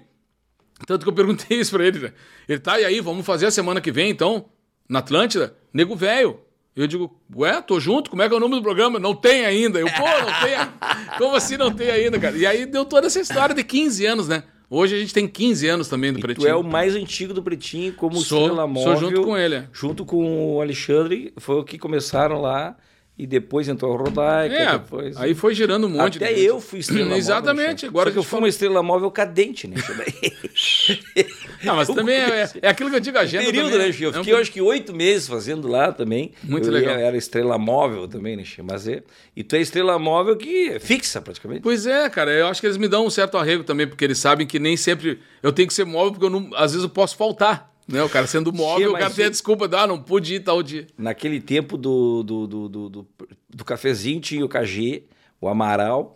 [0.86, 2.12] Tanto que eu perguntei isso pra ele, né?
[2.48, 4.46] Ele tá, e aí, vamos fazer a semana que vem, então,
[4.88, 5.56] na Atlântida?
[5.72, 6.40] Nego velho.
[6.76, 8.98] Eu digo, ué, tô junto, como é que é o nome do programa?
[8.98, 9.78] Não tem ainda.
[9.78, 10.54] Eu, pô, não tem.
[10.56, 10.72] ainda.
[11.18, 12.36] Como assim não tem ainda, cara?
[12.36, 14.42] E aí deu toda essa história de 15 anos, né?
[14.68, 16.46] Hoje a gente tem 15 anos também do e Pretinho.
[16.48, 18.96] tu é o mais antigo do Pretinho, como Sou- estrela sou móvel.
[18.98, 19.68] junto com ele, é.
[19.72, 22.76] Junto com o Alexandre, foi o que começaram lá,
[23.16, 25.16] e depois entrou a Rodaica, É, depois...
[25.16, 26.44] aí foi girando um monte Até gente.
[26.46, 27.18] eu fui estrela móvel.
[27.18, 29.76] Exatamente, né, agora Só que eu gente fui uma estrela móvel cadente, né?
[31.62, 33.92] Não, mas também é, é aquilo que eu digo, a agenda período, também né, é-
[33.92, 34.02] Che?
[34.02, 36.32] Eu é um fiquei, acho que oito meses fazendo lá também.
[36.42, 36.98] Muito eu legal.
[36.98, 38.42] Ia, era estrela móvel também, né?
[38.64, 39.02] Mas é...
[39.36, 41.60] E tu é estrela móvel que é fixa, praticamente.
[41.62, 44.18] Pois é, cara, eu acho que eles me dão um certo arrego também, porque eles
[44.18, 46.90] sabem que nem sempre eu tenho que ser móvel, porque eu não, às vezes eu
[46.90, 47.73] posso faltar.
[47.86, 48.02] Né?
[48.02, 50.86] O cara sendo móvel, o cara tem a desculpa, ah, não pude ir tal dia.
[50.96, 53.08] Naquele tempo do, do, do, do, do,
[53.50, 55.04] do cafezinho tinha o KG,
[55.40, 56.14] o Amaral.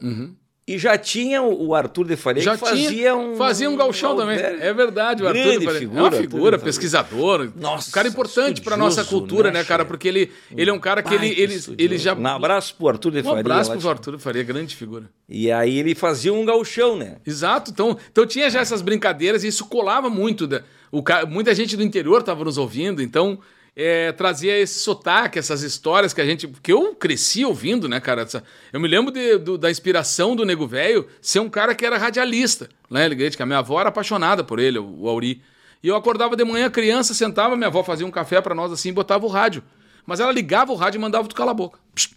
[0.68, 3.36] E já tinha o Arthur de Faria Já que fazia tinha, um.
[3.36, 4.36] fazia um galchão também.
[4.38, 5.80] É verdade, o Arthur de Faria.
[5.80, 7.50] figura, é uma figura, de pesquisador.
[7.56, 9.86] Nossa, um cara importante para nossa cultura, né, né, cara?
[9.86, 11.76] Porque ele, ele é um cara que ele, ele, estudioso.
[11.78, 12.14] ele já.
[12.14, 13.40] Um abraço pro Arthur de Um Faria.
[13.40, 15.08] abraço lá, pro Arthur de Faria, grande figura.
[15.26, 17.16] E aí ele fazia um galchão, né?
[17.26, 20.46] Exato, então, então tinha já essas brincadeiras e isso colava muito.
[20.46, 23.38] Da, o, ca- muita gente do interior estava nos ouvindo, então
[23.76, 26.48] é, trazia esse sotaque, essas histórias que a gente.
[26.62, 28.26] que eu cresci ouvindo, né, cara?
[28.72, 31.96] Eu me lembro de- do- da inspiração do Nego Velho ser um cara que era
[31.96, 33.36] radialista, né, Alegrete?
[33.36, 35.42] Que a minha avó era apaixonada por ele, o, Auri.
[35.80, 38.88] E eu acordava de manhã, criança, sentava, minha avó fazia um café para nós assim
[38.88, 39.62] e botava o rádio.
[40.04, 41.78] Mas ela ligava o rádio e mandava tu calar a boca.
[41.94, 42.14] Psst.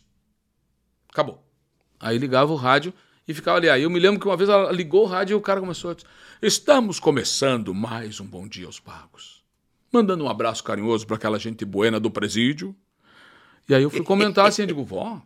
[1.11, 1.43] Acabou.
[1.99, 2.93] Aí ligava o rádio
[3.27, 3.69] e ficava ali.
[3.69, 5.91] Aí eu me lembro que uma vez ela ligou o rádio e o cara começou
[5.91, 5.95] a
[6.41, 9.43] Estamos começando mais um Bom Dia aos Pagos.
[9.93, 12.75] Mandando um abraço carinhoso para aquela gente buena do presídio.
[13.69, 15.21] E aí eu fui comentar assim, eu digo, vó,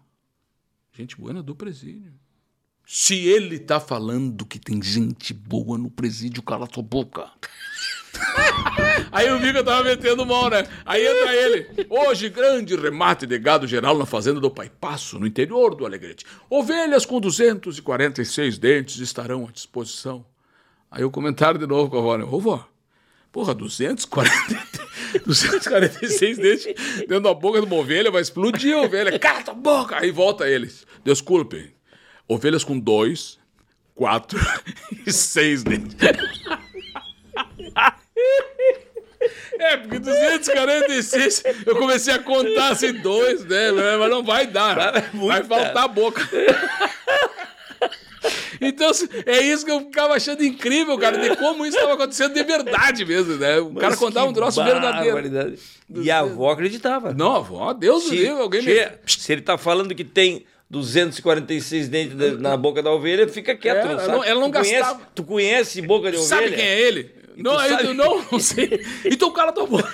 [0.92, 2.12] gente buena do presídio.
[2.86, 7.32] Se ele tá falando que tem gente boa no presídio, cala sua boca.
[9.10, 10.68] Aí eu vi que eu tava metendo mal, né?
[10.86, 11.88] Aí entra ele.
[11.90, 16.26] Hoje, grande remate de gado geral na fazenda do Pai Passo, no interior do Alegrete.
[16.50, 20.26] Ovelhas com 246 dentes estarão à disposição.
[20.96, 22.24] Aí o comentário de novo com a avó, né?
[22.24, 22.66] Ô, vó,
[23.30, 24.32] porra, 240,
[25.26, 26.66] 246 dentes
[27.00, 29.20] dentro da boca de uma ovelha, vai explodir a ovelha.
[29.20, 29.98] Cala tua boca!
[30.00, 30.88] Aí volta eles.
[31.04, 31.74] Desculpem.
[32.30, 33.38] Ovelhas com dois,
[33.94, 34.40] quatro
[35.06, 35.98] e seis dentes.
[39.60, 43.72] É, porque 246, eu comecei a contar assim, dois, né?
[44.00, 45.10] Mas não vai dar.
[45.14, 46.22] Vai faltar a boca.
[48.62, 48.92] Então,
[49.26, 53.06] é isso que eu ficava achando incrível, cara, de como isso estava acontecendo de verdade
[53.06, 53.60] mesmo, né?
[53.60, 55.58] O Mas cara contava um troço verdadeiro.
[55.94, 57.14] E a avó acreditava.
[57.14, 58.68] Não, avó, Deus do Se, livre, alguém me...
[58.74, 63.86] che- se ele tá falando que tem 246 dentes na- boca da ovelha, fica quieto.
[63.88, 65.02] É, não ela não- tu conhece, gastava.
[65.14, 66.28] Tu conhece boca de ovelha?
[66.30, 67.12] Sabe quem é ele?
[67.38, 68.86] Não, sabe- não, não sei.
[69.06, 69.92] Então cala tua boca.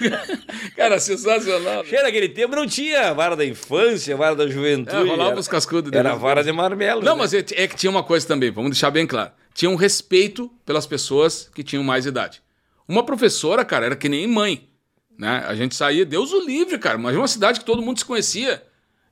[0.75, 1.83] Cara, sensacional.
[1.85, 4.95] Cheira naquele tempo não tinha vara da infância, vara da juventude.
[4.95, 7.01] É, rolava era, os cascudos Era vara de marmelo.
[7.01, 7.21] Não, né?
[7.21, 9.31] mas é, é que tinha uma coisa também, vamos deixar bem claro.
[9.53, 12.41] Tinha um respeito pelas pessoas que tinham mais idade.
[12.87, 14.67] Uma professora, cara, era que nem mãe.
[15.17, 15.43] Né?
[15.47, 16.97] A gente saía, Deus o livre, cara.
[16.97, 18.63] Mas uma cidade que todo mundo se conhecia.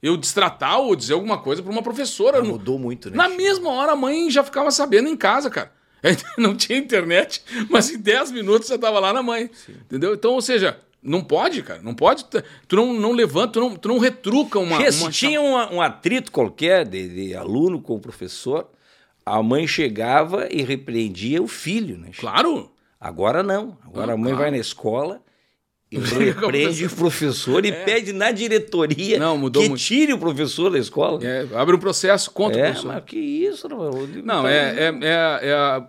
[0.02, 2.40] Eu destratar ou dizer alguma coisa pra uma professora.
[2.40, 3.18] não- Mudou muito, né?
[3.18, 5.72] Na mesma hora a mãe já ficava sabendo em casa, cara.
[6.38, 9.50] Não tinha internet, mas em 10 minutos você tava lá na mãe.
[9.70, 10.14] Entendeu?
[10.14, 11.82] Então, ou seja, não pode, cara.
[11.82, 12.26] Não pode.
[12.68, 14.92] Tu não, não levanta, tu não, tu não retruca uma.
[14.92, 18.70] Se uma tinha uma- um atrito qualquer de, de aluno com o professor,
[19.26, 22.10] a mãe chegava e repreendia o filho, né?
[22.18, 22.72] Claro.
[23.00, 23.78] Agora não.
[23.86, 24.38] Agora Não, a mãe claro.
[24.44, 29.38] vai na escola e Briga com o repreende o professor e pede na diretoria Não,
[29.38, 29.82] mudou que muito.
[29.82, 31.20] tire o professor da escola.
[31.24, 32.94] É, abre um processo contra o É, professor.
[32.94, 33.92] mas que isso, não,
[34.24, 35.40] Não, é, é, é,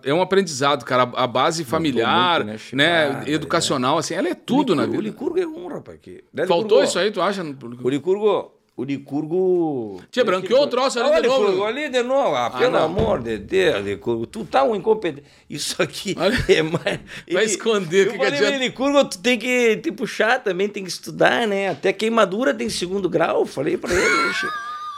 [0.03, 1.03] é, é um aprendizado, cara.
[1.15, 3.23] A base familiar, muito, né, né?
[3.25, 5.03] Ah, educacional, assim, ela é tudo na O vida.
[5.03, 5.99] Licurgo é um, rapaz.
[6.01, 6.23] Que...
[6.33, 6.83] Né, Faltou Licurgo?
[6.83, 7.43] isso aí, tu acha?
[7.83, 8.51] O Licurgo...
[8.81, 10.01] O Licurgo...
[10.09, 11.41] Tia, branqueou o troço ali Olha, de novo.
[11.45, 12.35] Licurgo, ali de novo.
[12.35, 12.85] Ah, pelo não.
[12.85, 14.25] amor de Deus, Licurgo.
[14.25, 15.23] Tu tá um incompetente.
[15.47, 16.15] Isso aqui
[16.49, 16.99] é mais...
[17.31, 18.57] vai esconder, Eu que que adianta?
[18.57, 21.69] Licurgo, tu tem que te puxar também, tem que estudar, né?
[21.69, 23.45] Até queimadura tem segundo grau.
[23.45, 24.33] Falei pra ele.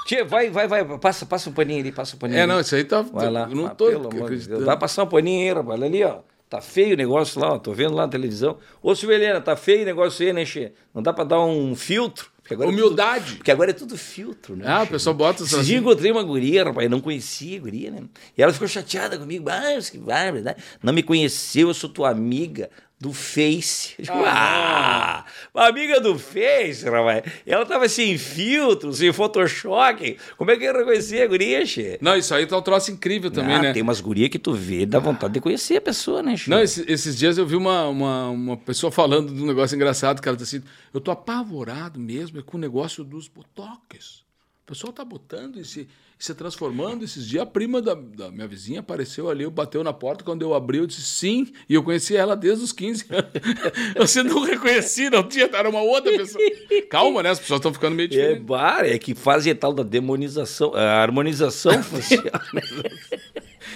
[0.08, 0.98] Tia, vai, vai, vai.
[1.00, 2.52] Passa, passa um paninho ali, passa um paninho É, ali.
[2.54, 3.02] não, isso aí tá.
[3.02, 3.48] Vai lá.
[3.48, 4.24] não Ah, tô pelo amor de Deus.
[4.26, 4.66] acreditando.
[4.66, 5.78] Vai passar um paninho aí, rapaz.
[5.80, 6.20] Olha ali, ó.
[6.50, 7.58] Tá feio o negócio lá, ó.
[7.58, 8.58] Tô vendo lá na televisão.
[8.82, 10.72] Ô, Helena, tá feio o negócio aí, né, Che?
[10.94, 12.33] Não dá pra dar um filtro?
[12.44, 13.26] Porque agora É Humildade.
[13.26, 14.66] tudo, porque agora é tudo filtro, né?
[14.68, 17.90] Ah, o pessoal bota Esses dias eu encontrei uma guria, rapaz, não conhecia a guria,
[17.90, 18.04] né?
[18.38, 19.50] E ela ficou chateada comigo.
[19.50, 20.56] Ah, que bárbaro, né?
[20.84, 22.70] Não me conheceu, eu sou tua amiga
[23.04, 23.96] do Face.
[24.00, 27.24] Digo, Ah, uma amiga do Face, rapaz.
[27.46, 30.18] Ela tava sem filtro, sem Photoshop.
[30.38, 31.98] Como é que eu ia reconhecer a guria, che?
[32.02, 33.74] Não, isso aí tá um troço incrível também, Ah, né?
[33.74, 36.50] Tem umas gurias que tu vê, dá vontade de conhecer a pessoa, né, che?
[36.50, 40.22] Não, esse- esses dias eu vi uma, uma, uma pessoa falando de um negócio engraçado,
[40.22, 44.24] que ela disse assim, eu tô apavorado mesmo é com o negócio dos botox.
[44.64, 45.88] O pessoal tá botando e
[46.26, 47.04] se, transformando.
[47.04, 50.54] Esses dias a prima da, da minha vizinha apareceu ali, bateu na porta, quando eu
[50.54, 53.32] abri eu disse sim, e eu conheci ela desde os 15 anos.
[53.98, 56.44] Você não reconheci, não tinha, era uma outra pessoa.
[56.90, 57.30] Calma, né?
[57.32, 58.46] As pessoas estão ficando meio É, diferentes.
[58.46, 62.24] bar, é que fazem tal da demonização, a harmonização facial.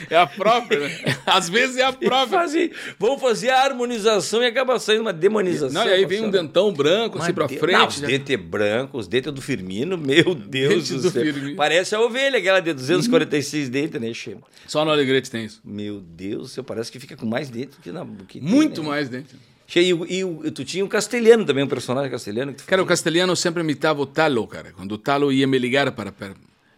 [0.10, 1.18] É a própria, né?
[1.26, 2.40] Às vezes é a própria.
[2.40, 5.84] Fazem, vão fazer a harmonização e acaba saindo uma demonização.
[5.84, 7.78] Não, e aí vem um dentão branco assim Mas pra de- frente.
[7.78, 8.08] Não, os né?
[8.08, 11.24] dentes brancos, os dentes do Firmino, meu Deus do, do céu.
[11.24, 11.56] Firmino.
[11.56, 14.38] Parece a ovelha, aquela de 246 dentes, né, Che?
[14.68, 15.62] Só no Alegrete tem isso.
[15.64, 18.06] Meu Deus do céu, parece que fica com mais dentes que na.
[18.28, 18.88] Que tem, Muito né?
[18.90, 19.36] mais dente.
[19.70, 22.66] Che, e, o- e o- tu tinha um castelhano também, um personagem castelhano que tu
[22.66, 22.90] Cara, o fazia.
[22.96, 24.72] castelhano sempre imitava o Talo, cara.
[24.76, 26.12] Quando o Talo ia me ligar para...
[26.12, 26.34] para...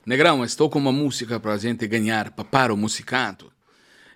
[0.10, 3.54] Negrão, estou com uma música para a gente ganhar, paparo musicato.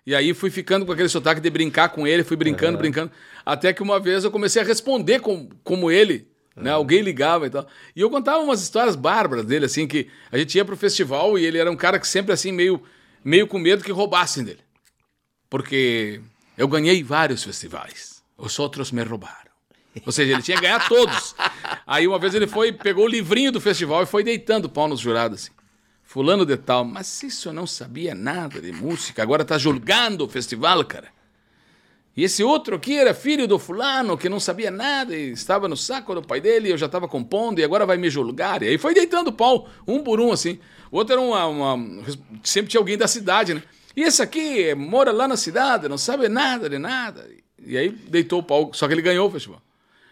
[0.03, 3.11] E aí fui ficando com aquele sotaque de brincar com ele, fui brincando, brincando.
[3.45, 6.71] Até que uma vez eu comecei a responder com, como ele, né?
[6.71, 7.67] Alguém ligava e tal.
[7.95, 11.45] E eu contava umas histórias bárbaras dele, assim, que a gente ia pro festival e
[11.45, 12.81] ele era um cara que sempre, assim, meio,
[13.23, 14.61] meio com medo que roubassem dele.
[15.47, 16.19] Porque
[16.57, 18.23] eu ganhei vários festivais.
[18.35, 19.51] Os outros me roubaram.
[20.03, 21.35] Ou seja, ele tinha que ganhar todos.
[21.85, 24.99] Aí uma vez ele foi, pegou o livrinho do festival e foi deitando pau nos
[24.99, 25.62] jurados, assim.
[26.13, 30.29] Fulano de tal, mas isso eu não sabia nada de música, agora tá julgando o
[30.29, 31.07] festival, cara.
[32.15, 35.75] E esse outro aqui era filho do fulano, que não sabia nada e estava no
[35.75, 38.61] saco do pai dele, eu já estava compondo e agora vai me julgar.
[38.61, 40.59] E aí foi deitando pau, um por um, assim.
[40.91, 42.03] O outro era uma, uma-
[42.43, 43.63] Sempre tinha alguém da cidade, né?
[43.95, 47.27] E esse aqui mora lá na cidade, não sabe nada de nada.
[47.65, 49.59] E aí deitou o pau, só que ele ganhou o festival.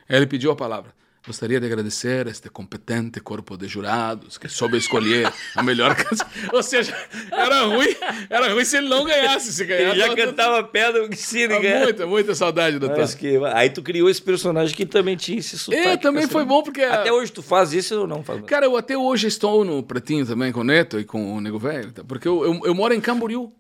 [0.10, 0.96] Aí ele pediu a palavra.
[1.26, 6.26] Gostaria de agradecer a este competente corpo de jurados que soube escolher a melhor canção.
[6.52, 6.98] Ou seja,
[7.32, 7.96] era ruim,
[8.28, 9.54] era ruim se ele não ganhasse.
[9.54, 11.84] Se ganhasse, Ele já tava- cantava pedra que se tava ligar.
[11.84, 13.18] Muita, muita saudade do Mas Tano.
[13.20, 15.88] que- Aí tu criou esse personagem que também tinha esse sotaque.
[15.88, 16.48] É, também foi castelhano.
[16.50, 16.82] bom porque...
[16.82, 18.42] Até hoje tu faz isso ou não faz?
[18.46, 21.60] Cara, eu até hoje estou no Pretinho também com o Neto e com o Nego
[21.60, 22.04] Velho, tá?
[22.04, 23.54] porque eu, eu, eu moro em Camboriú.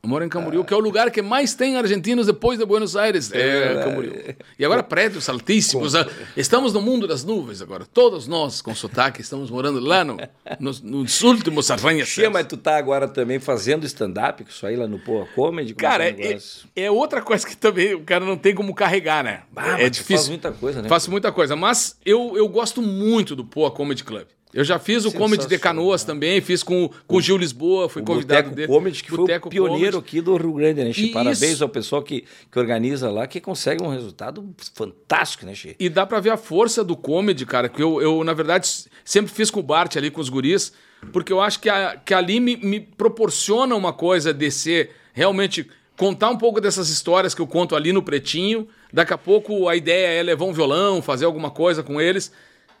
[0.00, 2.96] Eu moro em Camboriú, que é o lugar que mais tem argentinos depois de Buenos
[2.96, 3.32] Aires.
[3.32, 3.88] É, verdade.
[3.88, 4.14] Camboriú.
[4.56, 5.96] E agora prédios altíssimos.
[5.96, 6.06] ah,
[6.36, 7.84] Estamos no mundo das nuvens agora.
[7.84, 10.16] Todos nós, com sotaque, estamos morando lá no,
[10.60, 12.08] nos, nos últimos arranha-céus.
[12.10, 15.74] Chia, mas tu tá agora também fazendo stand-up, isso aí lá no Poa Comedy?
[15.74, 16.68] Cara, é que é é, negócio?
[16.76, 19.42] é outra coisa que também o cara não tem como carregar, né?
[19.56, 20.16] Ah, é difícil.
[20.16, 20.88] faz muita coisa, né?
[20.88, 24.26] Faço muita coisa, mas eu, eu gosto muito do Poa Comedy Club.
[24.58, 28.02] Eu já fiz o Comedy de Canoas também, fiz com, com o Gil Lisboa, fui
[28.02, 28.66] O convidado Boteco dele.
[28.66, 30.08] Comedy, que Boteco foi o pioneiro Comedy.
[30.08, 31.04] aqui do Rio Grande, né, Chi?
[31.04, 31.12] Isso.
[31.12, 34.44] Parabéns ao pessoal que, que organiza lá, que consegue um resultado
[34.74, 35.76] fantástico, né, Chi?
[35.78, 38.68] E dá pra ver a força do comedy, cara, que eu, eu na verdade,
[39.04, 40.72] sempre fiz com o Bart ali, com os guris,
[41.12, 45.68] porque eu acho que, a- que ali me, me proporciona uma coisa de ser realmente
[45.96, 48.66] contar um pouco dessas histórias que eu conto ali no Pretinho.
[48.92, 52.32] Daqui a pouco a ideia é levar um violão, fazer alguma coisa com eles.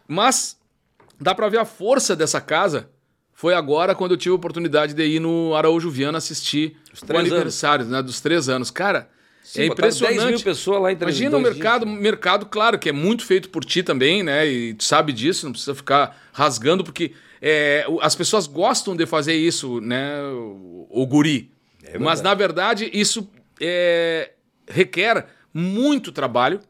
[0.08, 0.57] Mas
[1.20, 2.88] dá pra ver a força dessa casa.
[3.32, 7.16] Foi agora quando eu tive a oportunidade de ir no Araújo Viana assistir Os o
[7.16, 8.70] aniversário né, dos três anos.
[8.70, 9.08] Cara,
[9.44, 10.18] Sim, é impressionante.
[10.18, 12.00] 10 mil pessoas lá em três- Imagina o mercado, dias.
[12.00, 14.46] mercado, claro, que é muito feito por ti também, né?
[14.46, 19.34] E tu sabe disso, não precisa ficar rasgando, porque é, as pessoas gostam de fazer
[19.34, 20.20] isso, né?
[20.32, 21.50] O, o guri.
[21.84, 23.30] É Mas, na verdade, isso
[23.60, 24.32] é,
[24.68, 26.60] requer muito trabalho,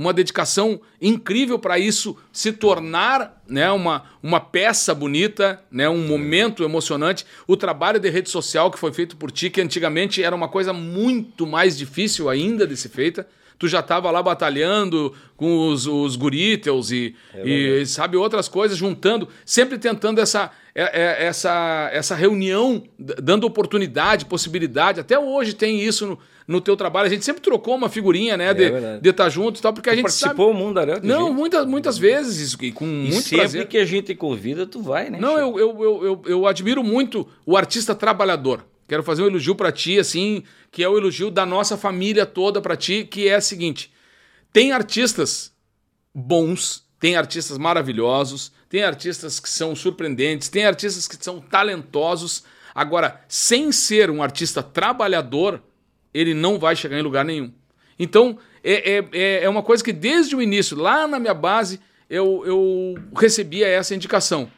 [0.00, 6.64] uma dedicação incrível para isso se tornar né, uma, uma peça bonita, né, um momento
[6.64, 7.26] emocionante.
[7.46, 10.72] O trabalho de rede social que foi feito por ti, que antigamente era uma coisa
[10.72, 13.28] muito mais difícil ainda de ser feita.
[13.58, 17.14] Tu já estava lá batalhando com os, os Guritels e,
[17.44, 24.24] e, sabe, outras coisas, juntando, sempre tentando essa, é- é- essa, essa reunião, dando oportunidade,
[24.24, 24.98] possibilidade.
[25.00, 26.18] Até hoje tem isso no,
[26.50, 27.06] no teu trabalho.
[27.06, 29.02] A gente sempre trocou uma figurinha, né, de verdade.
[29.02, 30.60] de estar junto e tal, porque a gente Participou sabe...
[30.60, 33.68] o mundo de Não, muitas, muitas vezes, isso, e com E muito sempre prazer.
[33.68, 35.18] que a gente convida, tu vai, né?
[35.20, 38.64] Não, eu, eu, eu, eu, eu admiro muito o artista trabalhador.
[38.88, 42.60] Quero fazer um elogio pra ti, assim, que é o elogio da nossa família toda
[42.60, 43.92] pra ti, que é o seguinte:
[44.52, 45.52] tem artistas
[46.12, 52.42] bons, tem artistas maravilhosos, tem artistas que são surpreendentes, tem artistas que são talentosos.
[52.74, 55.62] Agora, sem ser um artista trabalhador,
[56.12, 57.52] ele não vai chegar em lugar nenhum.
[57.98, 61.80] Então, é, é, é- é uma coisa que desde o início, lá na minha base,
[62.08, 64.50] eu, eu recebia essa indicação.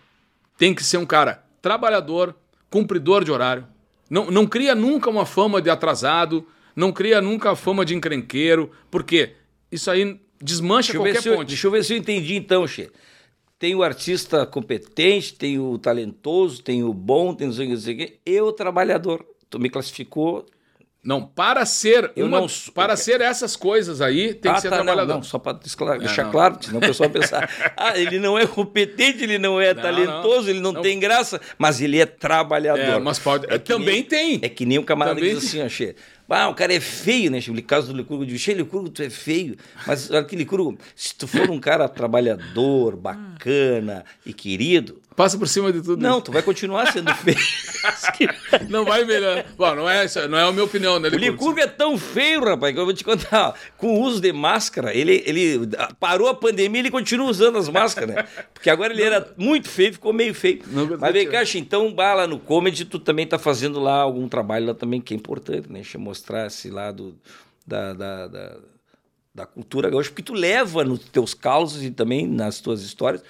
[0.57, 2.35] Tem que ser um cara trabalhador,
[2.71, 3.67] cumpridor de horário.
[4.09, 8.71] Não, não cria nunca uma fama de atrasado, não cria nunca a fama de encrenqueiro,
[8.91, 9.33] porque
[9.71, 11.49] isso aí desmancha qualquer eu, ponte.
[11.49, 12.91] deixa eu ver se eu entendi então, Che.
[13.59, 17.95] Tem o artista competente, tem o talentoso, tem o bom, tem o que, não sei
[17.95, 19.25] o que, e o trabalhador.
[19.49, 20.45] Tu me classificou.
[21.05, 24.71] Não, para ser Eu uma- não para ser essas coisas aí, tem ah, que ser
[24.71, 25.15] tá, não, trabalhador.
[25.15, 25.59] não, só para
[25.99, 26.31] deixar não.
[26.31, 29.83] claro, senão o pessoal vai pensar, ah, ele não é competente, ele não é Não,
[29.83, 30.49] talentoso, não.
[30.51, 30.81] ele não, Não.
[30.81, 32.81] tem graça, mas ele é trabalhador.
[32.81, 33.53] É, mas pode.
[33.53, 34.39] É também nem- tem.
[34.43, 35.97] É que nem um camarada Também que diz assim, ó, Che,
[36.29, 37.41] ah, o cara é feio, né?
[37.49, 39.57] O caso do Licurgo diz, Che, Licurgo, tu é feio.
[39.85, 45.49] Mas olha que Licurgo, se tu for um cara trabalhador, bacana e querido, Passa por
[45.49, 46.01] cima de tudo.
[46.01, 47.37] não, tu vai continuar sendo feio.
[48.69, 49.45] Não vai melhor.
[49.57, 51.61] Bom, não é, não é a minha opinião, né, O Licurgo?
[51.61, 53.55] É tão feio, rapaz, que eu vou te contar.
[53.77, 55.69] Com o uso de máscara, ele, ele
[55.99, 58.27] parou a pandemia ele continua usando as máscaras, né?
[58.53, 60.63] Porque agora ele era muito feio, ficou meio feio.
[60.69, 64.29] Não, Mas vem cá, então, bah, lá no comedy, tu também tá fazendo lá algum
[64.29, 65.83] trabalho lá também que é importante, né?
[65.83, 67.17] Xi, Mostrar esse lado
[67.67, 68.57] da, da, da,
[69.35, 73.23] da cultura gaúcha, porque tu leva nos teus causos e também nas tuas histórias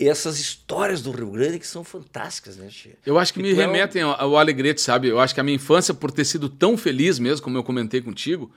[0.00, 2.90] essas histórias do Rio Grande que são fantásticas, né, Xi?
[3.06, 5.08] Eu acho que me um- remetem ao, Alegrete, sabe?
[5.08, 8.00] Eu acho que a minha infância, por ter sido tão feliz mesmo, como eu comentei
[8.00, 8.50] contigo,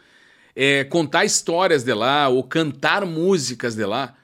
[0.55, 4.15] é, contar histórias de lá ou cantar músicas de lá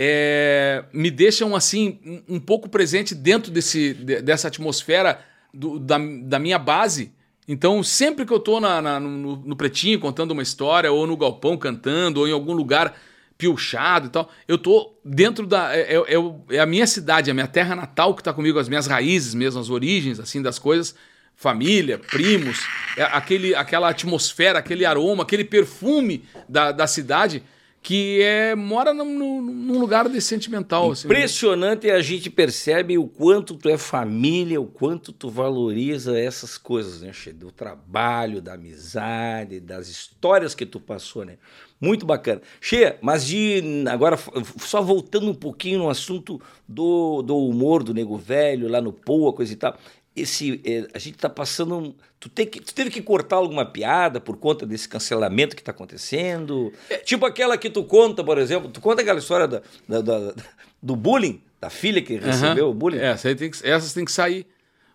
[0.00, 5.18] é, me deixam, assim, um, pouco presente dentro desse, de- dessa atmosfera
[5.52, 7.12] do- da, da minha base.
[7.48, 11.16] Então, sempre que eu tô na, na- no, no Pretinho contando uma história, ou no
[11.16, 12.94] Galpão cantando, ou em algum lugar
[13.38, 15.74] piochado e tal, eu tô dentro da.
[15.74, 18.68] É, é- é é a minha cidade, a minha terra natal que tá comigo, as
[18.68, 20.94] minhas raízes mesmo, as origens, assim, das coisas.
[21.36, 22.58] Família, primos,
[22.96, 27.44] é aquele, aquela atmosfera, aquele aroma, aquele perfume da, da cidade
[27.88, 30.90] que é, mora num, num- lugar de sentimental.
[30.90, 31.08] assim.
[31.08, 37.00] Impressionante a gente percebe o quanto tu é família, o quanto tu valoriza essas coisas,
[37.00, 37.32] né, Che?
[37.32, 41.38] Do trabalho, da amizade, das histórias que tu passou, né?
[41.80, 42.42] Muito bacana.
[42.60, 44.18] Che, mas de agora,
[44.58, 46.38] só voltando um pouquinho no assunto
[46.68, 49.78] do, do humor do nego velho, lá no Poa, coisa e tal.
[50.20, 51.76] Esse, eh, a gente tá passando.
[51.78, 55.62] um- Tu, tem que, tu teve que cortar alguma piada por conta desse cancelamento que
[55.62, 56.72] tá acontecendo?
[57.04, 60.34] Tipo aquela que tu conta, por exemplo, tu conta aquela história da- da- da-
[60.82, 62.98] do bullying, da filha que recebeu o bullying.
[62.98, 64.46] Essa aí tem que, essas tem que sair.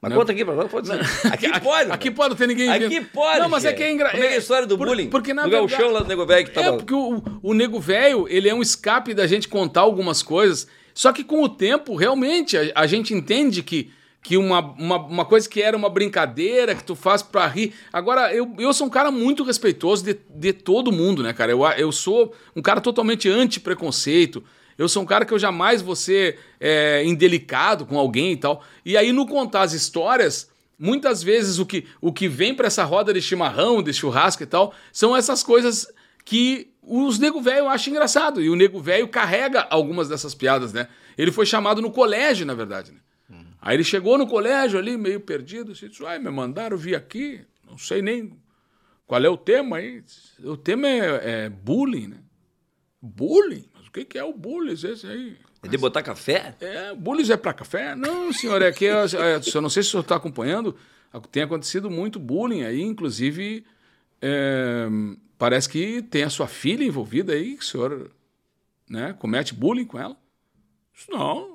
[0.02, 0.18] Mas né?
[0.18, 1.00] conta aqui pra nós, pode ser.
[1.32, 1.92] Aqui, pode.
[1.92, 3.08] Aqui pode não ter ninguém Aqui vendo.
[3.14, 3.40] pode.
[3.40, 4.22] Não, mas é que é engraçado.
[4.22, 5.10] É é a história do bullying?
[5.10, 5.72] Porque na do verdade...
[5.72, 6.68] gauchão lá do Nego Velho que tava...
[6.68, 10.68] É, porque o, o Nego Velho, ele é um escape da gente contar algumas coisas.
[10.94, 13.94] Só que com o tempo, realmente, a, a gente entende que,
[14.24, 17.76] que uma, uma, uma coisa que era uma brincadeira, que tu faz pra rir.
[17.92, 21.52] Agora, eu, eu sou um cara muito respeitoso de, de todo mundo, né, cara?
[21.52, 24.42] Eu, eu sou um cara totalmente anti-preconceito.
[24.78, 28.64] Eu sou um cara que eu jamais vou ser é, indelicado com alguém e tal.
[28.86, 32.86] E aí, no contar as histórias, muitas vezes o que, o que vem pra essa
[32.86, 35.86] roda de chimarrão, de churrasco e tal, são essas coisas
[36.24, 38.42] que os nego velho acham engraçado.
[38.42, 40.88] E o nego velho carrega algumas dessas piadas, né?
[41.18, 43.00] Ele foi chamado no colégio, na verdade, né?
[43.66, 47.40] Aí ele chegou no colégio ali, meio perdido, assim, disse, ai, me mandaram vir aqui,
[47.66, 48.38] não sei nem
[49.08, 50.04] qual é o tema aí.
[50.44, 52.18] O tema é, é bullying, né?
[53.02, 53.70] Bullying?
[53.74, 55.38] Mas o que que é o bullying esse aí?
[55.64, 56.58] É de botar café?
[56.60, 57.96] É, bullying é para café?
[57.96, 60.76] Não, senhor, é que é, é, eu não sei se o senhor está acompanhando,
[61.32, 63.64] tem acontecido muito bullying aí, inclusive
[64.22, 64.90] é,
[65.38, 68.12] parece que tem a sua filha envolvida aí, que o senhor
[68.90, 70.18] né, comete bullying com ela.
[71.08, 71.53] Não,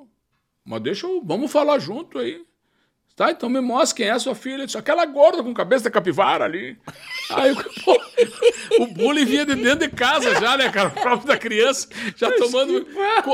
[0.69, 2.43] mas deixa eu, vamos falar junto aí.
[3.15, 4.67] Tá, então me mostra quem é a sua filha.
[4.67, 6.77] Disse, aquela gorda com cabeça de capivara ali.
[7.31, 7.99] Aí pô,
[8.83, 10.89] o bullying vinha de dentro de casa já, né, cara?
[10.89, 12.87] O próprio da criança, já tomando.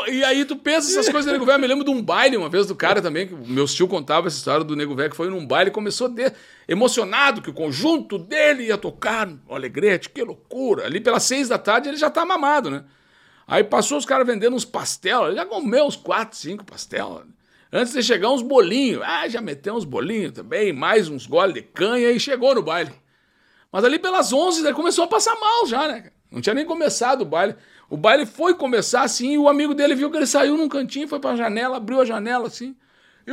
[0.07, 1.57] E aí tu pensa essas coisas do nego velho.
[1.57, 4.27] Eu me lembro de um baile uma vez do cara também, que meus tio contava
[4.27, 6.31] essa história do nego velho, que foi num baile e começou de...
[6.67, 10.85] emocionado que o conjunto dele ia tocar no Alegrete, que loucura.
[10.85, 12.85] Ali pelas seis da tarde ele já tá mamado, né?
[13.47, 17.23] Aí passou os caras vendendo uns pastel, já comeu uns quatro, cinco pastel.
[17.71, 21.61] Antes de chegar uns bolinhos, ah, já meteu uns bolinhos também, mais uns goles de
[21.61, 22.91] canha e chegou no baile.
[23.71, 26.11] Mas ali pelas 11 daí começou a passar mal já, né?
[26.31, 27.55] Não tinha nem começado o baile.
[27.89, 31.07] O baile foi começar assim e o amigo dele viu que ele saiu num cantinho,
[31.07, 32.75] foi pra janela, abriu a janela assim
[33.27, 33.31] e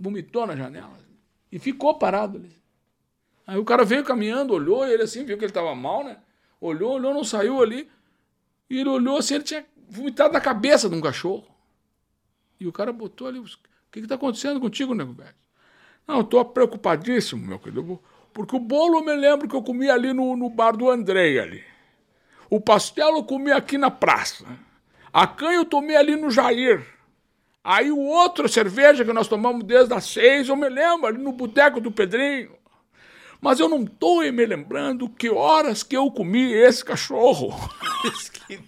[0.00, 0.98] vomitou na janela.
[1.50, 2.56] E ficou parado ali.
[3.46, 6.18] Aí o cara veio caminhando, olhou, ele assim, viu que ele tava mal, né?
[6.60, 7.90] Olhou, olhou, não saiu ali.
[8.70, 11.46] E ele olhou assim, ele tinha vomitado na cabeça de um cachorro.
[12.60, 13.44] E o cara botou ali, o
[13.90, 15.34] que está acontecendo contigo, nego velho?
[16.06, 18.00] Não, estou preocupadíssimo, meu querido,
[18.32, 21.38] porque o bolo eu me lembro que eu comi ali no, no bar do Andrei
[21.38, 21.62] ali.
[22.50, 24.46] O pastel eu comi aqui na praça.
[25.12, 26.86] A canha eu tomei ali no Jair.
[27.62, 31.32] Aí o outro, cerveja que nós tomamos desde as seis, eu me lembro ali no
[31.32, 32.56] boteco do Pedrinho.
[33.40, 37.54] Mas eu não estou me lembrando que horas que eu comi esse cachorro.
[38.46, 38.58] que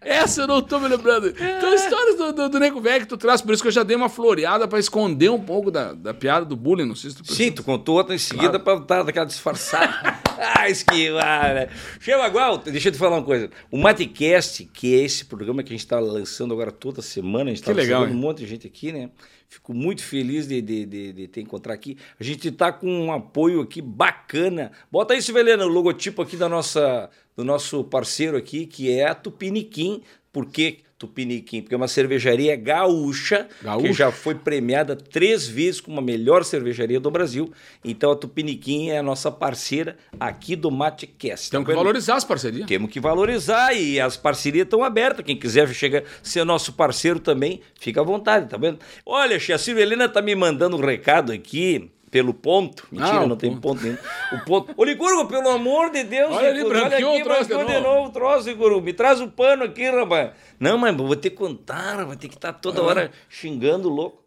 [0.00, 1.28] Essa eu não tô me lembrando.
[1.28, 3.82] Então, histórias do, do, do Nego Velho que tu traz, por isso que eu já
[3.84, 7.16] dei uma floreada pra esconder um pouco da, da piada do bullying, não sei se
[7.16, 8.80] tu Sim, tu contou outra em seguida claro.
[8.82, 10.20] pra dar daquela disfarçada.
[10.56, 11.68] ah, esquivar, né?
[12.00, 13.50] Chama igual, deixa eu te falar uma coisa.
[13.70, 17.54] O Matecast, que é esse programa que a gente tá lançando agora toda semana, a
[17.54, 18.14] gente tá Que legal, um hein?
[18.14, 19.10] monte de gente aqui, né?
[19.52, 21.98] Fico muito feliz de, de, de, de te encontrar aqui.
[22.18, 24.72] A gente tá com um apoio aqui bacana.
[24.90, 29.14] Bota aí, Silvelena, o logotipo aqui da nossa, do nosso parceiro aqui, que é a
[29.14, 30.02] Tupiniquim.
[30.32, 31.62] Por que Tupiniquim?
[31.62, 33.86] Porque é uma cervejaria gaúcha, Gaúcha.
[33.88, 37.52] que já foi premiada três vezes como a melhor cervejaria do Brasil.
[37.84, 41.50] Então a Tupiniquim é a nossa parceira aqui do Matecast.
[41.50, 42.66] Temos que valorizar as parcerias.
[42.68, 45.24] Temos que valorizar e as parcerias estão abertas.
[45.24, 48.78] Quem quiser chegar ser nosso parceiro também, fica à vontade, tá vendo?
[49.04, 52.86] Olha, a Silvia Helena tá me mandando um recado aqui pelo ponto.
[52.92, 53.62] Mentira, Ah, não tem ponto.
[53.62, 53.96] ponto nenhum.
[54.32, 54.74] O ponto.
[54.76, 57.64] Ô, Licurgo, pelo amor de Deus, Olha ali, Licurgo, olha aqui, o troço de branqueou
[57.66, 57.96] de novo.
[57.96, 58.80] novo o troço, Licurgo.
[58.82, 60.32] Me traz o pano aqui, rapaz.
[60.60, 62.84] Não, mas vou ter que contar, vai ter que estar toda Ah.
[62.84, 64.22] hora xingando o louco.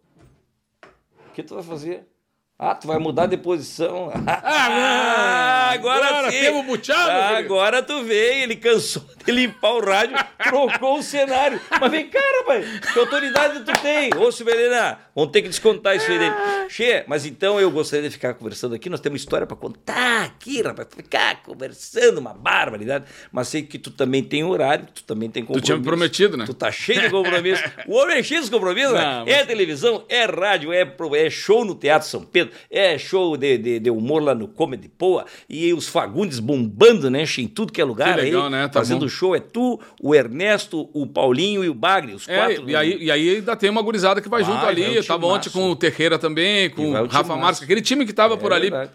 [1.30, 2.04] O que tu vai fazer?
[2.58, 4.10] Ah, tu vai mudar de posição.
[5.68, 6.40] Ah, agora, agora sim.
[6.40, 11.60] temos buchado, Ah, agora tu veio, ele cansou de limpar o rádio, trocou o cenário.
[11.80, 14.10] Mas vem cá, rapaz, que autoridade tu tem?
[14.16, 16.34] Ô, Silvelena, vamos ter que descontar isso aí dele.
[16.68, 20.62] Che, mas então eu gostaria de ficar conversando aqui, nós temos história pra contar aqui,
[20.62, 23.04] rapaz, ficar conversando, uma barbaridade.
[23.32, 25.66] Mas sei que tu também tem horário, tu também tem compromisso.
[25.66, 26.44] tinha me prometido, né?
[26.46, 27.62] Tu tá cheio de compromisso.
[27.86, 29.02] o homem é cheio de compromisso, né?
[29.04, 30.82] Não, mas- É televisão, é rádio, é,
[31.16, 34.88] é show no Teatro São Pedro, é show de, de, de humor lá no Comedy
[34.88, 38.68] Poa, e os Fagundes bombando, né, em tudo que é lugar Que legal, aí, né?
[38.68, 39.08] Tá fazendo bom.
[39.08, 42.70] show, é tu, o Ernesto, o Paulinho e o Bagre, os É, quatro.
[42.70, 44.82] e, aí, e aí ainda tem uma gurizada que vai, Vai, junto ali.
[45.02, 45.26] tava timaço.
[45.26, 47.36] ontem com o Terreira também, com o Rafa.
[47.36, 48.70] Marques, aquele time que tava por É ali.
[48.70, 48.90] verdade.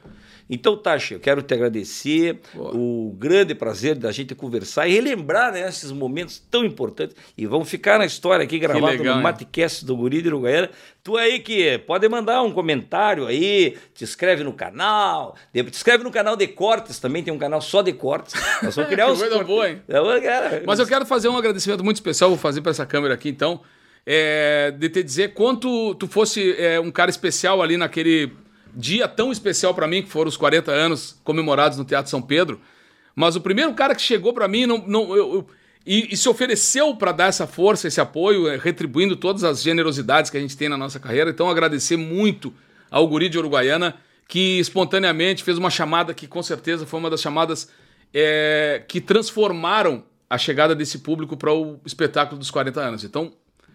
[0.53, 2.75] Então, Tasha, eu quero te agradecer Boa.
[2.75, 7.15] o grande prazer da gente conversar e relembrar né, esses momentos tão importantes.
[7.37, 9.23] E vão ficar na história aqui gravado legal, no?
[9.23, 10.69] Matecast do Guri de Uruguaiana.
[11.01, 16.11] Tu aí que pode mandar um comentário aí, te inscreve no canal, te inscreve no
[16.11, 18.33] canal de cortes também, tem um canal só de cortes.
[18.61, 19.47] Nós vamos criar uns coisa cortes.
[19.47, 19.81] boa, hein?
[19.87, 23.29] É, Mas eu quero fazer um agradecimento muito especial, vou fazer para essa câmera aqui
[23.29, 23.61] então.
[24.05, 28.31] é, de te dizer quanto tu fosse é, um cara especial ali naquele
[28.75, 32.59] dia tão especial para mim, que foram os 40 anos comemorados no Teatro São Pedro.
[33.15, 35.47] Mas o primeiro cara que chegou para mim não, não, eu, eu,
[35.85, 40.29] e, e, se ofereceu para dar essa força, esse apoio, é, retribuindo todas as generosidades
[40.29, 41.29] que a gente tem na nossa carreira.
[41.29, 42.53] Então, agradecer muito
[42.89, 43.95] ao Guri de Uruguaiana,
[44.27, 47.69] que espontaneamente fez uma chamada que com certeza foi uma das chamadas
[48.13, 53.03] é, que transformaram a chegada desse público para o espetáculo dos 40 anos.
[53.03, 53.33] Então,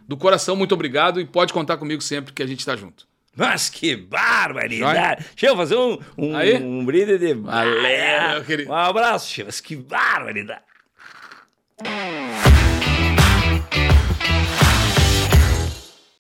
[0.08, 3.06] do coração, muito obrigado e pode contar comigo sempre que a gente está junto.
[3.36, 5.24] Mas que barbaridade!
[5.36, 6.54] Deixa eu fazer um, um, Aí?
[6.54, 7.34] um brinde de.
[7.34, 8.70] Valeu, meu querido.
[8.70, 9.60] Um abraço, Chivas.
[9.60, 10.62] Que barbaridade!